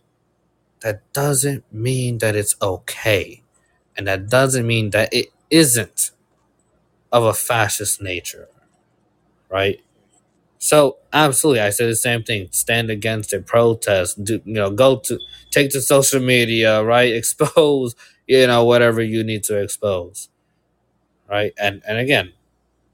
That 0.83 1.03
doesn't 1.13 1.65
mean 1.73 2.19
that 2.19 2.37
it's 2.37 2.57
okay. 2.63 3.43
And 3.97 4.07
that 4.09 4.31
doesn't 4.31 4.67
mean 4.67 4.91
that 4.91 5.13
it 5.15 5.29
isn't 5.51 6.13
of 7.13 7.25
a 7.25 7.35
fascist 7.35 8.03
nature, 8.03 8.49
right? 9.51 9.81
So 10.59 10.99
absolutely, 11.13 11.61
I 11.63 11.71
say 11.71 11.87
the 11.87 11.97
same 11.97 12.23
thing. 12.25 12.49
Stand 12.53 12.91
against 12.91 13.33
it, 13.33 13.47
protest, 13.47 14.25
do 14.25 14.43
you 14.45 14.55
know, 14.55 14.71
go 14.71 14.99
to 15.01 15.19
take 15.51 15.71
to 15.73 15.81
social 15.81 16.21
media, 16.21 16.83
right? 16.85 17.13
Expose, 17.15 17.97
you 18.27 18.47
know, 18.47 18.65
whatever 18.65 19.03
you 19.03 19.25
need 19.25 19.45
to 19.47 19.57
expose. 19.63 20.29
Right. 21.29 21.53
And 21.59 21.83
and 21.87 21.99
again, 21.99 22.33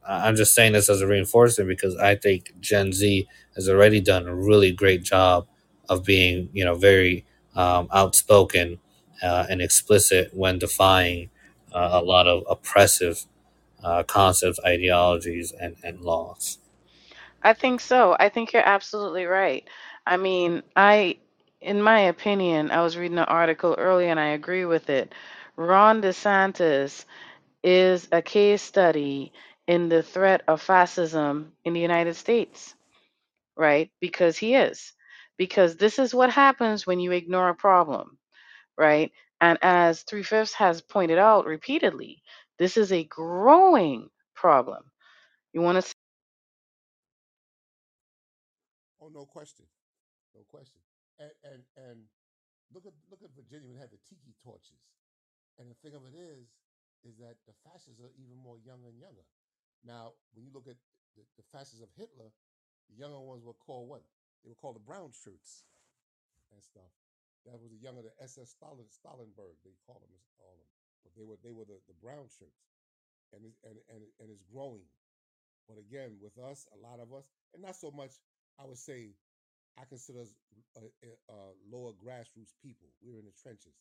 I'm 0.07 0.37
just 0.37 0.55
saying 0.55 0.73
this 0.73 0.89
as 0.89 1.01
a 1.01 1.07
reinforcement 1.07 1.69
because 1.69 1.97
I 1.97 2.17
think 2.17 2.55
Gen 2.61 2.93
Z 2.93 3.29
has 3.55 3.69
already 3.69 4.01
done 4.01 4.27
a 4.27 4.35
really 4.35 4.73
great 4.73 5.03
job 5.03 5.47
of 5.89 6.05
being, 6.05 6.49
you 6.53 6.65
know, 6.65 6.75
very 6.75 7.25
um, 7.55 7.89
outspoken 7.93 8.79
uh, 9.23 9.47
and 9.51 9.61
explicit 9.61 10.31
when 10.33 10.59
defying 10.59 11.31
uh, 11.73 11.91
a 11.93 12.03
lot 12.03 12.27
of 12.27 12.45
oppressive 12.49 13.27
uh, 13.83 14.03
concepts, 14.05 14.59
ideologies, 14.65 15.53
and, 15.53 15.77
and 15.83 16.01
laws. 16.01 16.59
I 17.43 17.55
think 17.55 17.81
so. 17.81 18.17
I 18.19 18.29
think 18.29 18.53
you're 18.53 18.67
absolutely 18.67 19.25
right. 19.25 19.67
I 20.07 20.17
mean, 20.17 20.63
I, 20.77 21.19
in 21.61 21.83
my 21.83 22.01
opinion, 22.01 22.71
I 22.71 22.83
was 22.83 22.97
reading 22.97 23.19
an 23.19 23.25
article 23.25 23.75
earlier 23.79 24.09
and 24.09 24.21
I 24.21 24.29
agree 24.29 24.65
with 24.65 24.91
it. 24.91 25.15
Ron 25.57 26.03
DeSantis 26.03 27.05
is 27.63 28.09
a 28.13 28.23
case 28.23 28.63
study 28.63 29.33
in 29.67 29.89
the 29.89 30.03
threat 30.03 30.43
of 30.49 30.63
fascism 30.63 31.53
in 31.65 31.75
the 31.75 31.81
United 31.81 32.15
States, 32.15 32.75
right? 33.57 33.91
Because 34.01 34.39
he 34.39 34.55
is. 34.55 34.93
Because 35.39 35.77
this 35.77 35.99
is 35.99 36.15
what 36.15 36.31
happens 36.31 36.87
when 36.87 37.01
you 37.01 37.13
ignore 37.13 37.49
a 37.51 37.55
problem, 37.55 38.19
right? 38.79 39.13
And 39.41 39.59
as 39.63 40.03
Three 40.03 40.23
Fifths 40.25 40.55
has 40.55 40.83
pointed 40.83 41.19
out 41.19 41.47
repeatedly, 41.47 42.23
this 42.59 42.77
is 42.77 42.93
a 42.93 43.05
growing 43.05 44.11
problem. 44.35 44.85
You 45.53 45.63
want 45.63 45.85
to 45.85 45.95
Oh, 49.01 49.09
no 49.09 49.27
question, 49.27 49.67
no 50.35 50.43
question. 50.49 50.81
And 51.19 51.33
and 51.45 51.63
and 51.77 51.99
look 52.75 52.87
at 52.87 52.95
look 53.11 53.23
at 53.23 53.31
Virginia 53.37 53.69
they 53.75 53.81
had 53.81 53.91
the 53.93 54.01
tiki 54.09 54.35
torches. 54.43 54.83
And 55.59 55.71
the 55.71 55.77
thing 55.85 55.95
of 55.95 56.03
it 56.07 56.17
is, 56.17 56.49
is 57.05 57.17
that 57.19 57.41
the 57.49 57.57
fascists 57.65 58.01
are 58.01 58.13
even 58.21 58.37
more 58.37 58.61
younger 58.61 58.93
and 58.93 59.01
younger. 59.01 59.25
Now, 59.85 60.19
when 60.37 60.45
you 60.45 60.53
look 60.53 60.69
at 60.69 60.77
the, 61.17 61.25
the 61.41 61.47
fascists 61.51 61.81
of 61.81 61.89
Hitler, 61.97 62.29
the 62.93 62.97
younger 63.01 63.21
ones 63.21 63.45
were 63.45 63.57
called 63.57 63.89
what? 63.89 64.05
They 64.45 64.49
were 64.53 64.59
called 64.61 64.77
the 64.77 64.85
brown 64.85 65.13
shirts 65.13 65.65
and 66.53 66.61
stuff. 66.61 66.93
That 67.49 67.57
was 67.57 67.73
the 67.73 67.81
younger 67.81 68.05
the 68.05 68.13
SS 68.21 68.53
Stalin 68.53 68.89
Stalinberg, 68.93 69.57
they 69.65 69.73
called 69.89 70.05
them, 70.05 70.21
all 70.45 70.61
them. 70.61 70.69
But 71.01 71.17
they 71.17 71.25
were 71.25 71.41
they 71.41 71.57
were 71.57 71.65
the, 71.65 71.81
the 71.89 71.97
brown 71.97 72.29
shirts, 72.29 72.69
and 73.33 73.49
it, 73.49 73.57
and 73.65 73.81
and 73.89 74.05
and 74.21 74.29
it's 74.29 74.45
growing. 74.45 74.85
But 75.65 75.81
again, 75.81 76.21
with 76.21 76.37
us, 76.37 76.69
a 76.77 76.79
lot 76.85 77.01
of 77.01 77.15
us, 77.17 77.25
and 77.55 77.63
not 77.65 77.77
so 77.77 77.91
much. 77.91 78.21
I 78.61 78.69
would 78.69 78.77
say, 78.77 79.17
I 79.81 79.89
consider 79.89 80.21
us 80.21 80.37
uh, 80.77 80.85
uh, 80.85 81.33
uh, 81.33 81.53
lower 81.65 81.97
grassroots 81.97 82.53
people. 82.61 82.93
We're 83.01 83.17
in 83.17 83.25
the 83.25 83.33
trenches, 83.41 83.73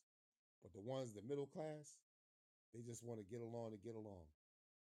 but 0.63 0.71
the 0.71 0.79
ones, 0.79 1.11
the 1.11 1.25
middle 1.27 1.47
class, 1.51 1.99
they 2.73 2.81
just 2.81 3.03
want 3.03 3.19
to 3.19 3.25
get 3.25 3.41
along 3.41 3.71
and 3.73 3.81
get 3.83 3.95
along. 3.95 4.25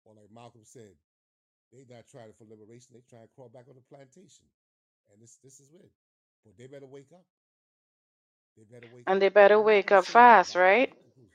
Or 0.04 0.14
like 0.14 0.30
Malcolm 0.32 0.62
said, 0.64 0.94
they 1.72 1.84
not 1.88 2.06
trying 2.06 2.32
for 2.32 2.44
liberation. 2.44 2.92
They 2.94 3.02
trying 3.08 3.26
to 3.26 3.32
crawl 3.34 3.48
back 3.48 3.66
on 3.68 3.74
the 3.76 3.82
plantation, 3.88 4.46
and 5.12 5.20
this 5.20 5.36
this 5.42 5.60
is 5.60 5.72
it. 5.74 5.90
But 6.44 6.56
they 6.56 6.66
better 6.66 6.86
wake 6.86 7.12
up. 7.12 7.26
They 8.56 8.64
better 8.64 8.86
wake 8.86 9.08
up 9.08 9.08
and 9.08 9.20
up. 9.20 9.22
they 9.22 9.28
better 9.28 9.60
wake 9.60 9.90
up 9.92 10.04
fast, 10.06 10.54
right? 10.54 10.92
Yes, 11.06 11.30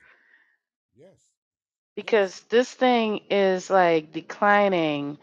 yes. 0.94 1.32
because 1.94 2.40
this 2.48 2.72
thing 2.72 3.20
is 3.30 3.70
like 3.70 4.12
declining. 4.12 5.18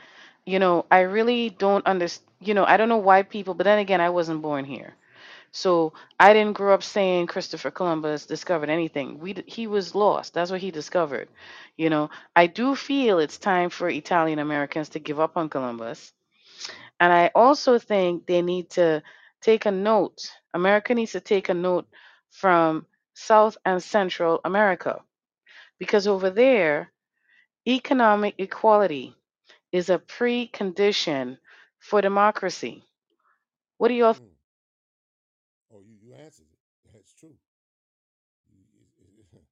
You 0.45 0.59
know, 0.59 0.85
I 0.91 1.01
really 1.01 1.49
don't 1.49 1.85
understand. 1.85 2.27
You 2.39 2.53
know, 2.53 2.65
I 2.65 2.77
don't 2.77 2.89
know 2.89 2.97
why 2.97 3.23
people, 3.23 3.53
but 3.53 3.63
then 3.63 3.79
again, 3.79 4.01
I 4.01 4.09
wasn't 4.09 4.41
born 4.41 4.65
here. 4.65 4.95
So 5.51 5.93
I 6.19 6.33
didn't 6.33 6.53
grow 6.57 6.73
up 6.73 6.83
saying 6.83 7.27
Christopher 7.27 7.71
Columbus 7.71 8.25
discovered 8.25 8.69
anything. 8.69 9.19
We 9.19 9.35
he 9.47 9.67
was 9.67 9.95
lost. 9.95 10.33
That's 10.33 10.51
what 10.51 10.61
he 10.61 10.71
discovered. 10.71 11.29
You 11.77 11.89
know, 11.89 12.09
I 12.35 12.47
do 12.47 12.75
feel 12.75 13.19
it's 13.19 13.37
time 13.37 13.69
for 13.69 13.89
Italian 13.89 14.39
Americans 14.39 14.89
to 14.89 14.99
give 14.99 15.19
up 15.19 15.37
on 15.37 15.49
Columbus. 15.49 16.13
And 16.99 17.11
I 17.11 17.31
also 17.35 17.77
think 17.79 18.25
they 18.25 18.41
need 18.41 18.69
to 18.71 19.03
take 19.41 19.65
a 19.65 19.71
note. 19.71 20.31
America 20.53 20.93
needs 20.93 21.11
to 21.13 21.19
take 21.21 21.49
a 21.49 21.53
note 21.53 21.87
from 22.31 22.85
South 23.13 23.57
and 23.65 23.81
Central 23.83 24.39
America 24.45 25.01
because 25.79 26.07
over 26.07 26.29
there 26.29 26.91
Economic 27.67 28.35
equality 28.39 29.15
is 29.71 29.89
a 29.89 29.97
precondition 29.99 31.37
for 31.79 32.01
democracy. 32.01 32.83
What 33.77 33.89
do 33.89 33.93
y'all 33.95 34.13
think? 34.13 34.23
Mm. 34.23 34.35
Oh, 35.71 35.81
you 35.81 35.95
you 36.01 36.13
answered 36.13 36.47
it. 36.51 36.59
That's 36.93 37.13
true. 37.13 37.35
You 38.49 38.65
you, 38.73 39.43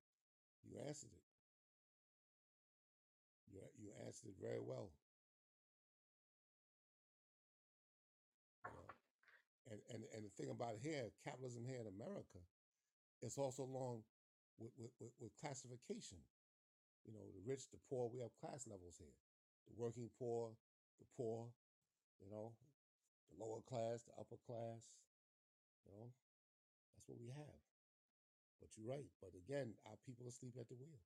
you 0.64 0.80
answered 0.88 1.12
it. 1.14 1.24
You 3.52 3.62
you 3.78 3.92
answered 4.06 4.30
it 4.30 4.37
very 4.48 4.64
well. 4.64 4.88
And 9.68 9.84
and 9.92 10.02
and 10.16 10.24
the 10.24 10.32
thing 10.40 10.48
about 10.48 10.80
here, 10.80 11.12
capitalism 11.28 11.68
here 11.68 11.84
in 11.84 11.92
America, 11.92 12.40
it's 13.20 13.36
also 13.36 13.68
along 13.68 14.08
with 14.56 14.72
with, 14.80 14.96
with, 15.04 15.12
with 15.20 15.36
classification. 15.44 16.24
You 17.04 17.12
know, 17.12 17.28
the 17.36 17.44
rich, 17.44 17.68
the 17.72 17.80
poor, 17.92 18.08
we 18.08 18.20
have 18.24 18.32
class 18.40 18.64
levels 18.68 18.96
here. 18.96 19.16
The 19.68 19.76
working 19.76 20.08
poor, 20.20 20.56
the 21.00 21.08
poor, 21.16 21.52
you 22.24 22.32
know, 22.32 22.52
the 23.32 23.36
lower 23.40 23.64
class, 23.64 24.04
the 24.08 24.16
upper 24.20 24.40
class, 24.44 24.92
you 25.88 25.92
know, 25.96 26.12
that's 26.96 27.08
what 27.08 27.20
we 27.20 27.32
have. 27.32 27.60
But 28.60 28.76
you're 28.76 28.92
right. 28.92 29.08
But 29.24 29.36
again, 29.40 29.76
our 29.88 29.96
people 30.04 30.28
are 30.28 30.32
asleep 30.36 30.56
at 30.60 30.68
the 30.68 30.76
wheel. 30.76 31.00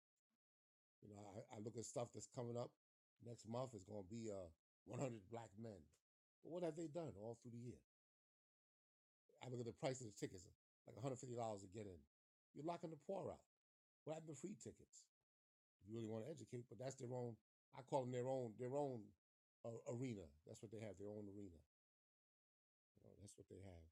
You 1.06 1.10
know, 1.14 1.22
I, 1.38 1.58
I 1.58 1.58
look 1.62 1.78
at 1.78 1.86
stuff 1.86 2.10
that's 2.14 2.30
coming 2.34 2.58
up 2.58 2.70
next 3.26 3.48
month. 3.48 3.74
is 3.76 3.84
going 3.86 4.04
to 4.04 4.10
be 4.10 4.30
uh, 4.30 4.50
100 4.88 5.22
black 5.32 5.50
men. 5.62 5.78
But 6.44 6.52
what 6.54 6.64
have 6.64 6.76
they 6.76 6.88
done 6.90 7.14
all 7.22 7.38
through 7.42 7.54
the 7.54 7.64
year? 7.64 7.80
I 9.42 9.50
look 9.50 9.60
at 9.62 9.70
the 9.70 9.78
price 9.82 10.02
of 10.02 10.08
the 10.08 10.18
tickets, 10.18 10.46
like 10.86 10.98
$150 10.98 11.18
to 11.62 11.68
get 11.74 11.86
in. 11.90 12.00
You're 12.54 12.66
locking 12.66 12.92
the 12.92 13.02
poor 13.08 13.32
out. 13.32 13.42
What 14.06 14.16
happened 14.16 14.36
to 14.36 14.40
free 14.42 14.58
tickets? 14.58 15.06
If 15.82 15.90
you 15.90 15.96
really 15.96 16.10
want 16.10 16.26
to 16.26 16.32
educate, 16.32 16.66
but 16.70 16.80
that's 16.80 16.96
their 16.96 17.12
own. 17.14 17.36
I 17.78 17.82
call 17.84 18.02
them 18.04 18.12
their 18.12 18.28
own 18.28 18.54
their 18.60 18.76
own 18.76 19.02
uh, 19.66 19.78
arena. 19.94 20.26
That's 20.48 20.62
what 20.62 20.72
they 20.72 20.80
have. 20.80 20.98
Their 21.00 21.10
own 21.10 21.26
arena. 21.26 21.58
You 23.02 23.10
know, 23.10 23.16
that's 23.22 23.34
what 23.38 23.48
they 23.50 23.62
have. 23.64 23.86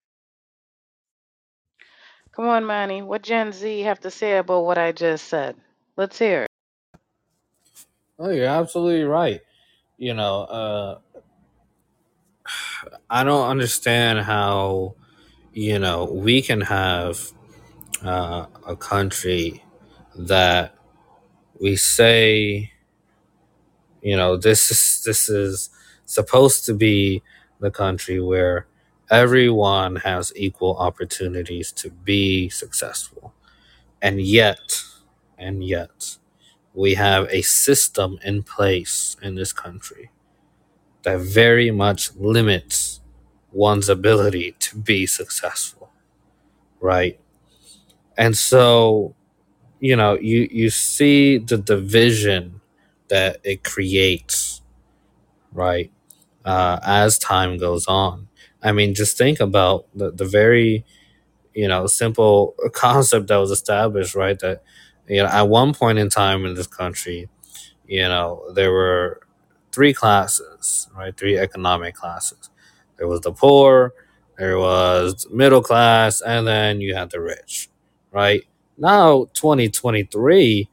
Come 2.31 2.47
on, 2.47 2.65
Manny. 2.65 3.01
What 3.01 3.23
Gen 3.23 3.51
Z 3.53 3.81
have 3.81 3.99
to 4.01 4.11
say 4.11 4.37
about 4.37 4.65
what 4.65 4.77
I 4.77 4.91
just 4.91 5.27
said? 5.27 5.55
Let's 5.97 6.19
hear 6.19 6.43
it. 6.43 6.48
Oh, 8.19 8.29
you're 8.29 8.45
absolutely 8.47 9.03
right. 9.03 9.41
You 9.97 10.13
know, 10.13 10.41
uh, 10.43 10.99
I 13.09 13.23
don't 13.23 13.47
understand 13.49 14.19
how 14.21 14.95
you 15.53 15.79
know 15.79 16.05
we 16.05 16.41
can 16.41 16.61
have 16.61 17.31
uh, 18.03 18.47
a 18.67 18.75
country 18.75 19.63
that 20.17 20.75
we 21.59 21.75
say 21.77 22.71
you 24.01 24.15
know 24.15 24.37
this 24.37 24.71
is 24.71 25.03
this 25.05 25.29
is 25.29 25.69
supposed 26.05 26.65
to 26.65 26.73
be 26.73 27.21
the 27.59 27.71
country 27.71 28.19
where 28.19 28.67
everyone 29.11 29.97
has 29.97 30.31
equal 30.35 30.77
opportunities 30.77 31.71
to 31.71 31.89
be 31.89 32.49
successful 32.49 33.33
and 34.01 34.21
yet 34.21 34.83
and 35.39 35.63
yet 35.65 36.18
we 36.79 36.95
have 36.95 37.27
a 37.31 37.41
system 37.43 38.19
in 38.23 38.43
place 38.43 39.17
in 39.21 39.35
this 39.35 39.53
country 39.53 40.11
that 41.03 41.19
very 41.19 41.71
much 41.71 42.15
limits 42.15 43.01
one's 43.51 43.89
ability 43.89 44.55
to 44.59 44.77
be 44.77 45.05
successful 45.07 45.89
right? 46.81 47.19
And 48.17 48.37
so 48.37 49.15
you 49.79 49.95
know 49.95 50.17
you 50.19 50.47
you 50.51 50.69
see 50.69 51.37
the 51.39 51.57
division 51.57 52.61
that 53.09 53.39
it 53.43 53.63
creates 53.63 54.61
right 55.53 55.91
uh, 56.45 56.79
as 56.83 57.19
time 57.19 57.57
goes 57.57 57.87
on. 57.87 58.29
I 58.63 58.71
mean 58.73 58.95
just 58.95 59.17
think 59.17 59.39
about 59.39 59.87
the, 59.95 60.11
the 60.11 60.25
very 60.25 60.85
you 61.53 61.67
know 61.67 61.87
simple 61.87 62.55
concept 62.73 63.27
that 63.27 63.37
was 63.37 63.51
established 63.51 64.15
right 64.15 64.39
that 64.39 64.63
you 65.09 65.23
know 65.23 65.29
at 65.29 65.49
one 65.49 65.73
point 65.73 65.99
in 65.99 66.09
time 66.09 66.45
in 66.45 66.55
this 66.55 66.67
country 66.67 67.29
you 67.87 68.03
know 68.03 68.43
there 68.53 68.71
were 68.71 69.21
three 69.71 69.93
classes 69.93 70.87
right? 70.95 71.15
Three 71.17 71.37
economic 71.37 71.95
classes. 71.95 72.49
There 72.97 73.07
was 73.07 73.21
the 73.21 73.31
poor 73.31 73.93
there 74.37 74.57
was 74.57 75.27
middle 75.31 75.61
class 75.61 76.21
and 76.21 76.47
then 76.47 76.81
you 76.81 76.95
had 76.95 77.11
the 77.11 77.21
rich 77.21 77.69
right? 78.11 78.43
Now 78.77 79.25
2023 79.33 80.69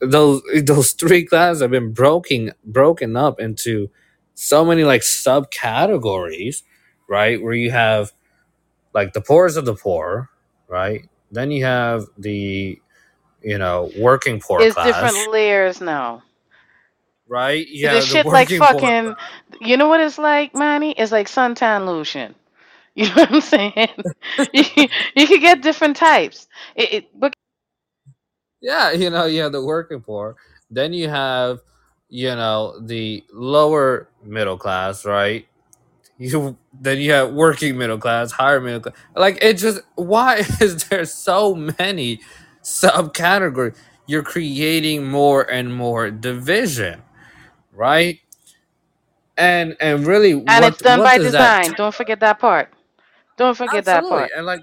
those 0.00 0.42
those 0.64 0.92
three 0.92 1.24
classes 1.24 1.62
have 1.62 1.70
been 1.70 1.92
broken 1.92 2.52
broken 2.64 3.16
up 3.16 3.40
into 3.40 3.90
so 4.34 4.64
many 4.64 4.84
like 4.84 5.02
subcategories 5.02 6.62
right? 7.08 7.40
Where 7.42 7.54
you 7.54 7.70
have 7.70 8.12
like 8.94 9.12
the 9.12 9.20
poorest 9.20 9.56
of 9.56 9.64
the 9.64 9.74
poor 9.74 10.30
right 10.68 11.08
then 11.36 11.50
you 11.50 11.64
have 11.64 12.06
the 12.18 12.80
you 13.42 13.58
know 13.58 13.90
working 13.98 14.40
poor 14.40 14.60
It's 14.62 14.74
class 14.74 14.86
different 14.86 15.32
layers 15.32 15.80
now. 15.80 16.22
right 17.28 17.66
This 17.68 17.82
have 17.82 18.00
the 18.00 18.06
shit 18.06 18.26
like 18.26 18.48
fucking. 18.50 19.14
You 19.60 19.76
know 19.76 19.88
what 19.88 20.00
it's 20.00 20.18
like, 20.18 20.54
Manny? 20.54 20.92
It's 20.92 21.12
like 21.12 21.28
suntan 21.28 21.86
lotion. 21.86 22.34
You 22.96 23.08
know 23.08 23.14
what 23.16 23.30
I'm 23.30 23.40
saying? 23.42 23.90
you, 24.54 24.88
you 25.14 25.26
could 25.26 25.42
get 25.42 25.60
different 25.60 25.96
types. 25.96 26.48
It, 26.74 26.92
it, 26.94 27.20
but 27.20 27.34
yeah 28.66 28.90
you 28.90 29.10
know 29.10 29.26
you 29.26 29.42
have 29.42 29.52
the 29.52 29.62
working 29.62 30.00
poor 30.00 30.36
then 30.70 30.92
you 30.92 31.08
have 31.08 31.60
you 32.08 32.34
know 32.34 32.78
the 32.80 33.24
lower 33.32 34.08
middle 34.24 34.56
class 34.56 35.04
right 35.04 35.46
you 36.18 36.56
then 36.80 36.98
you 36.98 37.12
have 37.12 37.32
working 37.32 37.76
middle 37.78 37.98
class 37.98 38.32
higher 38.32 38.60
middle 38.60 38.80
class 38.80 38.94
like 39.16 39.38
it 39.42 39.54
just 39.54 39.80
why 39.96 40.36
is 40.60 40.84
there 40.84 41.04
so 41.04 41.54
many 41.54 42.20
subcategories 42.62 43.76
you're 44.06 44.22
creating 44.22 45.06
more 45.06 45.42
and 45.50 45.74
more 45.74 46.10
division 46.10 47.02
right 47.72 48.20
and 49.36 49.76
and 49.80 50.06
really 50.06 50.32
and 50.48 50.64
it's 50.64 50.80
done 50.80 51.00
what 51.00 51.04
by 51.04 51.18
design. 51.18 51.72
Don't 51.74 51.94
forget 51.94 52.20
that 52.20 52.38
part. 52.38 52.70
Don't 53.36 53.56
forget 53.56 53.84
that 53.86 54.08
part. 54.08 54.30
And 54.34 54.46
like 54.46 54.60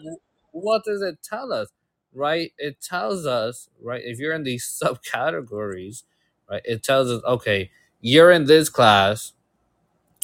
what 0.51 0.83
does 0.85 1.01
it 1.01 1.19
tell 1.23 1.53
us? 1.53 1.69
Right? 2.13 2.51
It 2.57 2.81
tells 2.81 3.25
us, 3.25 3.69
right, 3.81 4.01
if 4.03 4.19
you're 4.19 4.33
in 4.33 4.43
these 4.43 4.65
subcategories, 4.65 6.03
right, 6.49 6.61
it 6.65 6.83
tells 6.83 7.09
us, 7.11 7.23
okay, 7.25 7.71
you're 8.01 8.31
in 8.31 8.45
this 8.45 8.69
class, 8.69 9.33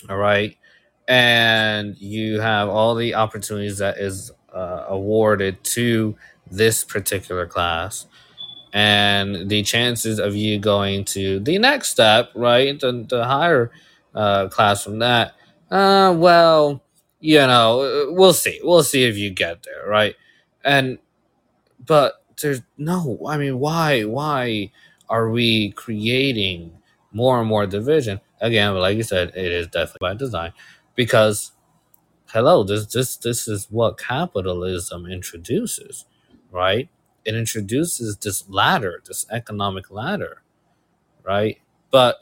all 0.09 0.17
right, 0.17 0.55
and 1.09 1.97
you 1.99 2.39
have 2.39 2.69
all 2.69 2.95
the 2.95 3.15
opportunities 3.15 3.79
that 3.79 3.97
is 3.97 4.31
uh, 4.53 4.85
awarded 4.87 5.63
to 5.63 6.15
this 6.49 6.85
particular 6.85 7.47
class 7.47 8.05
and 8.73 9.49
the 9.49 9.63
chances 9.63 10.19
of 10.19 10.35
you 10.35 10.59
going 10.59 11.03
to 11.03 11.39
the 11.39 11.57
next 11.57 11.89
step, 11.89 12.29
right, 12.35 12.79
the, 12.79 13.05
the 13.09 13.25
higher 13.25 13.71
uh, 14.13 14.47
class 14.49 14.83
from 14.83 14.99
that, 14.99 15.33
uh, 15.71 16.13
well, 16.15 16.81
you 17.19 17.39
know, 17.39 18.07
we'll 18.11 18.33
see. 18.33 18.59
We'll 18.63 18.83
see 18.83 19.03
if 19.03 19.17
you 19.17 19.31
get 19.31 19.63
there, 19.63 19.87
right? 19.87 20.15
And 20.63 20.99
but 21.85 22.23
there's 22.41 22.61
no. 22.77 23.19
I 23.27 23.37
mean, 23.37 23.59
why? 23.59 24.03
Why 24.03 24.71
are 25.09 25.29
we 25.29 25.71
creating 25.71 26.71
more 27.11 27.39
and 27.39 27.47
more 27.47 27.67
division? 27.67 28.21
Again, 28.41 28.73
like 28.75 28.95
you 28.97 29.03
said, 29.03 29.29
it 29.35 29.51
is 29.51 29.67
definitely 29.67 29.99
by 30.01 30.13
design, 30.13 30.53
because 30.99 31.53
hello, 32.27 32.63
this 32.63 32.85
this 32.87 33.17
this 33.17 33.47
is 33.47 33.67
what 33.71 33.97
capitalism 33.97 35.05
introduces, 35.07 36.05
right? 36.51 36.89
It 37.25 37.35
introduces 37.35 38.17
this 38.17 38.49
ladder, 38.49 39.01
this 39.07 39.25
economic 39.31 39.91
ladder, 39.91 40.43
right? 41.23 41.59
But 41.91 42.17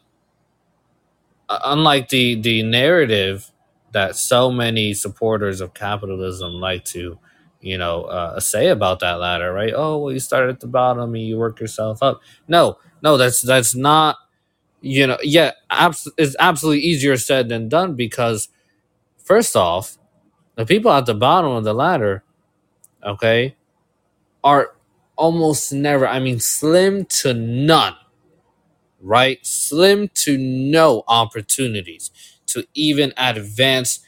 unlike 1.50 2.10
the 2.10 2.36
the 2.40 2.64
narrative 2.64 3.52
that 3.92 4.16
so 4.16 4.52
many 4.52 4.94
supporters 4.94 5.62
of 5.62 5.74
capitalism 5.74 6.54
like 6.54 6.84
to, 6.86 7.18
you 7.62 7.78
know, 7.78 8.04
uh, 8.04 8.40
say 8.40 8.68
about 8.68 9.00
that 9.00 9.14
ladder, 9.20 9.54
right? 9.54 9.74
Oh, 9.76 9.98
well, 10.00 10.14
you 10.14 10.20
start 10.20 10.50
at 10.50 10.60
the 10.60 10.68
bottom 10.68 11.16
and 11.16 11.24
you 11.24 11.38
work 11.38 11.60
yourself 11.60 12.04
up. 12.04 12.22
No, 12.48 12.78
no, 13.02 13.18
that's 13.18 13.42
that's 13.42 13.76
not. 13.76 14.18
You 14.82 15.08
know, 15.08 15.18
yeah, 15.24 15.54
abs- 15.72 16.12
it's 16.18 16.36
absolutely 16.40 16.84
easier 16.84 17.18
said 17.18 17.50
than 17.50 17.70
done 17.70 17.96
because 17.96 18.50
first 19.28 19.56
off, 19.56 19.98
the 20.56 20.66
people 20.66 20.92
at 20.92 21.06
the 21.06 21.14
bottom 21.14 21.52
of 21.52 21.64
the 21.66 21.74
ladder, 21.74 22.24
okay, 23.04 23.56
are 24.44 24.76
almost 25.18 25.74
never, 25.74 26.08
I 26.08 26.20
mean, 26.20 26.40
slim 26.40 27.06
to 27.06 27.34
none, 27.34 27.96
right? 29.02 29.46
Slim 29.46 30.10
to 30.16 30.38
no 30.38 31.04
opportunities 31.08 32.12
to 32.48 32.66
even 32.74 33.14
advance 33.18 34.00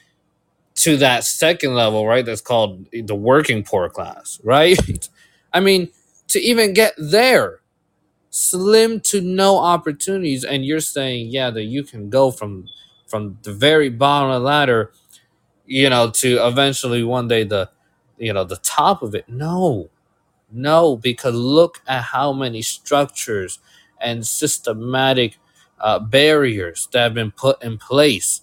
to 0.76 0.96
that 0.98 1.26
second 1.26 1.76
level, 1.76 2.08
right? 2.08 2.26
That's 2.26 2.42
called 2.42 2.88
the 2.92 3.16
working 3.16 3.64
poor 3.64 3.90
class, 3.90 4.40
right? 4.46 5.10
I 5.54 5.60
mean, 5.60 5.90
to 6.30 6.40
even 6.40 6.74
get 6.74 6.94
there, 6.98 7.60
slim 8.30 9.02
to 9.02 9.20
no 9.20 9.58
opportunities. 9.58 10.46
And 10.46 10.66
you're 10.66 10.80
saying, 10.80 11.28
yeah, 11.32 11.50
that 11.50 11.64
you 11.64 11.84
can 11.84 12.10
go 12.10 12.32
from 12.32 12.68
from 13.08 13.40
the 13.42 13.52
very 13.52 13.90
bottom 13.90 14.30
of 14.30 14.42
the 14.42 14.46
ladder 14.46 14.92
you 15.70 15.88
know, 15.88 16.10
to 16.10 16.46
eventually 16.48 17.04
one 17.04 17.28
day 17.28 17.44
the, 17.44 17.70
you 18.18 18.34
know, 18.34 18.44
the 18.44 18.58
top 18.58 19.04
of 19.04 19.14
it. 19.14 19.30
No, 19.30 19.90
no, 20.52 20.98
because 20.98 21.36
look 21.36 21.82
at 21.88 22.02
how 22.04 22.34
many 22.34 22.64
structures 22.64 23.60
and 24.02 24.26
systematic 24.26 25.38
uh, 25.80 26.00
barriers 26.00 26.90
that 26.92 27.04
have 27.04 27.14
been 27.14 27.32
put 27.32 27.64
in 27.64 27.78
place 27.78 28.42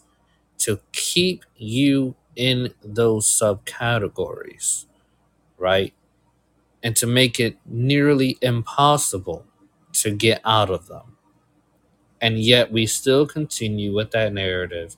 to 0.59 0.81
keep 0.93 1.45
you 1.57 2.15
in 2.37 2.73
those 2.85 3.27
subcategories, 3.27 4.87
right? 5.59 5.95
And 6.83 6.95
to 6.97 7.07
make 7.07 7.41
it 7.41 7.59
nearly 7.67 8.39
impossible 8.41 9.47
to 9.95 10.13
get 10.13 10.41
out 10.45 10.71
of 10.71 10.87
them. 10.87 11.17
And 12.21 12.39
yet 12.39 12.73
we 12.73 12.87
still 12.87 13.27
continue 13.27 13.95
with 13.95 14.13
that 14.13 14.33
narrative 14.33 14.97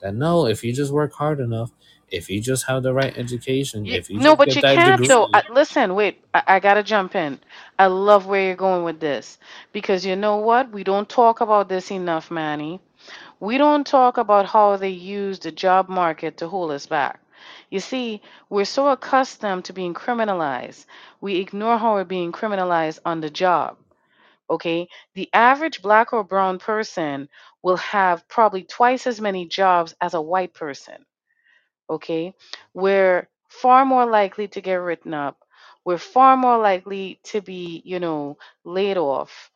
that 0.00 0.14
no, 0.14 0.46
if 0.46 0.64
you 0.64 0.72
just 0.72 0.92
work 0.92 1.12
hard 1.14 1.40
enough, 1.40 1.72
if 2.10 2.30
you 2.30 2.40
just 2.40 2.66
have 2.68 2.82
the 2.84 2.94
right 2.94 3.16
education, 3.16 3.86
You, 3.86 3.98
if 3.98 4.10
you 4.10 4.20
no, 4.20 4.36
just 4.36 4.36
but 4.36 4.54
get 4.54 4.56
you 4.56 4.62
that 4.62 4.82
can't 4.82 5.06
though. 5.06 5.28
degree, 5.28 5.34
I, 5.34 5.44
listen, 5.50 5.94
wait. 5.94 6.24
I, 6.34 6.42
I 6.46 6.60
gotta 6.60 6.82
jump 6.84 7.14
in. 7.16 7.40
I 7.78 7.86
love 7.88 8.26
where 8.26 8.42
you're 8.46 8.56
going 8.56 8.84
with 8.84 9.00
this 9.00 9.38
because 9.72 10.06
you 10.06 10.16
know 10.16 10.38
what? 10.38 10.72
We 10.72 10.84
don't 10.84 11.08
talk 11.08 11.40
about 11.40 11.68
this 11.68 11.90
enough, 11.92 12.30
Manny. 12.30 12.80
We 13.40 13.58
don't 13.58 13.86
talk 13.86 14.18
about 14.18 14.46
how 14.46 14.76
they 14.78 14.90
use 14.90 15.38
the 15.40 15.52
job 15.52 15.88
market 15.90 16.38
to 16.38 16.48
hold 16.48 16.70
us 16.72 16.86
back. 16.86 17.20
You 17.70 17.80
see, 17.80 18.22
we're 18.50 18.64
so 18.64 18.88
accustomed 18.88 19.66
to 19.66 19.74
being 19.74 19.94
criminalized, 19.94 20.86
we 21.20 21.36
ignore 21.36 21.78
how 21.78 21.94
we're 21.94 22.04
being 22.04 22.32
criminalized 22.32 23.00
on 23.04 23.20
the 23.20 23.30
job. 23.30 23.76
Okay? 24.50 24.88
The 25.14 25.28
average 25.32 25.82
black 25.82 26.12
or 26.12 26.24
brown 26.24 26.58
person 26.58 27.28
will 27.66 27.78
have 27.78 28.28
probably 28.30 28.64
twice 28.64 29.08
as 29.08 29.20
many 29.20 29.46
jobs 29.48 29.94
as 30.00 30.14
a 30.14 30.22
white 30.22 30.54
person 30.54 30.96
okay, 31.90 32.34
we're 32.74 33.28
far 33.48 33.84
more 33.84 34.06
likely 34.06 34.48
to 34.50 34.62
get 34.62 34.76
written 34.76 35.14
up. 35.14 35.38
We're 35.84 35.98
far 35.98 36.36
more 36.36 36.58
likely 36.58 37.20
to 37.26 37.42
be, 37.42 37.82
you 37.86 38.00
know, 38.00 38.38
laid 38.64 38.98
off, 38.98 39.50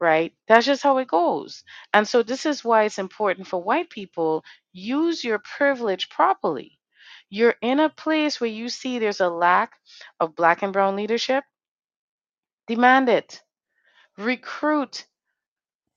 right? 0.00 0.34
That's 0.48 0.66
just 0.66 0.82
how 0.82 0.98
it 0.98 1.08
goes. 1.08 1.64
And 1.94 2.08
so 2.08 2.22
this 2.22 2.46
is 2.46 2.64
why 2.64 2.84
it's 2.84 2.98
important 2.98 3.48
for 3.48 3.62
white 3.62 3.90
people 3.90 4.44
use 4.72 5.24
your 5.24 5.40
privilege 5.40 6.10
properly. 6.10 6.78
You're 7.30 7.56
in 7.62 7.80
a 7.80 7.90
place 7.90 8.40
where 8.40 8.50
you 8.50 8.68
see 8.70 8.98
there's 8.98 9.20
a 9.20 9.30
lack 9.30 9.72
of 10.20 10.36
black 10.36 10.62
and 10.62 10.72
brown 10.72 10.96
leadership, 10.96 11.44
demand 12.68 13.08
it. 13.10 13.42
Recruit 14.18 15.06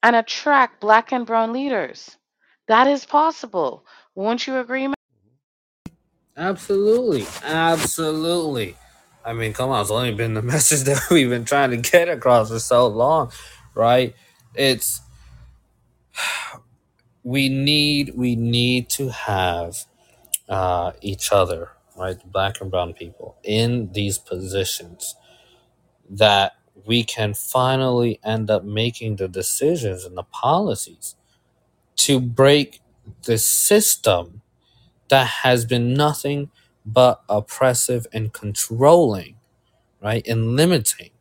and 0.04 0.16
attract 0.16 0.82
black 0.82 1.12
and 1.12 1.26
brown 1.26 1.54
leaders. 1.54 2.18
That 2.68 2.88
is 2.88 3.06
possible. 3.06 3.86
Won't 4.16 4.48
you 4.48 4.58
agree? 4.58 4.88
Absolutely, 6.38 7.26
absolutely. 7.44 8.78
I 9.26 9.34
mean, 9.34 9.54
come 9.54 9.70
on, 9.72 9.82
it's 9.82 9.92
only 9.92 10.14
been 10.14 10.34
the 10.34 10.42
message 10.56 10.82
that 10.82 11.10
we've 11.12 11.30
been 11.30 11.46
trying 11.46 11.72
to 11.72 11.78
get 11.78 12.10
across 12.10 12.50
for 12.50 12.60
so 12.60 12.88
long, 12.88 13.32
right? 13.76 14.16
It's 14.56 15.02
we 17.24 17.50
need 17.50 18.14
we 18.16 18.36
need 18.36 18.90
to 18.92 19.10
have 19.10 19.86
uh, 20.48 20.94
each 21.02 21.32
other, 21.32 21.70
right? 21.98 22.18
Black 22.32 22.62
and 22.62 22.72
brown 22.72 22.94
people 22.94 23.38
in 23.44 23.92
these 23.94 24.18
positions 24.18 25.16
that 26.10 26.54
we 26.90 27.06
can 27.06 27.36
finally 27.36 28.20
end 28.26 28.52
up 28.52 28.66
making 28.66 29.18
the 29.18 29.30
decisions 29.30 30.06
and 30.06 30.18
the 30.18 30.24
policies 30.24 31.16
to 31.98 32.20
break 32.20 32.82
the 33.26 33.38
system 33.38 34.42
that 35.10 35.28
has 35.44 35.66
been 35.66 35.94
nothing 35.94 36.52
but 36.86 37.22
oppressive 37.30 38.08
and 38.14 38.34
controlling, 38.34 39.36
right? 40.02 40.28
And 40.28 40.56
limiting. 40.58 41.12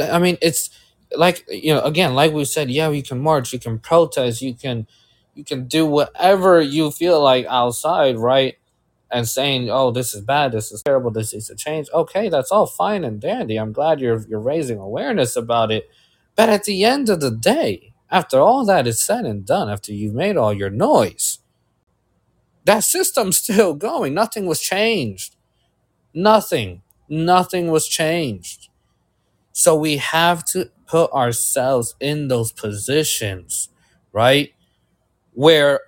I 0.00 0.18
mean, 0.18 0.36
it's 0.42 0.70
like 1.16 1.44
you 1.48 1.72
know, 1.74 1.82
again, 1.82 2.14
like 2.14 2.32
we 2.32 2.44
said, 2.44 2.70
yeah, 2.70 2.90
you 2.90 3.02
can 3.02 3.20
march, 3.20 3.52
you 3.52 3.58
can 3.58 3.78
protest, 3.78 4.42
you 4.42 4.54
can, 4.54 4.86
you 5.34 5.44
can 5.44 5.66
do 5.66 5.86
whatever 5.86 6.60
you 6.60 6.90
feel 6.90 7.22
like 7.22 7.46
outside, 7.46 8.18
right? 8.18 8.57
And 9.10 9.28
saying, 9.28 9.70
"Oh, 9.70 9.90
this 9.90 10.14
is 10.14 10.22
bad. 10.22 10.52
This 10.52 10.72
is 10.72 10.82
terrible. 10.82 11.10
This 11.10 11.32
needs 11.34 11.48
to 11.48 11.54
change." 11.56 11.88
Okay, 11.94 12.28
that's 12.28 12.52
all 12.52 12.66
fine 12.66 13.04
and 13.04 13.20
dandy. 13.20 13.56
I'm 13.58 13.72
glad 13.72 14.00
you're 14.00 14.20
you're 14.28 14.40
raising 14.40 14.78
awareness 14.78 15.36
about 15.36 15.72
it. 15.72 15.88
But 16.36 16.48
at 16.50 16.64
the 16.64 16.84
end 16.84 17.08
of 17.08 17.20
the 17.20 17.30
day, 17.30 17.94
after 18.10 18.40
all 18.40 18.64
that 18.66 18.86
is 18.86 19.02
said 19.02 19.24
and 19.24 19.46
done, 19.46 19.68
after 19.70 19.92
you've 19.92 20.14
made 20.14 20.36
all 20.36 20.52
your 20.52 20.70
noise, 20.70 21.40
that 22.64 22.84
system's 22.84 23.38
still 23.44 23.74
going. 23.74 24.14
Nothing 24.14 24.46
was 24.46 24.60
changed. 24.60 25.36
Nothing. 26.14 26.82
Nothing 27.08 27.70
was 27.70 27.88
changed. 27.88 28.68
So 29.52 29.76
we 29.76 29.98
have 29.98 30.44
to 30.46 30.70
put 30.86 31.12
ourselves 31.12 31.96
in 32.00 32.28
those 32.28 32.52
positions, 32.52 33.70
right? 34.12 34.52
Where 35.34 35.80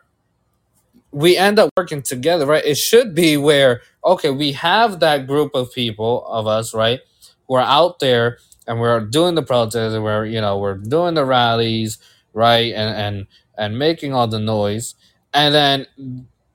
we 1.13 1.37
end 1.37 1.59
up 1.59 1.71
working 1.77 2.03
together, 2.03 2.47
right? 2.47 2.65
It 2.65 2.77
should 2.77 3.15
be 3.15 3.37
where, 3.37 3.83
okay, 4.05 4.31
we 4.31 4.53
have 4.53 5.01
that 5.01 5.27
group 5.27 5.55
of 5.55 5.73
people 5.73 6.27
of 6.27 6.47
us, 6.47 6.75
right? 6.75 7.01
Who 7.49 7.55
are 7.55 7.63
out 7.63 7.99
there 7.99 8.39
and 8.67 8.81
we're 8.81 9.01
doing 9.01 9.35
the 9.35 9.43
protests 9.43 9.95
and 9.95 10.05
we're, 10.05 10.27
you 10.27 10.41
know, 10.41 10.59
we're 10.59 10.77
doing 10.77 11.15
the 11.15 11.25
rallies, 11.25 11.99
right? 12.33 12.73
And 12.75 12.97
and 12.97 13.27
and 13.59 13.79
making 13.79 14.15
all 14.15 14.29
the 14.29 14.39
noise. 14.39 14.95
And 15.35 15.55
then 15.55 15.87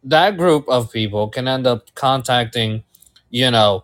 that 0.04 0.38
group 0.38 0.68
of 0.70 0.92
people 0.92 1.30
can 1.30 1.48
end 1.48 1.68
up 1.68 1.94
contacting, 1.96 2.84
you 3.30 3.52
know, 3.52 3.84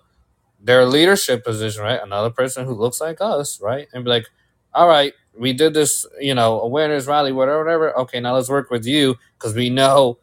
their 0.59 0.85
leadership 0.85 1.43
position, 1.43 1.83
right? 1.83 2.01
Another 2.01 2.29
person 2.29 2.65
who 2.65 2.73
looks 2.73 3.01
like 3.01 3.17
us, 3.21 3.59
right? 3.61 3.87
And 3.93 4.03
be 4.03 4.09
like, 4.09 4.27
all 4.73 4.87
right, 4.87 5.13
we 5.37 5.53
did 5.53 5.73
this, 5.73 6.05
you 6.19 6.35
know, 6.35 6.61
awareness 6.61 7.07
rally, 7.07 7.31
whatever, 7.31 7.63
whatever. 7.63 7.97
Okay, 7.99 8.19
now 8.19 8.35
let's 8.35 8.49
work 8.49 8.69
with 8.69 8.85
you 8.85 9.15
because 9.37 9.55
we 9.55 9.69
know 9.69 10.19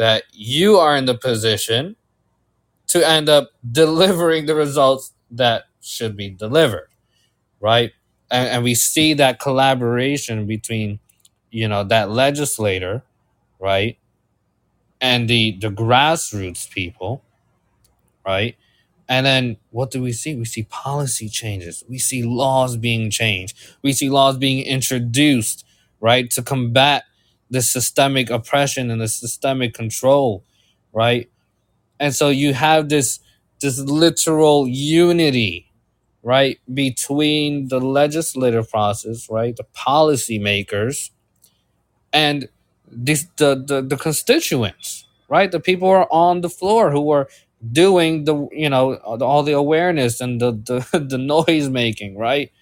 that 0.00 0.24
you 0.32 0.78
are 0.78 0.96
in 0.96 1.04
the 1.06 1.14
position 1.14 1.96
to 2.88 3.08
end 3.08 3.28
up 3.28 3.50
delivering 3.70 4.46
the 4.46 4.54
results 4.54 5.14
that 5.30 5.64
should 5.82 6.16
be 6.16 6.30
delivered, 6.30 6.88
right? 7.60 7.92
And, 8.30 8.48
and 8.48 8.64
we 8.64 8.74
see 8.74 9.14
that 9.14 9.40
collaboration 9.40 10.46
between, 10.46 11.00
you 11.50 11.68
know, 11.68 11.84
that 11.84 12.10
legislator, 12.10 13.02
right, 13.60 13.98
and 15.00 15.28
the 15.28 15.58
the 15.60 15.70
grassroots 15.70 16.70
people, 16.70 17.22
right? 18.26 18.56
And 19.08 19.26
then 19.26 19.58
what 19.70 19.90
do 19.90 20.02
we 20.02 20.12
see? 20.12 20.36
We 20.36 20.46
see 20.46 20.64
policy 20.64 21.28
changes. 21.28 21.84
We 21.88 21.98
see 21.98 22.22
laws 22.24 22.76
being 22.76 23.10
changed. 23.10 23.58
We 23.82 23.92
see 23.92 24.10
laws 24.10 24.38
being 24.38 24.64
introduced, 24.64 25.66
right, 26.00 26.30
to 26.32 26.42
combat 26.42 27.04
the 27.50 27.62
systemic 27.62 28.30
oppression 28.30 28.90
and 28.90 29.00
the 29.00 29.08
systemic 29.08 29.74
control, 29.74 30.44
right? 30.92 31.30
And 32.00 32.14
so 32.14 32.28
you 32.30 32.54
have 32.54 32.88
this 32.88 33.20
this 33.60 33.78
literal 33.78 34.68
unity, 34.68 35.70
right, 36.22 36.58
between 36.72 37.68
the 37.68 37.80
legislative 37.80 38.70
process, 38.70 39.28
right, 39.30 39.56
the 39.56 39.66
policymakers, 39.76 41.10
and 42.12 42.48
this 42.90 43.26
the, 43.38 43.56
the 43.66 43.82
the 43.82 43.98
constituents 43.98 45.06
right 45.28 45.52
the 45.52 45.60
people 45.60 45.88
who 45.88 45.94
are 45.94 46.08
on 46.12 46.42
the 46.42 46.50
floor 46.50 46.92
who 46.92 47.10
are 47.10 47.28
doing 47.72 48.24
the 48.24 48.48
you 48.52 48.68
know 48.68 48.96
all 48.96 49.44
the 49.44 49.52
awareness 49.52 50.20
and 50.20 50.40
the 50.40 50.52
the, 50.52 50.98
the 51.10 51.18
noise 51.18 51.70
making 51.70 52.18
right 52.18 52.52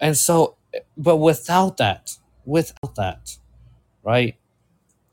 and 0.00 0.16
so 0.16 0.56
but 0.96 1.18
without 1.18 1.76
that 1.76 2.16
without 2.46 2.96
that 2.96 3.38
right 4.04 4.36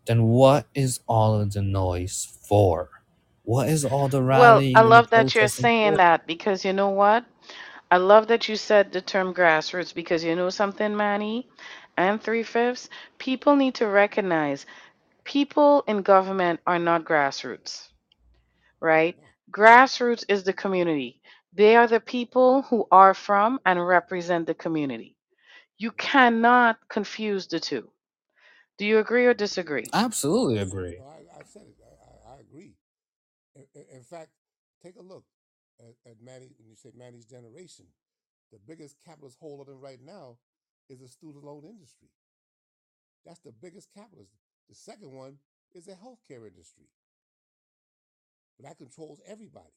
then 0.08 0.24
what 0.24 0.68
is 0.76 1.02
all 1.08 1.40
of 1.42 1.54
the 1.54 1.62
noise 1.62 2.38
for 2.48 2.90
what 3.44 3.70
is 3.70 3.86
all 3.86 4.10
the 4.10 4.22
rallying? 4.22 4.30
Well, 4.32 4.66
I 4.74 4.82
rallying 4.82 4.86
and 4.86 4.96
the 4.96 5.04
love 5.04 5.12
that 5.12 5.36
you're 5.36 5.48
saying 5.48 5.96
for 5.96 5.98
that 5.98 6.28
because 6.28 6.66
you 6.66 6.74
know 6.74 6.90
what? 6.90 7.26
I 7.92 7.98
love 7.98 8.28
that 8.28 8.50
you 8.50 8.56
said 8.58 8.92
the 8.92 9.02
term 9.02 9.34
grassroots 9.34 9.96
because 9.96 10.24
you 10.24 10.36
know 10.36 10.50
something, 10.50 10.96
Manny, 10.96 11.50
and 11.98 12.22
three 12.22 12.44
fifths. 12.44 12.90
People 13.20 13.56
need 13.56 13.76
to 13.76 13.88
recognize 13.88 14.66
people 15.26 15.84
in 15.88 16.02
government 16.04 16.62
are 16.68 16.80
not 16.80 17.06
grassroots, 17.06 17.90
right? 18.82 19.18
Grassroots 19.52 20.26
is 20.30 20.44
the 20.44 20.54
community. 20.54 21.22
They 21.54 21.76
are 21.78 21.88
the 21.88 22.02
people 22.02 22.64
who 22.64 22.88
are 22.92 23.14
from 23.16 23.60
and 23.66 23.86
represent 23.86 24.48
the 24.48 24.56
community. 24.56 25.16
You 25.82 25.90
cannot 25.94 26.78
confuse 26.90 27.48
the 27.48 27.60
two. 27.60 27.90
Do 28.78 28.86
you 28.86 29.00
agree 29.00 29.26
or 29.26 29.34
disagree? 29.34 29.86
absolutely 29.92 30.60
agree 30.60 30.98
No, 31.00 31.06
I, 31.06 31.40
I 31.40 31.44
said 31.44 31.64
it. 31.64 31.76
I, 31.82 32.30
I, 32.30 32.36
I 32.36 32.40
agree. 32.40 32.76
In, 33.56 33.66
in, 33.74 33.86
in 33.98 34.04
fact, 34.04 34.30
take 34.84 34.96
a 34.98 35.02
look 35.02 35.24
at, 35.80 35.96
at 36.06 36.22
Manny, 36.22 36.52
when 36.60 36.70
you 36.70 36.76
say 36.76 36.92
Manny's 36.96 37.26
generation, 37.26 37.88
the 38.52 38.60
biggest 38.60 38.98
capitalist 39.04 39.40
hole 39.40 39.60
of 39.60 39.66
them 39.66 39.82
right 39.82 39.98
now 40.00 40.38
is 40.88 41.00
the 41.00 41.08
student 41.08 41.44
loan 41.44 41.64
industry. 41.66 42.10
That's 43.26 43.40
the 43.40 43.52
biggest 43.52 43.90
capitalist. 43.92 44.36
The 44.70 44.76
second 44.76 45.12
one 45.12 45.40
is 45.74 45.86
the 45.86 45.94
healthcare 45.94 46.48
industry. 46.48 46.90
That 48.60 48.78
controls 48.78 49.20
everybody. 49.26 49.74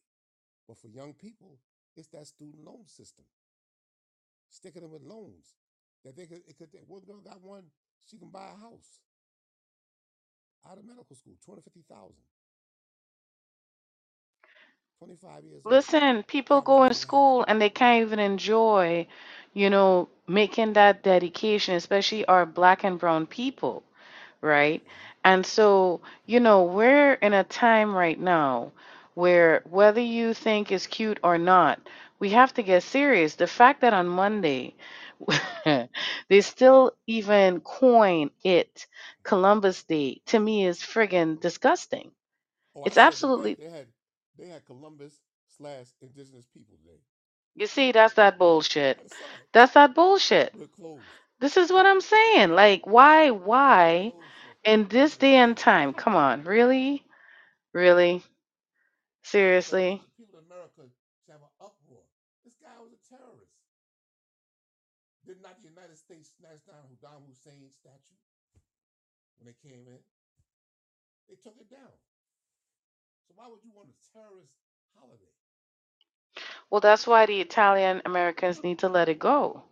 But 0.68 0.76
for 0.76 0.88
young 0.88 1.14
people, 1.14 1.61
it's 1.96 2.09
that 2.09 2.26
student 2.26 2.62
loan 2.62 2.84
system, 2.88 3.24
sticking 4.50 4.82
them 4.82 4.90
with 4.90 5.02
loans 5.02 5.55
that 6.05 6.16
they 6.16 6.26
could. 6.26 6.42
It 6.46 6.59
could. 6.59 6.70
One 6.86 7.02
girl 7.02 7.20
got 7.20 7.40
one. 7.42 7.64
She 8.07 8.18
can 8.18 8.28
buy 8.30 8.46
a 8.52 8.57
house 8.61 9.00
out 10.66 10.78
of 10.78 10.84
medical 10.84 11.16
school, 11.16 11.36
twenty 11.44 11.62
fifty 11.62 11.82
thousand. 11.88 12.24
25 14.98 15.44
years. 15.44 15.64
Listen, 15.64 16.22
people 16.22 16.61
go 16.62 16.84
in 16.84 16.94
school 16.94 17.44
and 17.48 17.61
they 17.61 17.68
can't 17.68 18.02
even 18.07 18.18
enjoy, 18.18 19.07
you 19.52 19.68
know, 19.70 20.09
making 20.26 20.72
that 20.74 21.02
dedication, 21.02 21.74
especially 21.74 22.24
our 22.26 22.46
black 22.46 22.84
and 22.84 22.98
brown 22.98 23.26
people 23.26 23.82
right? 24.40 24.82
And 25.24 25.44
so, 25.46 26.00
you 26.26 26.40
know, 26.40 26.64
we're 26.64 27.14
in 27.14 27.32
a 27.32 27.44
time 27.44 27.94
right 27.94 28.18
now 28.18 28.72
where 29.14 29.62
whether 29.68 30.00
you 30.00 30.34
think 30.34 30.70
it's 30.72 30.86
cute 30.86 31.18
or 31.22 31.38
not, 31.38 31.80
we 32.18 32.30
have 32.30 32.52
to 32.55 32.62
get 32.62 32.82
serious. 32.82 33.34
The 33.36 33.46
fact 33.46 33.80
that 33.82 33.92
on 33.94 34.09
Monday 34.09 34.74
they 36.35 36.43
still 36.43 36.93
even 37.07 37.61
coin 37.61 38.30
it 38.45 38.89
Columbus 39.24 39.85
Day 39.85 40.20
to 40.26 40.41
me 40.41 40.66
is 40.66 40.80
friggin' 40.80 41.41
disgusting. 41.41 42.12
Oh, 42.74 42.85
I 42.85 42.89
It's 42.89 42.97
saw 42.97 43.12
it 43.12 43.22
today. 43.22 43.53
absolutely 43.53 43.59
They 43.59 43.70
had 43.70 43.87
they 44.39 44.49
had 44.49 44.64
Columbus 44.64 45.20
slash 45.57 45.87
Indigenous 46.01 46.47
People 46.55 46.76
Day. 46.85 47.01
you 47.57 47.66
see, 47.66 47.93
that's 47.93 48.14
that 48.14 48.39
bullshit. 48.39 49.01
I 49.05 49.09
saw 49.09 49.37
it. 49.39 49.49
That's 49.53 49.74
that 49.74 49.95
bullshit. 49.95 50.55
We're 50.55 50.66
closed. 50.68 51.18
This 51.41 51.57
is 51.57 51.72
what 51.72 51.87
I'm 51.87 52.01
saying. 52.01 52.51
Like, 52.53 52.87
why, 52.87 53.30
We're 53.87 53.93
why 53.93 54.12
closed 54.12 54.35
for 54.43 54.55
in 54.64 54.89
this 54.89 55.16
day 55.16 55.37
and 55.37 55.57
time? 55.57 55.95
Come 55.95 56.16
on, 56.16 56.45
really? 56.45 57.05
Really? 57.74 58.22
It 59.37 59.47
caused 59.47 59.68
the, 59.68 59.76
Seriously? 59.78 60.03
the 60.03 60.09
people 60.16 60.39
in 60.41 60.47
America 60.47 60.82
to 61.26 61.32
have 61.32 61.43
an 61.43 61.53
uproar. 61.61 62.05
This 62.45 62.55
guy 62.61 62.74
was 62.80 62.93
a 62.93 63.01
terrorist. 63.09 63.53
Did 65.27 65.41
not 65.43 65.61
the 65.62 65.68
United 65.68 65.97
States 65.99 66.31
snatch 66.39 66.64
down 66.66 66.85
Saddam 66.97 67.27
Hussein's 67.27 67.75
statue 67.75 68.18
when 69.39 69.47
they 69.47 69.57
came 69.68 69.87
in? 69.87 69.99
They 71.29 71.37
took 71.37 71.57
it 71.61 71.70
down. 71.70 71.93
So 73.27 73.33
why 73.37 73.49
would 73.49 73.64
you 73.64 73.72
want 73.75 73.89
a 73.91 74.12
terrorist 74.12 74.55
holiday? 74.99 75.33
Well, 76.70 76.81
that's 76.81 77.07
why 77.07 77.27
the 77.27 77.41
Italian 77.41 78.03
Americans 78.05 78.62
need 78.62 78.79
to 78.81 78.89
let 78.89 79.09
it 79.09 79.18
go, 79.18 79.62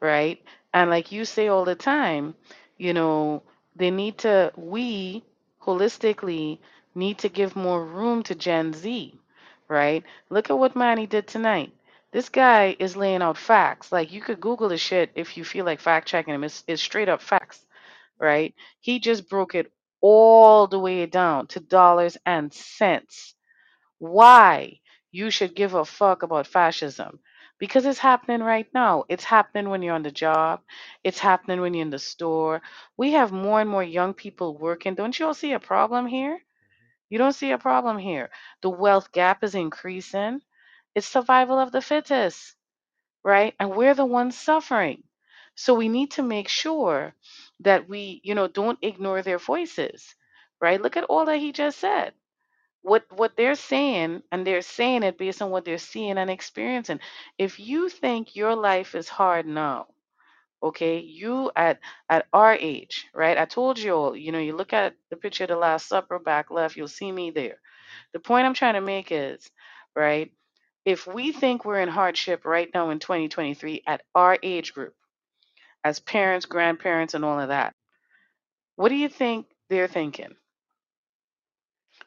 right? 0.00 0.42
And 0.72 0.90
like 0.90 1.12
you 1.12 1.24
say 1.24 1.48
all 1.48 1.64
the 1.64 1.74
time, 1.74 2.34
you 2.78 2.92
know, 2.94 3.42
they 3.76 3.90
need 3.90 4.18
to, 4.18 4.52
we 4.56 5.24
holistically 5.62 6.58
need 6.94 7.18
to 7.18 7.28
give 7.28 7.56
more 7.56 7.84
room 7.84 8.22
to 8.24 8.34
Gen 8.34 8.72
Z, 8.74 9.18
right? 9.68 10.04
Look 10.30 10.50
at 10.50 10.58
what 10.58 10.76
Manny 10.76 11.06
did 11.06 11.26
tonight. 11.26 11.72
This 12.16 12.30
guy 12.30 12.74
is 12.78 12.96
laying 12.96 13.20
out 13.20 13.36
facts. 13.36 13.92
Like 13.92 14.10
you 14.10 14.22
could 14.22 14.40
Google 14.40 14.70
the 14.70 14.78
shit 14.78 15.10
if 15.16 15.36
you 15.36 15.44
feel 15.44 15.66
like 15.66 15.80
fact 15.80 16.08
checking 16.08 16.32
him. 16.32 16.44
It's, 16.44 16.64
it's 16.66 16.80
straight 16.80 17.10
up 17.10 17.20
facts, 17.20 17.62
right? 18.18 18.54
He 18.80 19.00
just 19.00 19.28
broke 19.28 19.54
it 19.54 19.70
all 20.00 20.66
the 20.66 20.78
way 20.78 21.04
down 21.04 21.46
to 21.48 21.60
dollars 21.60 22.16
and 22.24 22.50
cents 22.54 23.34
why 23.98 24.80
you 25.12 25.28
should 25.30 25.54
give 25.54 25.74
a 25.74 25.84
fuck 25.84 26.22
about 26.22 26.46
fascism 26.46 27.20
because 27.58 27.84
it's 27.84 27.98
happening 27.98 28.40
right 28.42 28.68
now. 28.72 29.04
It's 29.10 29.24
happening 29.24 29.68
when 29.68 29.82
you're 29.82 29.94
on 29.94 30.02
the 30.02 30.10
job. 30.10 30.62
It's 31.04 31.18
happening 31.18 31.60
when 31.60 31.74
you're 31.74 31.82
in 31.82 31.90
the 31.90 31.98
store. 31.98 32.62
We 32.96 33.12
have 33.12 33.30
more 33.30 33.60
and 33.60 33.68
more 33.68 33.84
young 33.84 34.14
people 34.14 34.56
working. 34.56 34.94
Don't 34.94 35.18
you 35.18 35.26
all 35.26 35.34
see 35.34 35.52
a 35.52 35.60
problem 35.60 36.06
here? 36.06 36.36
Mm-hmm. 36.36 37.10
You 37.10 37.18
don't 37.18 37.34
see 37.34 37.50
a 37.50 37.58
problem 37.58 37.98
here. 37.98 38.30
The 38.62 38.70
wealth 38.70 39.12
gap 39.12 39.44
is 39.44 39.54
increasing. 39.54 40.40
It's 40.96 41.08
survival 41.08 41.60
of 41.60 41.72
the 41.72 41.82
fittest, 41.82 42.56
right? 43.24 43.54
And 43.60 43.76
we're 43.76 43.94
the 43.94 44.06
ones 44.06 44.38
suffering. 44.38 45.04
So 45.56 45.74
we 45.74 45.88
need 45.88 46.12
to 46.12 46.22
make 46.22 46.48
sure 46.48 47.14
that 47.60 47.88
we, 47.88 48.20
you 48.24 48.34
know, 48.34 48.48
don't 48.48 48.78
ignore 48.82 49.22
their 49.22 49.38
voices, 49.38 50.14
right? 50.60 50.80
Look 50.82 50.96
at 50.96 51.04
all 51.04 51.26
that 51.26 51.38
he 51.38 51.52
just 51.52 51.78
said 51.80 52.14
what 52.82 53.04
what 53.12 53.36
they're 53.36 53.54
saying 53.56 54.22
and 54.30 54.46
they're 54.46 54.62
saying 54.62 55.02
it 55.02 55.18
based 55.18 55.42
on 55.42 55.50
what 55.50 55.64
they're 55.64 55.78
seeing 55.78 56.18
and 56.18 56.30
experiencing 56.30 57.00
if 57.38 57.58
you 57.58 57.88
think 57.88 58.36
your 58.36 58.54
life 58.54 58.94
is 58.94 59.08
hard 59.08 59.46
now 59.46 59.86
okay 60.62 60.98
you 61.00 61.50
at 61.56 61.80
at 62.10 62.26
our 62.32 62.54
age 62.54 63.06
right 63.14 63.38
i 63.38 63.44
told 63.44 63.78
you 63.78 63.92
all 63.94 64.16
you 64.16 64.32
know 64.32 64.38
you 64.38 64.56
look 64.56 64.72
at 64.72 64.94
the 65.10 65.16
picture 65.16 65.44
of 65.44 65.48
the 65.50 65.56
last 65.56 65.88
supper 65.88 66.18
back 66.18 66.50
left 66.50 66.76
you'll 66.76 66.88
see 66.88 67.12
me 67.12 67.30
there 67.30 67.58
the 68.14 68.20
point 68.20 68.46
i'm 68.46 68.54
trying 68.54 68.74
to 68.74 68.80
make 68.80 69.08
is 69.12 69.50
right 69.96 70.32
if 70.86 71.06
we 71.06 71.32
think 71.32 71.66
we're 71.66 71.80
in 71.80 71.90
hardship 71.90 72.46
right 72.46 72.70
now 72.74 72.90
in 72.90 73.00
2023 73.00 73.82
at 73.86 74.02
our 74.14 74.38
age 74.42 74.72
group 74.72 74.94
as 75.84 76.00
parents 76.00 76.46
grandparents 76.46 77.14
and 77.14 77.24
all 77.24 77.40
of 77.40 77.48
that 77.48 77.74
what 78.76 78.88
do 78.90 78.96
you 78.96 79.10
think 79.10 79.46
they're 79.68 79.88
thinking 79.88 80.34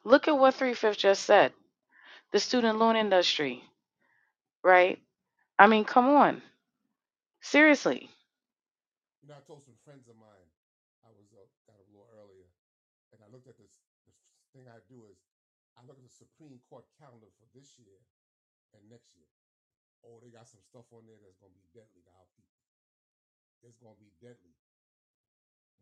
look 0.04 0.28
at 0.28 0.40
what 0.40 0.56
three 0.56 0.74
fifths 0.74 0.98
just 1.02 1.24
said 1.24 1.54
the 2.34 2.40
student 2.40 2.80
loan 2.80 2.96
industry 2.96 3.64
right 4.64 5.00
I 5.60 5.68
mean, 5.68 5.84
come 5.84 6.08
on. 6.08 6.42
Seriously. 7.44 8.08
You 9.20 9.28
know, 9.28 9.36
I 9.36 9.44
told 9.44 9.60
some 9.60 9.76
friends 9.84 10.08
of 10.08 10.16
mine 10.16 10.48
I 11.04 11.12
was 11.12 11.28
up 11.36 11.52
a 11.68 11.76
little 11.92 12.08
earlier, 12.16 12.48
and 13.12 13.20
I 13.20 13.28
looked 13.28 13.52
at 13.52 13.60
this. 13.60 13.76
The 14.08 14.16
thing 14.56 14.72
I 14.72 14.80
do 14.88 15.04
is 15.12 15.20
I 15.76 15.84
look 15.84 16.00
at 16.00 16.08
the 16.08 16.16
Supreme 16.16 16.64
Court 16.72 16.88
calendar 16.96 17.28
for 17.36 17.48
this 17.52 17.76
year 17.76 18.00
and 18.78 18.86
next 18.90 19.16
year. 19.18 19.30
Oh, 20.06 20.22
they 20.24 20.32
got 20.32 20.48
some 20.48 20.64
stuff 20.64 20.88
on 20.96 21.04
there 21.06 21.20
that's 21.20 21.40
gonna 21.40 21.56
be 21.56 21.66
deadly 21.76 22.02
to 22.06 22.12
our 22.16 22.28
people. 22.36 22.60
It's 23.66 23.80
gonna 23.80 24.00
be 24.00 24.12
deadly. 24.24 24.56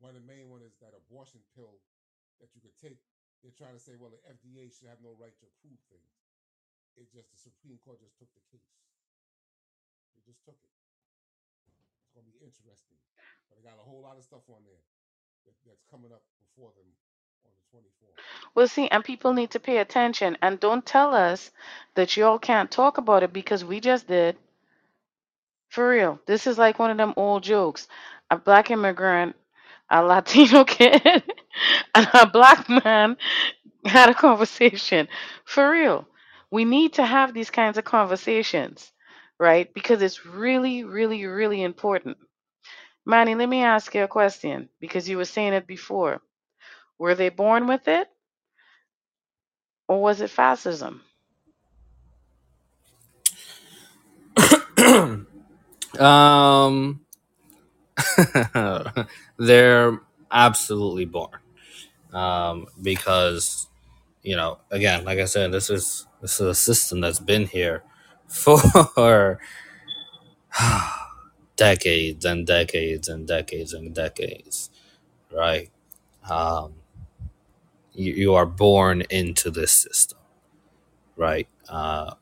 One 0.01 0.13
of 0.13 0.21
the 0.21 0.27
main 0.29 0.49
one 0.49 0.61
is 0.61 0.77
that 0.81 0.93
abortion 0.93 1.41
pill 1.57 1.81
that 2.41 2.53
you 2.53 2.61
could 2.61 2.77
take. 2.77 3.01
They're 3.41 3.53
trying 3.53 3.77
to 3.77 3.81
say, 3.81 3.93
well, 3.97 4.13
the 4.13 4.21
FDA 4.25 4.69
should 4.73 4.89
have 4.89 5.01
no 5.01 5.13
right 5.17 5.33
to 5.41 5.45
approve 5.45 5.77
things. 5.89 6.13
It's 6.97 7.13
just 7.13 7.29
the 7.29 7.37
Supreme 7.37 7.77
Court 7.85 8.01
just 8.01 8.17
took 8.17 8.33
the 8.33 8.45
case. 8.49 8.73
They 10.17 10.25
just 10.25 10.41
took 10.41 10.57
it. 10.57 10.73
It's 12.01 12.13
gonna 12.17 12.25
be 12.25 12.41
interesting. 12.41 12.97
But 13.49 13.61
they 13.61 13.63
got 13.65 13.77
a 13.77 13.85
whole 13.85 14.01
lot 14.01 14.17
of 14.17 14.25
stuff 14.25 14.49
on 14.49 14.65
there 14.65 14.81
that, 15.45 15.53
that's 15.65 15.85
coming 15.85 16.09
up 16.09 16.25
before 16.41 16.73
them 16.73 16.89
on 17.45 17.51
the 17.57 17.77
24th. 17.77 18.23
Well, 18.55 18.67
see, 18.67 18.87
and 18.89 19.03
people 19.03 19.33
need 19.33 19.51
to 19.51 19.59
pay 19.59 19.77
attention 19.79 20.37
and 20.41 20.59
don't 20.59 20.85
tell 20.85 21.15
us 21.15 21.51
that 21.95 22.17
y'all 22.17 22.39
can't 22.39 22.71
talk 22.71 22.97
about 22.97 23.23
it 23.23 23.33
because 23.33 23.65
we 23.65 23.79
just 23.79 24.07
did. 24.07 24.37
For 25.69 25.89
real. 25.89 26.19
This 26.25 26.45
is 26.47 26.57
like 26.57 26.79
one 26.79 26.91
of 26.91 26.97
them 26.97 27.13
old 27.15 27.43
jokes. 27.43 27.87
A 28.29 28.37
black 28.37 28.69
immigrant, 28.71 29.35
a 29.89 30.03
Latino 30.03 30.63
kid, 30.65 31.01
and 31.95 32.09
a 32.13 32.25
black 32.27 32.67
man 32.69 33.17
had 33.85 34.09
a 34.09 34.13
conversation. 34.15 35.07
For 35.45 35.71
real. 35.71 36.07
We 36.51 36.65
need 36.65 36.93
to 36.93 37.05
have 37.05 37.33
these 37.33 37.49
kinds 37.51 37.77
of 37.77 37.85
conversations, 37.85 38.91
right? 39.39 39.73
Because 39.73 40.01
it's 40.01 40.25
really, 40.25 40.83
really, 40.83 41.25
really 41.25 41.63
important. 41.63 42.17
Manny, 43.05 43.35
let 43.35 43.49
me 43.49 43.63
ask 43.63 43.95
you 43.95 44.03
a 44.03 44.07
question 44.07 44.69
because 44.79 45.09
you 45.09 45.17
were 45.17 45.25
saying 45.25 45.53
it 45.53 45.67
before. 45.67 46.21
Were 46.99 47.15
they 47.15 47.29
born 47.29 47.67
with 47.67 47.87
it 47.87 48.09
or 49.87 50.01
was 50.01 50.21
it 50.21 50.29
fascism? 50.31 51.03
um, 55.99 57.01
they're 59.39 60.01
absolutely 60.31 61.05
born. 61.05 61.39
Um, 62.13 62.67
because 62.81 63.67
you 64.23 64.35
know, 64.35 64.59
again, 64.71 65.05
like 65.05 65.19
I 65.19 65.25
said, 65.25 65.51
this 65.51 65.69
is 65.69 66.07
this 66.21 66.35
is 66.39 66.47
a 66.47 66.55
system 66.55 67.01
that's 67.01 67.19
been 67.19 67.47
here 67.47 67.83
for 68.27 69.39
decades 71.57 72.25
and 72.25 72.47
decades 72.47 73.07
and 73.07 73.27
decades 73.27 73.73
and 73.73 73.93
decades, 73.95 74.69
right? 75.33 75.69
Um, 76.29 76.75
you, 77.97 78.13
you 78.13 78.35
are 78.35 78.47
born 78.47 79.03
into 79.09 79.51
this 79.51 79.73
system, 79.73 80.19
right? 81.17 81.47
Uh, 81.69 82.15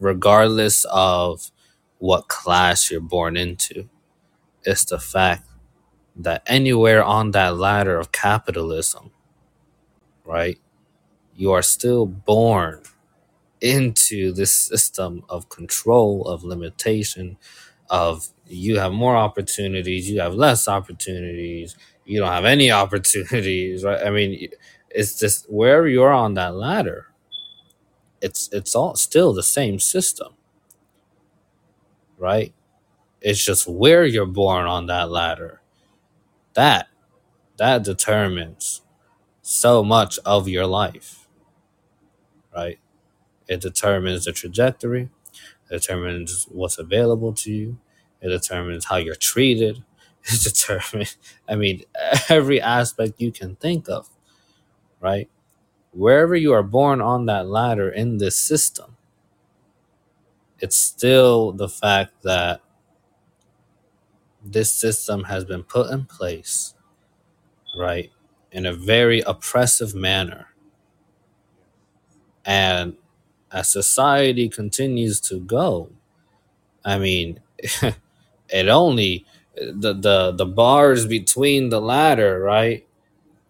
regardless 0.00 0.84
of 0.92 1.50
what 1.98 2.28
class 2.28 2.90
you're 2.90 3.00
born 3.00 3.36
into, 3.36 3.88
it's 4.64 4.84
the 4.86 4.98
fact 5.00 5.46
that 6.16 6.42
anywhere 6.46 7.02
on 7.04 7.32
that 7.32 7.56
ladder 7.56 7.98
of 7.98 8.12
capitalism, 8.12 9.12
right, 10.24 10.58
you 11.36 11.52
are 11.52 11.62
still 11.62 12.06
born 12.06 12.82
into 13.60 14.32
this 14.32 14.52
system 14.54 15.24
of 15.28 15.48
control, 15.48 16.22
of 16.28 16.44
limitation, 16.44 17.36
of 17.90 18.28
you 18.46 18.78
have 18.78 18.92
more 18.92 19.16
opportunities, 19.16 20.10
you 20.10 20.20
have 20.20 20.34
less 20.34 20.68
opportunities, 20.68 21.76
you 22.04 22.20
don't 22.20 22.32
have 22.32 22.44
any 22.44 22.70
opportunities, 22.82 23.84
right? 23.84 24.06
I 24.06 24.10
mean, 24.10 24.50
it's 24.94 25.18
just 25.18 25.50
where 25.52 25.88
you 25.88 26.02
are 26.04 26.12
on 26.12 26.34
that 26.36 26.56
ladder, 26.56 27.08
it's 28.22 28.48
it's 28.52 28.74
all 28.74 28.94
still 28.96 29.32
the 29.32 29.42
same 29.42 29.78
system, 29.80 30.34
right? 32.18 32.54
It's 33.20 33.44
just 33.44 33.68
where 33.68 34.06
you're 34.06 34.26
born 34.26 34.66
on 34.66 34.86
that 34.86 35.10
ladder. 35.10 35.60
That 36.54 36.88
that 37.58 37.84
determines 37.84 38.82
so 39.42 39.84
much 39.84 40.18
of 40.26 40.48
your 40.48 40.66
life, 40.66 41.28
right? 42.54 42.78
It 43.48 43.60
determines 43.60 44.24
the 44.26 44.32
trajectory, 44.32 45.10
it 45.70 45.72
determines 45.82 46.46
what's 46.50 46.78
available 46.78 47.34
to 47.34 47.52
you, 47.52 47.78
It 48.22 48.28
determines 48.30 48.86
how 48.86 48.96
you're 48.96 49.16
treated. 49.16 49.84
It 50.28 50.42
determines, 50.44 51.16
I 51.48 51.56
mean, 51.56 51.84
every 52.30 52.60
aspect 52.60 53.20
you 53.20 53.32
can 53.32 53.56
think 53.56 53.88
of, 53.88 54.08
right? 55.04 55.28
Wherever 55.92 56.34
you 56.34 56.54
are 56.54 56.62
born 56.62 57.02
on 57.02 57.26
that 57.26 57.46
ladder 57.46 57.90
in 57.90 58.16
this 58.16 58.36
system, 58.36 58.96
it's 60.60 60.76
still 60.76 61.52
the 61.52 61.68
fact 61.68 62.22
that 62.22 62.62
this 64.42 64.72
system 64.72 65.24
has 65.24 65.44
been 65.44 65.62
put 65.62 65.90
in 65.90 66.06
place, 66.06 66.74
right, 67.76 68.10
in 68.50 68.64
a 68.64 68.72
very 68.72 69.20
oppressive 69.20 69.94
manner. 69.94 70.48
And 72.46 72.96
as 73.52 73.70
society 73.70 74.48
continues 74.48 75.20
to 75.22 75.38
go, 75.40 75.90
I 76.84 76.98
mean, 76.98 77.40
it 78.48 78.68
only 78.68 79.26
the 79.56 79.94
the 79.94 80.32
the 80.32 80.46
bars 80.46 81.06
between 81.06 81.68
the 81.68 81.80
ladder, 81.80 82.40
right, 82.40 82.86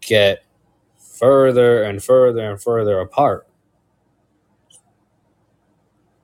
get 0.00 0.43
further 1.14 1.82
and 1.82 2.02
further 2.02 2.50
and 2.50 2.60
further 2.60 3.00
apart. 3.00 3.46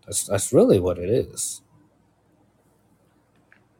That's 0.06 0.26
that's 0.26 0.52
really 0.52 0.80
what 0.80 0.98
it 0.98 1.08
is. 1.10 1.62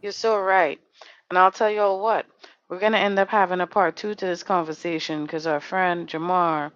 You're 0.03 0.13
so 0.13 0.39
right. 0.41 0.81
And 1.29 1.39
I'll 1.39 1.53
tell 1.53 1.71
you 1.71 1.81
all 1.81 2.03
what, 2.03 2.27
we're 2.69 2.81
going 2.81 2.93
to 2.93 2.99
end 2.99 3.19
up 3.19 3.29
having 3.29 3.61
a 3.61 3.67
part 3.67 3.97
two 3.97 4.15
to 4.15 4.27
this 4.27 4.43
conversation 4.43 5.25
because 5.25 5.47
our 5.47 5.61
friend 5.61 6.09
Jamar 6.09 6.73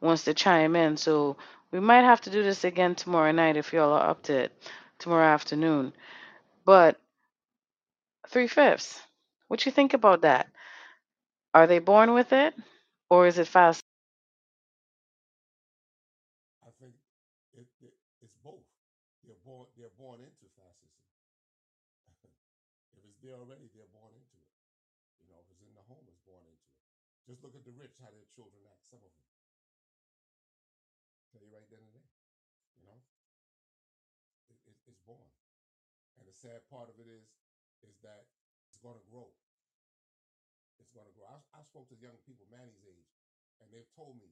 wants 0.00 0.24
to 0.24 0.34
chime 0.34 0.76
in. 0.76 0.96
So 0.96 1.36
we 1.70 1.80
might 1.80 2.04
have 2.04 2.20
to 2.22 2.30
do 2.30 2.42
this 2.42 2.64
again 2.64 2.94
tomorrow 2.94 3.32
night 3.32 3.56
if 3.56 3.72
y'all 3.72 3.92
are 3.92 4.10
up 4.10 4.22
to 4.24 4.34
it, 4.34 4.52
tomorrow 4.98 5.26
afternoon. 5.26 5.92
But 6.64 6.98
three 8.28 8.48
fifths, 8.48 9.00
what 9.48 9.64
you 9.66 9.72
think 9.72 9.94
about 9.94 10.22
that? 10.22 10.48
Are 11.54 11.66
they 11.66 11.78
born 11.78 12.14
with 12.14 12.32
it 12.32 12.54
or 13.10 13.26
is 13.26 13.38
it 13.38 13.48
fast? 13.48 13.82
I 16.62 16.70
think 16.80 16.94
it, 17.54 17.68
it 17.80 17.94
it's 18.22 18.36
both. 18.42 18.66
They're 19.24 19.40
born 19.44 19.68
they're 19.76 19.94
born 19.98 20.20
into 20.20 20.46
fascism. 20.56 21.02
if 22.96 23.02
it's 23.06 23.20
there 23.22 23.36
already, 23.38 23.68
they're 23.74 23.90
born 23.92 24.14
into 24.14 24.36
it. 24.40 24.52
You 25.22 25.28
know, 25.30 25.40
if 25.40 25.48
it's 25.50 25.62
in 25.64 25.74
the 25.74 25.84
home, 25.86 26.04
it's 26.08 26.22
born 26.24 26.44
into 26.46 26.64
it. 26.70 26.80
Just 27.26 27.42
look 27.44 27.56
at 27.56 27.64
the 27.64 27.72
rich, 27.76 27.96
how 28.00 28.10
their 28.12 28.26
children 28.34 28.64
act. 28.68 28.84
Some 28.88 29.00
of 29.04 29.12
them 29.16 29.28
tell 31.32 31.42
you 31.44 31.52
right 31.52 31.68
then 31.70 31.82
and 31.84 31.94
there. 31.94 32.10
You 32.80 32.86
know, 32.88 33.00
it, 34.50 34.58
it, 34.66 34.76
it's 34.86 35.00
born. 35.04 35.28
And 36.18 36.28
the 36.28 36.34
sad 36.36 36.62
part 36.70 36.88
of 36.90 36.96
it 37.00 37.08
is, 37.08 37.26
is 37.84 37.96
that 38.02 38.26
it's 38.68 38.78
going 38.78 38.96
to 38.96 39.06
grow. 39.10 39.28
It's 40.78 40.92
going 40.92 41.06
to 41.08 41.14
grow. 41.16 41.26
I, 41.26 41.38
I 41.58 41.63
spoke 41.74 41.90
to 41.90 41.98
young 41.98 42.14
people 42.22 42.46
Manny's 42.54 42.86
age, 42.86 43.10
and 43.58 43.66
they've 43.74 43.90
told 43.98 44.14
me 44.14 44.30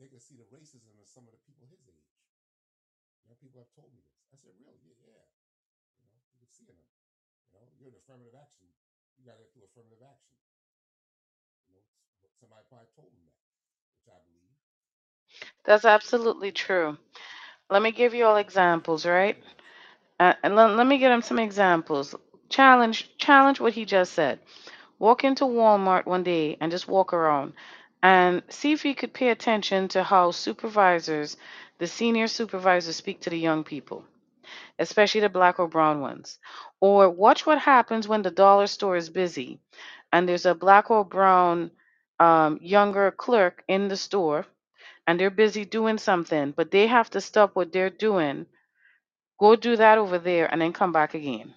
they 0.00 0.08
can 0.08 0.24
see 0.24 0.40
the 0.40 0.48
racism 0.48 0.96
in 0.96 1.04
some 1.04 1.28
of 1.28 1.36
the 1.36 1.42
people 1.44 1.68
his 1.68 1.84
age. 1.84 2.16
Young 3.28 3.36
people 3.44 3.60
have 3.60 3.68
told 3.76 3.92
me 3.92 4.00
this. 4.00 4.24
I 4.32 4.40
said, 4.40 4.56
really? 4.56 4.80
Yeah, 4.80 4.96
yeah. 5.04 5.28
You 6.00 6.08
know, 6.08 6.16
you 6.32 6.40
can 6.40 6.48
see 6.48 6.64
them. 6.64 6.80
You 7.52 7.60
know, 7.60 7.68
you're 7.76 7.92
in 7.92 7.98
affirmative 8.00 8.32
action. 8.32 8.64
You 9.20 9.28
got 9.28 9.36
to 9.36 9.48
do 9.52 9.60
affirmative 9.68 10.00
action. 10.00 10.40
You 11.68 11.76
know, 11.76 11.84
somebody 12.40 12.64
probably 12.72 12.88
told 12.96 13.12
them 13.12 13.24
that, 13.28 13.40
which 14.00 14.08
I 14.08 14.18
believe. 14.24 14.56
That's 15.64 15.84
absolutely 15.86 16.52
true. 16.52 16.98
Let 17.70 17.82
me 17.82 17.92
give 17.92 18.14
you 18.14 18.26
all 18.26 18.36
examples, 18.36 19.06
right? 19.06 19.36
Uh, 20.20 20.34
and 20.42 20.56
let, 20.56 20.70
let 20.76 20.86
me 20.86 20.98
give 20.98 21.12
him 21.12 21.22
some 21.22 21.38
examples. 21.38 22.14
Challenge 22.50 23.10
challenge 23.18 23.60
what 23.60 23.74
he 23.74 23.84
just 23.86 24.12
said. 24.14 24.40
Walk 25.02 25.24
into 25.24 25.46
Walmart 25.46 26.06
one 26.06 26.22
day 26.22 26.56
and 26.60 26.70
just 26.70 26.86
walk 26.86 27.12
around 27.12 27.54
and 28.04 28.40
see 28.48 28.70
if 28.70 28.84
you 28.84 28.94
could 28.94 29.12
pay 29.12 29.30
attention 29.30 29.88
to 29.88 30.04
how 30.04 30.30
supervisors, 30.30 31.36
the 31.78 31.88
senior 31.88 32.28
supervisors, 32.28 32.94
speak 32.94 33.20
to 33.22 33.30
the 33.30 33.36
young 33.36 33.64
people, 33.64 34.04
especially 34.78 35.22
the 35.22 35.28
black 35.28 35.58
or 35.58 35.66
brown 35.66 36.00
ones. 36.00 36.38
Or 36.80 37.10
watch 37.10 37.44
what 37.44 37.58
happens 37.58 38.06
when 38.06 38.22
the 38.22 38.30
dollar 38.30 38.68
store 38.68 38.96
is 38.96 39.10
busy 39.10 39.58
and 40.12 40.28
there's 40.28 40.46
a 40.46 40.54
black 40.54 40.88
or 40.88 41.04
brown 41.04 41.72
um, 42.20 42.60
younger 42.62 43.10
clerk 43.10 43.64
in 43.66 43.88
the 43.88 43.96
store 43.96 44.46
and 45.08 45.18
they're 45.18 45.30
busy 45.30 45.64
doing 45.64 45.98
something, 45.98 46.52
but 46.52 46.70
they 46.70 46.86
have 46.86 47.10
to 47.10 47.20
stop 47.20 47.56
what 47.56 47.72
they're 47.72 47.90
doing, 47.90 48.46
go 49.40 49.56
do 49.56 49.74
that 49.74 49.98
over 49.98 50.18
there, 50.20 50.46
and 50.46 50.60
then 50.60 50.72
come 50.72 50.92
back 50.92 51.14
again 51.14 51.52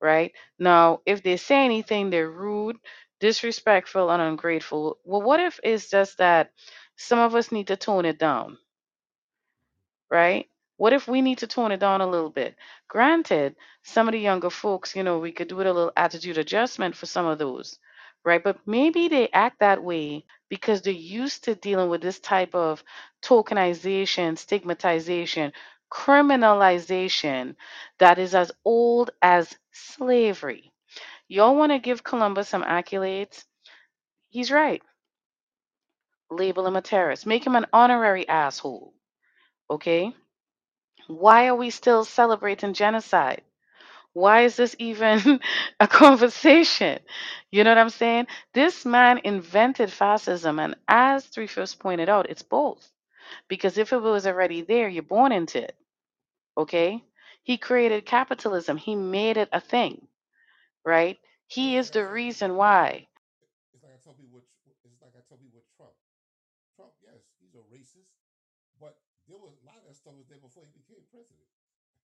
right? 0.00 0.32
Now, 0.58 1.00
if 1.06 1.22
they 1.22 1.36
say 1.36 1.64
anything, 1.64 2.10
they're 2.10 2.30
rude, 2.30 2.76
disrespectful, 3.20 4.10
and 4.10 4.22
ungrateful. 4.22 4.98
Well, 5.04 5.22
what 5.22 5.40
if 5.40 5.60
it's 5.62 5.90
just 5.90 6.18
that 6.18 6.52
some 6.96 7.18
of 7.20 7.34
us 7.34 7.52
need 7.52 7.68
to 7.68 7.76
tone 7.76 8.04
it 8.06 8.18
down, 8.18 8.58
right? 10.10 10.46
What 10.76 10.92
if 10.92 11.08
we 11.08 11.22
need 11.22 11.38
to 11.38 11.46
tone 11.46 11.72
it 11.72 11.80
down 11.80 12.00
a 12.00 12.06
little 12.06 12.30
bit? 12.30 12.56
Granted, 12.88 13.56
some 13.82 14.08
of 14.08 14.12
the 14.12 14.20
younger 14.20 14.50
folks, 14.50 14.94
you 14.94 15.02
know, 15.02 15.18
we 15.18 15.32
could 15.32 15.48
do 15.48 15.60
it 15.60 15.66
a 15.66 15.72
little 15.72 15.92
attitude 15.96 16.38
adjustment 16.38 16.94
for 16.96 17.06
some 17.06 17.26
of 17.26 17.38
those, 17.38 17.78
right? 18.24 18.42
But 18.42 18.58
maybe 18.66 19.08
they 19.08 19.28
act 19.30 19.60
that 19.60 19.82
way 19.82 20.24
because 20.48 20.82
they're 20.82 20.92
used 20.92 21.44
to 21.44 21.54
dealing 21.56 21.90
with 21.90 22.00
this 22.02 22.20
type 22.20 22.54
of 22.54 22.84
tokenization, 23.22 24.38
stigmatization, 24.38 25.52
criminalization 25.90 27.56
that 27.98 28.18
is 28.18 28.34
as 28.34 28.52
old 28.64 29.10
as 29.22 29.54
slavery. 29.72 30.72
Y'all 31.28 31.56
want 31.56 31.72
to 31.72 31.78
give 31.78 32.04
Columbus 32.04 32.48
some 32.48 32.64
accolades? 32.64 33.44
He's 34.30 34.50
right. 34.50 34.82
Label 36.30 36.66
him 36.66 36.76
a 36.76 36.82
terrorist. 36.82 37.26
Make 37.26 37.46
him 37.46 37.56
an 37.56 37.66
honorary 37.72 38.28
asshole. 38.28 38.94
Okay? 39.70 40.14
Why 41.08 41.48
are 41.48 41.56
we 41.56 41.70
still 41.70 42.04
celebrating 42.04 42.74
genocide? 42.74 43.42
Why 44.12 44.42
is 44.42 44.56
this 44.56 44.74
even 44.78 45.40
a 45.80 45.88
conversation? 45.88 47.00
You 47.50 47.64
know 47.64 47.70
what 47.70 47.78
I'm 47.78 47.90
saying? 47.90 48.26
This 48.52 48.84
man 48.84 49.20
invented 49.24 49.92
fascism, 49.92 50.58
and 50.58 50.76
as 50.88 51.26
Three 51.26 51.46
Fifths 51.46 51.74
pointed 51.74 52.08
out, 52.08 52.28
it's 52.30 52.42
both. 52.42 52.90
Because 53.48 53.78
if 53.78 53.92
it 53.92 53.98
was 53.98 54.26
already 54.26 54.62
there, 54.62 54.88
you're 54.88 55.02
born 55.02 55.32
into 55.32 55.62
it. 55.62 55.76
Okay? 56.56 57.02
He 57.42 57.56
created 57.56 58.04
capitalism, 58.04 58.76
he 58.76 58.94
made 58.94 59.36
it 59.36 59.48
a 59.52 59.60
thing, 59.60 60.06
right? 60.84 61.18
He 61.46 61.76
is 61.76 61.90
the 61.90 62.04
reason 62.06 62.56
why. 62.56 63.08
it's 63.72 63.82
like 63.82 63.96
I 63.96 64.00
tell 64.04 64.12
people, 64.12 64.44
with, 64.44 64.48
it's 64.84 65.00
like 65.00 65.16
I 65.16 65.24
tell 65.24 65.40
people 65.40 65.64
with 65.64 65.68
Trump. 65.76 65.96
Trump, 66.76 66.92
yes, 67.00 67.24
he's 67.40 67.56
a 67.56 67.64
racist, 67.72 68.12
but 68.76 69.00
there 69.24 69.40
was 69.40 69.56
a 69.56 69.64
lot 69.64 69.80
of 69.80 69.88
that 69.88 69.96
stuff 69.96 70.12
was 70.12 70.28
there 70.28 70.40
before 70.40 70.68
he 70.68 70.72
became 70.76 71.00
president. 71.08 71.48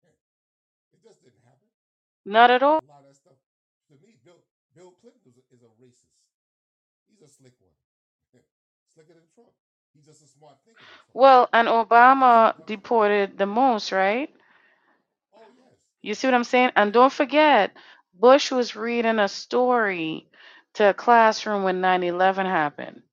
it 0.95 0.99
just 0.99 1.23
didn't 1.23 1.43
happen. 1.47 1.69
Not 2.25 2.51
at 2.51 2.63
all. 2.63 2.83
A 2.83 2.91
lot 2.91 3.03
of 3.03 3.11
that 3.11 3.19
stuff. 3.19 3.39
To 3.89 3.95
me, 4.03 4.19
Bill 4.23 4.43
Bill 4.75 4.91
Clinton 4.99 5.23
is 5.25 5.39
a, 5.39 5.43
is 5.55 5.63
a 5.63 5.71
racist. 5.79 6.19
He's 7.07 7.23
a 7.23 7.27
slick 7.31 7.55
one, 7.59 7.75
slicker 8.93 9.15
than 9.15 9.27
Trump. 9.33 9.55
He's 9.93 10.05
just 10.05 10.23
a 10.23 10.27
smart 10.27 10.57
thinker. 10.65 10.83
Well, 11.13 11.49
and 11.53 11.67
Obama 11.67 12.53
deported 12.65 13.37
the 13.37 13.45
most, 13.45 13.91
right? 13.91 14.29
Oh 15.35 15.41
You 16.01 16.13
see 16.13 16.27
what 16.27 16.33
I'm 16.33 16.43
saying? 16.43 16.73
And 16.75 16.91
don't 16.91 17.11
forget, 17.13 17.75
Bush 18.13 18.51
was 18.51 18.75
reading 18.75 19.17
a 19.19 19.29
story 19.29 20.29
to 20.73 20.89
a 20.89 20.93
classroom 20.93 21.63
when 21.63 21.79
9 21.81 22.03
11 22.03 22.45
happened. 22.45 23.03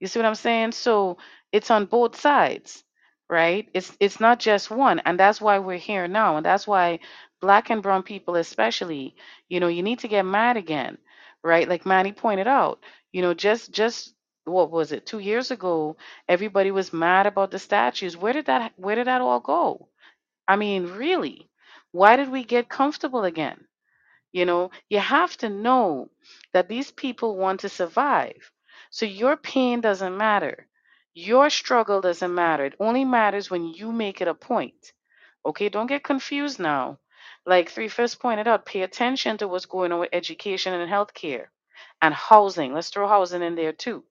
You 0.00 0.06
see 0.08 0.18
what 0.18 0.26
I'm 0.26 0.34
saying? 0.34 0.72
So 0.72 1.18
it's 1.52 1.70
on 1.70 1.86
both 1.86 2.16
sides, 2.18 2.82
right? 3.28 3.68
It's 3.74 3.96
it's 4.00 4.20
not 4.20 4.38
just 4.40 4.70
one, 4.70 5.00
and 5.00 5.18
that's 5.18 5.40
why 5.40 5.58
we're 5.58 5.76
here 5.78 6.08
now, 6.08 6.36
and 6.36 6.44
that's 6.46 6.66
why 6.66 7.00
black 7.40 7.70
and 7.70 7.82
brown 7.82 8.02
people 8.02 8.34
especially, 8.36 9.14
you 9.48 9.60
know, 9.60 9.68
you 9.68 9.82
need 9.82 10.00
to 10.00 10.08
get 10.08 10.24
mad 10.24 10.56
again, 10.56 10.98
right? 11.42 11.68
Like 11.68 11.86
Manny 11.86 12.12
pointed 12.12 12.46
out, 12.48 12.80
you 13.12 13.22
know, 13.22 13.34
just 13.34 13.72
just 13.72 14.14
what 14.48 14.70
was 14.70 14.92
it? 14.92 15.06
2 15.06 15.18
years 15.18 15.50
ago, 15.50 15.96
everybody 16.28 16.70
was 16.70 16.92
mad 16.92 17.26
about 17.26 17.50
the 17.50 17.58
statues. 17.58 18.16
Where 18.16 18.32
did 18.32 18.46
that 18.46 18.72
where 18.76 18.96
did 18.96 19.06
that 19.06 19.20
all 19.20 19.40
go? 19.40 19.88
I 20.46 20.56
mean, 20.56 20.86
really? 20.92 21.48
Why 21.92 22.16
did 22.16 22.30
we 22.30 22.44
get 22.44 22.68
comfortable 22.68 23.24
again? 23.24 23.66
You 24.32 24.44
know, 24.44 24.70
you 24.90 24.98
have 24.98 25.36
to 25.38 25.48
know 25.48 26.10
that 26.52 26.68
these 26.68 26.90
people 26.90 27.36
want 27.36 27.60
to 27.60 27.68
survive. 27.68 28.50
So 28.90 29.06
your 29.06 29.36
pain 29.36 29.80
doesn't 29.80 30.16
matter. 30.16 30.66
Your 31.14 31.50
struggle 31.50 32.00
doesn't 32.00 32.34
matter. 32.34 32.66
It 32.66 32.76
only 32.78 33.04
matters 33.04 33.50
when 33.50 33.66
you 33.66 33.92
make 33.92 34.20
it 34.20 34.28
a 34.28 34.34
point. 34.34 34.92
Okay, 35.44 35.68
don't 35.68 35.86
get 35.86 36.04
confused 36.04 36.58
now. 36.58 36.98
Like 37.46 37.70
Three 37.70 37.88
Fifths 37.88 38.14
pointed 38.14 38.46
out, 38.46 38.66
pay 38.66 38.82
attention 38.82 39.38
to 39.38 39.48
what's 39.48 39.66
going 39.66 39.92
on 39.92 40.00
with 40.00 40.10
education 40.12 40.74
and 40.74 40.90
healthcare 40.90 41.46
and 42.02 42.12
housing. 42.12 42.74
Let's 42.74 42.90
throw 42.90 43.08
housing 43.08 43.42
in 43.42 43.54
there 43.54 43.72
too, 43.72 44.04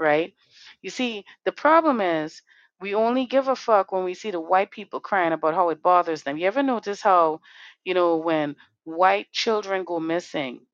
right? 0.00 0.34
You 0.82 0.90
see, 0.90 1.24
the 1.44 1.52
problem 1.52 2.00
is 2.00 2.42
We 2.80 2.94
only 2.94 3.26
give 3.26 3.48
a 3.48 3.56
fuck 3.56 3.92
when 3.92 4.04
we 4.04 4.14
see 4.14 4.30
the 4.32 4.40
white 4.40 4.70
people 4.70 5.00
crying 5.00 5.32
about 5.32 5.54
how 5.54 5.70
it 5.70 5.82
bothers 5.82 6.22
them. 6.24 6.36
You 6.38 6.46
ever 6.48 6.62
notice 6.62 7.00
how, 7.02 7.40
you 7.84 7.94
know, 7.94 8.16
when 8.18 8.56
white 8.84 9.32
children 9.32 9.84
go 9.84 10.00
missing, 10.00 10.66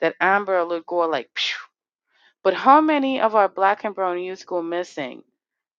that 0.00 0.16
Amber 0.20 0.58
Alert 0.58 0.86
go 0.86 0.98
like, 1.08 1.30
Phew. 1.36 1.58
but 2.44 2.54
how 2.54 2.80
many 2.80 3.20
of 3.20 3.34
our 3.34 3.48
black 3.48 3.84
and 3.84 3.94
brown 3.94 4.20
youth 4.20 4.46
go 4.46 4.62
missing 4.62 5.24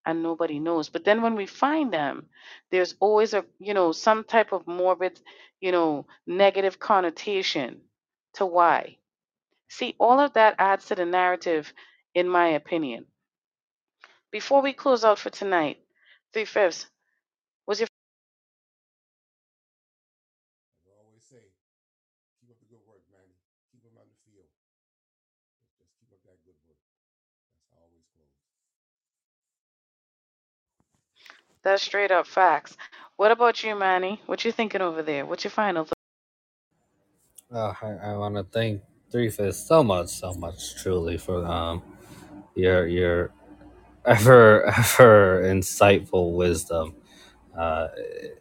and 0.06 0.24
nobody 0.24 0.60
knows? 0.60 0.90
But 0.90 1.06
then 1.06 1.22
when 1.22 1.36
we 1.36 1.46
find 1.48 1.94
them, 1.94 2.28
there's 2.72 2.96
always 3.00 3.34
a, 3.34 3.46
you 3.60 3.74
know, 3.76 3.92
some 3.94 4.24
type 4.26 4.54
of 4.54 4.68
morbid, 4.68 5.20
you 5.62 5.72
know, 5.74 6.08
negative 6.28 6.80
connotation 6.80 7.82
to 8.36 8.46
why. 8.46 8.98
See, 9.70 9.96
all 10.00 10.20
of 10.20 10.34
that 10.34 10.56
adds 10.60 10.88
to 10.88 10.96
the 10.96 11.06
narrative, 11.06 11.74
in 12.16 12.28
my 12.28 12.50
opinion. 12.50 13.06
Before 14.32 14.62
we 14.62 14.74
close 14.74 15.04
out 15.04 15.20
for 15.20 15.30
tonight, 15.30 15.80
three 16.34 16.46
fifths, 16.46 16.86
was 17.68 17.80
your 17.80 17.88
As 20.86 20.86
I 20.90 20.96
always 21.06 21.24
say, 21.24 21.44
keep 22.42 22.52
up 22.52 22.58
the 22.60 22.70
good 22.70 22.86
work, 22.88 23.02
man. 23.12 23.26
Keep 23.72 23.84
them 23.84 23.98
out 23.98 24.06
the 24.06 24.20
field. 24.30 24.46
Just, 24.54 25.82
just 25.82 25.92
keep 26.00 26.10
up 26.14 26.22
that 26.26 26.38
good 26.46 26.58
work. 26.68 26.78
That's 27.58 27.70
how 27.74 27.82
I 27.82 27.90
always 27.90 28.06
close. 28.14 28.34
that's 31.64 31.84
straight 31.84 32.12
up 32.12 32.28
facts. 32.28 32.78
What 33.18 33.32
about 33.32 33.64
you, 33.64 33.76
Manny? 33.76 34.22
What 34.28 34.46
you 34.46 34.52
thinking 34.52 34.82
over 34.82 35.02
there? 35.04 35.26
What's 35.26 35.44
your 35.44 35.52
final 35.52 35.86
thought? 35.86 35.94
Uh, 37.52 37.74
I, 37.82 38.12
I 38.14 38.18
want 38.18 38.36
to 38.36 38.44
thank 38.44 38.82
Three 39.12 39.30
Fifths 39.30 39.68
so 39.68 39.84
much, 39.84 40.10
so 40.10 40.34
much, 40.34 40.76
truly, 40.82 41.18
for 41.18 41.46
um 41.46 41.82
your 42.56 42.88
your 42.88 43.34
ever 44.06 44.66
ever 44.78 45.44
insightful 45.44 46.36
wisdom. 46.36 46.96
Uh, 47.58 47.90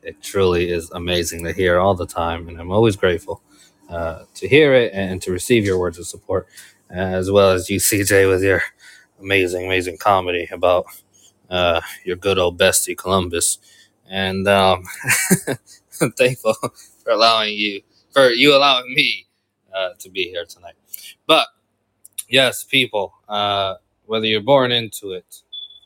it, 0.02 0.22
truly 0.22 0.70
is 0.70 0.90
amazing 0.92 1.44
to 1.44 1.52
hear 1.52 1.78
all 1.78 1.94
the 1.94 2.06
time, 2.06 2.48
and 2.48 2.60
I'm 2.60 2.70
always 2.72 2.96
grateful 2.96 3.42
uh, 3.90 4.24
to 4.34 4.48
hear 4.48 4.74
it 4.74 4.92
and 4.94 5.22
to 5.22 5.32
receive 5.32 5.64
your 5.66 5.78
words 5.78 5.98
of 5.98 6.06
support, 6.06 6.48
as 6.90 7.30
well 7.30 7.50
as 7.50 7.70
you, 7.70 7.78
CJ, 7.80 8.28
with 8.30 8.42
your 8.42 8.62
amazing, 9.20 9.66
amazing 9.66 9.98
comedy 9.98 10.48
about 10.52 10.86
uh, 11.50 11.80
your 12.04 12.16
good 12.16 12.38
old 12.38 12.58
bestie 12.58 12.96
Columbus. 12.96 13.58
And 14.08 14.48
um, 14.48 14.84
I'm 16.02 16.12
thankful 16.12 16.54
for 16.54 17.12
allowing 17.12 17.54
you, 17.54 17.82
for 18.12 18.30
you 18.30 18.56
allowing 18.56 18.94
me 18.94 19.26
uh, 19.74 19.90
to 20.00 20.10
be 20.10 20.24
here 20.30 20.44
tonight. 20.46 20.74
But 21.26 21.48
yes, 22.28 22.64
people, 22.64 23.14
uh, 23.28 23.76
whether 24.08 24.26
you're 24.26 24.42
born 24.42 24.72
into 24.72 25.12
it 25.12 25.42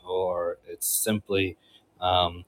or 0.07 0.59
it's 0.67 0.87
simply 0.87 1.57
um, 2.01 2.45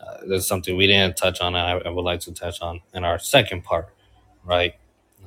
uh, 0.00 0.18
there's 0.26 0.46
something 0.46 0.76
we 0.76 0.86
didn't 0.86 1.16
touch 1.16 1.40
on, 1.40 1.54
and 1.54 1.66
I, 1.84 1.88
I 1.88 1.90
would 1.90 2.02
like 2.04 2.20
to 2.20 2.32
touch 2.32 2.60
on 2.62 2.80
in 2.94 3.04
our 3.04 3.18
second 3.18 3.64
part, 3.64 3.88
right? 4.44 4.74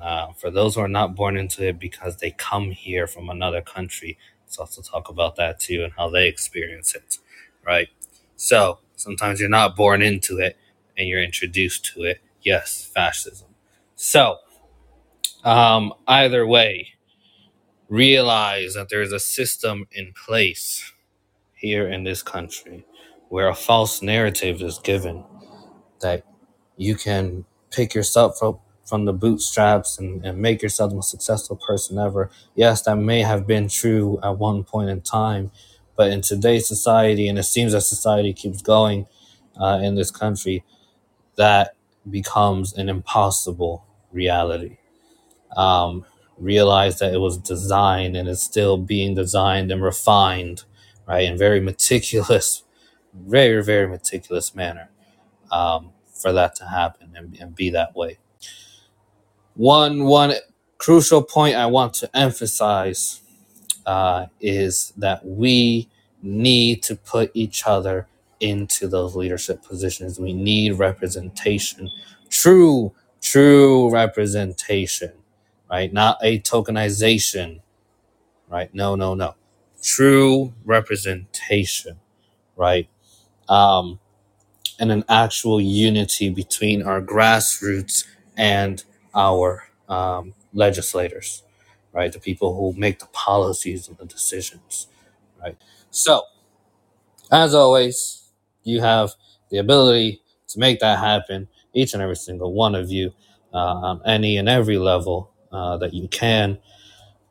Uh, 0.02 0.34
for 0.34 0.52
those 0.52 0.76
who 0.76 0.82
are 0.82 0.88
not 0.88 1.16
born 1.16 1.38
into 1.38 1.68
it 1.68 1.80
because 1.80 2.18
they 2.18 2.32
come 2.32 2.72
here 2.72 3.08
from 3.08 3.30
another 3.30 3.62
country, 3.62 4.18
let's 4.46 4.58
also 4.58 4.82
talk 4.82 5.10
about 5.10 5.36
that 5.38 5.60
too 5.60 5.84
and 5.84 5.94
how 5.98 6.10
they 6.10 6.28
experience 6.28 6.96
it, 6.96 7.18
right? 7.66 7.90
So 8.36 8.80
sometimes 8.96 9.40
you're 9.40 9.50
not 9.50 9.76
born 9.76 10.02
into 10.02 10.40
it 10.40 10.58
and 10.98 11.08
you're 11.08 11.24
introduced 11.24 11.86
to 11.94 12.04
it. 12.04 12.22
Yes, 12.42 12.86
fascism. 12.86 13.50
So 13.96 14.38
um, 15.44 15.94
either 16.08 16.46
way, 16.48 16.90
realize 17.92 18.74
that 18.76 18.90
there's 18.90 19.12
a 19.12 19.20
system 19.20 19.86
in 19.92 20.14
place 20.14 20.94
here 21.56 21.88
in 21.88 22.06
this 22.06 22.24
country 22.24 22.86
where 23.30 23.50
a 23.50 23.56
false 23.56 24.02
narrative 24.02 24.62
is 24.62 24.80
given 24.80 25.26
that 26.02 26.26
you 26.78 26.96
can 26.96 27.46
pick 27.72 27.94
yourself 27.94 28.42
up 28.44 28.62
from 28.86 29.06
the 29.06 29.14
bootstraps 29.14 30.00
and, 30.00 30.26
and 30.26 30.40
make 30.40 30.62
yourself 30.62 30.92
the 30.92 30.96
most 30.96 31.12
successful 31.12 31.58
person 31.58 31.98
ever. 32.00 32.30
Yes, 32.56 32.82
that 32.84 32.98
may 32.98 33.22
have 33.22 33.48
been 33.48 33.70
true 33.70 34.20
at 34.24 34.38
one 34.38 34.64
point 34.64 34.90
in 34.90 35.02
time, 35.02 35.52
but 35.98 36.12
in 36.12 36.22
today's 36.22 36.68
society, 36.68 37.28
and 37.28 37.40
it 37.40 37.44
seems 37.44 37.74
that 37.74 37.82
society 37.82 38.34
keeps 38.34 38.62
going 38.62 39.08
uh, 39.60 39.80
in 39.84 39.96
this 39.96 40.12
country, 40.12 40.64
that 41.38 41.76
becomes 42.10 42.74
an 42.74 42.90
impossible 42.90 43.86
reality. 44.12 44.78
Um, 45.56 46.06
realize 46.42 47.00
that 47.00 47.14
it 47.14 47.20
was 47.20 47.38
designed 47.38 48.18
and 48.18 48.30
is 48.30 48.44
still 48.44 48.78
being 48.78 49.16
designed 49.16 49.72
and 49.72 49.84
refined, 49.84 50.66
right, 51.08 51.26
in 51.26 51.38
very 51.38 51.62
meticulous, 51.62 52.64
very, 53.16 53.64
very 53.64 53.88
meticulous 53.88 54.56
manner 54.56 54.90
um, 55.52 55.92
for 56.14 56.34
that 56.34 56.56
to 56.56 56.66
happen 56.68 57.14
and, 57.16 57.38
and 57.40 57.56
be 57.56 57.70
that 57.72 57.96
way. 57.96 58.20
One 59.56 60.06
one 60.06 60.34
crucial 60.78 61.24
point 61.24 61.56
I 61.56 61.68
want 61.68 61.94
to 61.96 62.18
emphasize 62.18 63.22
uh, 63.86 64.28
is 64.42 64.94
that 64.98 65.26
we 65.26 65.90
need 66.24 66.84
to 66.84 66.96
put 66.96 67.32
each 67.36 67.64
other 67.68 68.08
into 68.42 68.88
those 68.88 69.16
leadership 69.16 69.64
positions. 69.64 70.20
We 70.20 70.34
need 70.34 70.74
representation, 70.80 71.90
true, 72.30 72.94
true 73.22 73.92
representation, 73.92 75.14
right? 75.72 75.94
Not 75.94 76.20
a 76.24 76.40
tokenization, 76.40 77.62
right? 78.50 78.74
No, 78.74 78.96
no, 78.96 79.16
no. 79.16 79.36
True 79.84 80.54
representation, 80.66 82.00
right? 82.58 82.90
Um, 83.50 84.00
and 84.80 84.92
an 84.92 85.06
actual 85.10 85.62
unity 85.62 86.30
between 86.30 86.84
our 86.84 87.02
grassroots 87.02 88.06
and 88.38 88.84
our 89.16 89.68
um, 89.90 90.34
legislators, 90.54 91.44
right? 91.94 92.12
The 92.12 92.20
people 92.20 92.56
who 92.56 92.80
make 92.80 93.00
the 93.00 93.08
policies 93.08 93.88
and 93.88 93.98
the 93.98 94.06
decisions, 94.06 94.88
right? 95.42 95.58
So, 95.92 96.24
as 97.32 97.54
always, 97.56 98.24
you 98.64 98.82
have 98.82 99.12
the 99.52 99.58
ability 99.58 100.22
to 100.50 100.60
make 100.60 100.80
that 100.82 101.00
happen, 101.00 101.48
each 101.74 101.94
and 101.94 102.02
every 102.04 102.16
single 102.18 102.54
one 102.54 102.76
of 102.76 102.92
you, 102.92 103.14
uh, 103.54 103.58
on 103.58 104.02
any 104.06 104.38
and 104.38 104.50
every 104.50 104.78
level 104.78 105.32
uh, 105.52 105.78
that 105.78 105.94
you 105.94 106.08
can. 106.08 106.60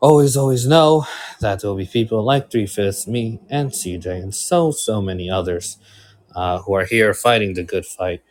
Always, 0.00 0.36
always 0.36 0.66
know 0.66 1.06
that 1.40 1.60
there 1.60 1.70
will 1.70 1.76
be 1.76 1.86
people 1.86 2.22
like 2.24 2.50
Three 2.50 2.66
Fifths, 2.66 3.06
me, 3.06 3.40
and 3.50 3.70
CJ, 3.72 4.06
and 4.22 4.34
so, 4.34 4.70
so 4.72 5.02
many 5.02 5.30
others 5.30 5.78
uh, 6.34 6.60
who 6.60 6.74
are 6.74 6.84
here 6.84 7.14
fighting 7.14 7.54
the 7.54 7.64
good 7.64 7.86
fight, 7.86 8.22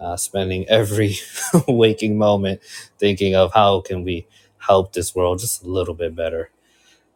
uh, 0.00 0.16
spending 0.16 0.68
every 0.68 1.16
waking 1.68 2.18
moment 2.18 2.60
thinking 2.98 3.34
of 3.34 3.52
how 3.54 3.80
can 3.80 4.04
we 4.04 4.26
help 4.58 4.92
this 4.92 5.14
world 5.14 5.40
just 5.40 5.64
a 5.64 5.68
little 5.68 5.94
bit 5.94 6.14
better. 6.14 6.50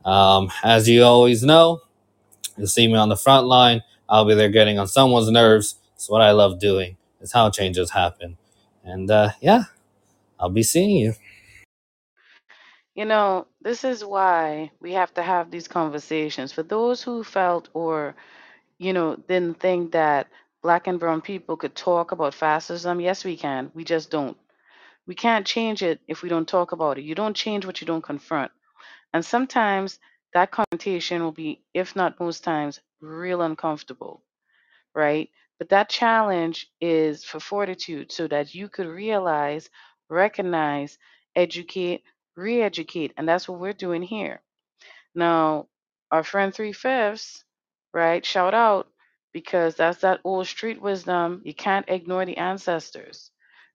Um, 0.05 0.51
as 0.65 0.89
you 0.89 1.05
always 1.05 1.43
know, 1.43 1.83
you'll 2.57 2.67
see 2.69 2.89
me 2.89 2.95
on 2.97 3.09
the 3.11 3.17
front 3.17 3.47
line. 3.47 3.83
I'll 4.09 4.27
be 4.27 4.35
there 4.35 4.51
getting 4.51 4.79
on 4.79 4.89
someone's 4.89 5.31
nerves. 5.31 5.77
It's 5.97 6.11
what 6.11 6.23
I 6.23 6.33
love 6.33 6.61
doing. 6.61 6.97
It's 7.21 7.33
how 7.33 7.51
changes 7.51 7.91
happen. 7.93 8.39
And 8.85 9.11
uh, 9.11 9.31
yeah, 9.41 9.65
I'll 10.41 10.51
be 10.51 10.63
seeing 10.65 10.97
you. 10.97 11.15
You 12.95 13.05
know, 13.05 13.49
this 13.61 13.85
is 13.85 14.03
why 14.03 14.71
we 14.81 14.93
have 14.95 15.13
to 15.15 15.23
have 15.23 15.51
these 15.51 15.69
conversations. 15.69 16.53
For 16.55 16.63
those 16.63 17.03
who 17.03 17.23
felt 17.23 17.69
or, 17.75 18.15
you 18.79 18.93
know, 18.93 19.17
didn't 19.17 19.61
think 19.61 19.93
that 19.93 20.29
black 20.63 20.87
and 20.89 21.01
brown 21.01 21.23
people 21.23 21.57
could 21.57 21.75
talk 21.77 22.13
about 22.13 22.35
fascism, 22.35 23.01
yes, 23.01 23.25
we 23.25 23.37
can. 23.37 23.71
We 23.75 23.85
just 23.85 24.11
don't. 24.11 24.39
We 25.07 25.15
can't 25.17 25.47
change 25.47 25.83
it 25.83 26.01
if 26.09 26.23
we 26.23 26.29
don't 26.31 26.49
talk 26.49 26.73
about 26.73 26.99
it. 26.99 27.05
You 27.05 27.15
don't 27.15 27.37
change 27.37 27.67
what 27.67 27.81
you 27.81 27.87
don't 27.87 28.03
confront. 28.03 28.53
And 29.15 29.25
sometimes 29.25 30.01
that 30.35 30.51
confrontation 30.53 31.23
will 31.23 31.33
be, 31.33 31.63
if 31.75 31.97
not 31.97 32.21
most 32.21 32.45
times, 32.45 32.81
real 33.01 33.43
uncomfortable, 33.43 34.23
right? 34.95 35.31
But 35.59 35.69
that 35.71 35.89
challenge 35.89 36.71
is 36.81 37.25
for 37.25 37.41
fortitude 37.41 38.11
so 38.13 38.27
that 38.29 38.55
you 38.55 38.69
could 38.69 38.87
realize, 38.87 39.69
recognize, 40.09 40.99
educate, 41.37 42.03
re 42.37 42.63
educate. 42.63 43.13
And 43.17 43.29
that's 43.29 43.49
what 43.49 43.61
we're 43.61 43.73
doing 43.73 44.03
here. 44.03 44.41
Now, 45.15 45.69
our 46.11 46.23
friend 46.25 46.55
Three 46.55 46.73
Fifths, 46.73 47.45
right? 47.95 48.25
Shout 48.25 48.55
out 48.55 48.89
because 49.33 49.75
that's 49.77 50.01
that 50.03 50.21
old 50.25 50.47
street 50.47 50.81
wisdom. 50.83 51.43
You 51.45 51.55
can't 51.55 51.89
ignore 51.89 52.27
the 52.27 52.37
ancestors, 52.37 53.31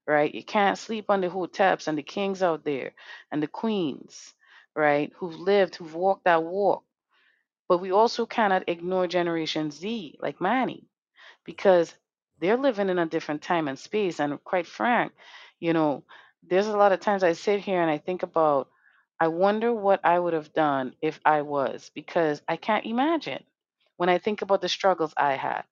right? 0.08 0.34
You 0.34 0.44
can't 0.44 0.78
sleep 0.78 1.06
on 1.10 1.22
the 1.22 1.30
hoteps 1.30 1.88
and 1.88 1.98
the 1.98 2.04
kings 2.04 2.44
out 2.44 2.64
there 2.64 2.94
and 3.32 3.42
the 3.42 3.48
queens, 3.48 4.34
right? 4.76 5.12
Who've 5.18 5.40
lived, 5.40 5.76
who've 5.76 5.96
walked 5.96 6.26
that 6.26 6.44
walk. 6.44 6.84
But 7.70 7.78
we 7.78 7.92
also 7.92 8.26
cannot 8.26 8.68
ignore 8.68 9.08
Generation 9.08 9.72
Z, 9.72 10.18
like 10.20 10.42
Manny 10.42 10.86
because 11.46 11.96
they're 12.40 12.58
living 12.58 12.90
in 12.90 13.00
a 13.00 13.06
different 13.06 13.42
time 13.44 13.68
and 13.68 13.80
space. 13.80 14.20
And 14.20 14.44
quite 14.44 14.68
frank, 14.68 15.14
you 15.60 15.74
know, 15.74 16.04
there's 16.50 16.68
a 16.68 16.78
lot 16.78 16.92
of 16.92 17.00
times 17.00 17.24
I 17.24 17.34
sit 17.34 17.62
here 17.62 17.82
and 17.82 17.92
I 17.92 17.98
think 17.98 18.24
about, 18.24 18.70
I 19.20 19.28
wonder 19.30 19.74
what 19.74 20.02
I 20.04 20.20
would 20.20 20.34
have 20.34 20.54
done 20.54 20.94
if 21.02 21.20
I 21.26 21.42
was, 21.42 21.92
because 21.96 22.42
I 22.48 22.58
can't 22.58 22.86
imagine 22.86 23.44
when 23.98 24.10
I 24.10 24.18
think 24.20 24.42
about 24.42 24.62
the 24.62 24.70
struggles 24.70 25.14
I 25.18 25.34
had. 25.34 25.64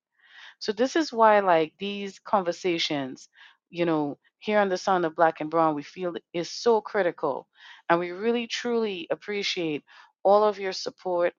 So 0.60 0.72
this 0.72 0.96
is 0.96 1.14
why 1.14 1.40
like 1.42 1.74
these 1.80 2.20
conversations, 2.20 3.30
you 3.70 3.86
know, 3.86 4.18
here 4.40 4.60
on 4.60 4.70
the 4.70 4.78
Sound 4.78 5.06
of 5.06 5.16
Black 5.16 5.42
and 5.42 5.50
Brown, 5.50 5.76
we 5.76 5.84
feel 5.84 6.16
is 6.34 6.50
so 6.50 6.82
critical. 6.82 7.48
And 7.90 8.00
we 8.00 8.12
really 8.12 8.48
truly 8.48 9.08
appreciate 9.10 9.84
all 10.24 10.44
of 10.44 10.60
your 10.60 10.74
support, 10.74 11.34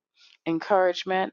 encouragement, 0.46 1.32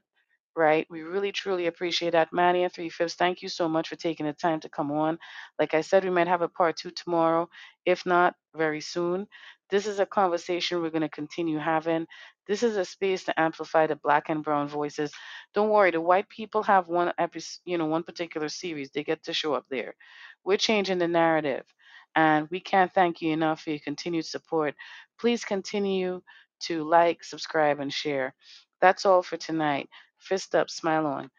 right? 0.56 0.86
We 0.90 1.02
really 1.02 1.32
truly 1.32 1.66
appreciate 1.66 2.12
that. 2.12 2.32
Manny 2.32 2.64
and 2.64 2.72
Three 2.72 2.88
Fifths, 2.90 3.14
thank 3.14 3.42
you 3.42 3.48
so 3.48 3.68
much 3.68 3.88
for 3.88 3.96
taking 3.96 4.26
the 4.26 4.32
time 4.32 4.60
to 4.60 4.68
come 4.68 4.90
on. 4.92 5.18
Like 5.58 5.74
I 5.74 5.80
said, 5.80 6.04
we 6.04 6.10
might 6.10 6.28
have 6.28 6.42
a 6.42 6.48
part 6.48 6.76
two 6.76 6.90
tomorrow, 6.90 7.48
if 7.86 8.06
not 8.06 8.34
very 8.56 8.80
soon. 8.80 9.26
This 9.70 9.86
is 9.86 9.98
a 9.98 10.06
conversation 10.06 10.80
we're 10.82 10.90
going 10.90 11.02
to 11.02 11.08
continue 11.08 11.58
having. 11.58 12.06
This 12.46 12.62
is 12.62 12.76
a 12.76 12.84
space 12.84 13.24
to 13.24 13.40
amplify 13.40 13.86
the 13.86 13.96
black 13.96 14.28
and 14.28 14.44
brown 14.44 14.68
voices. 14.68 15.12
Don't 15.54 15.70
worry, 15.70 15.90
the 15.90 16.00
white 16.00 16.28
people 16.28 16.62
have 16.64 16.88
one 16.88 17.12
episode, 17.18 17.60
you 17.64 17.78
know, 17.78 17.86
one 17.86 18.02
particular 18.04 18.48
series. 18.48 18.90
They 18.90 19.04
get 19.04 19.24
to 19.24 19.32
show 19.32 19.54
up 19.54 19.64
there. 19.70 19.94
We're 20.44 20.58
changing 20.58 20.98
the 20.98 21.08
narrative. 21.08 21.64
And 22.14 22.48
we 22.50 22.60
can't 22.60 22.92
thank 22.94 23.22
you 23.22 23.32
enough 23.32 23.62
for 23.62 23.70
your 23.70 23.80
continued 23.80 24.26
support. 24.26 24.74
Please 25.18 25.44
continue 25.44 26.22
to 26.60 26.84
like, 26.84 27.24
subscribe, 27.24 27.80
and 27.80 27.92
share. 27.92 28.34
That's 28.80 29.06
all 29.06 29.22
for 29.22 29.36
tonight. 29.36 29.88
Fist 30.24 30.54
up, 30.56 30.70
smile 30.70 31.06
on. 31.06 31.30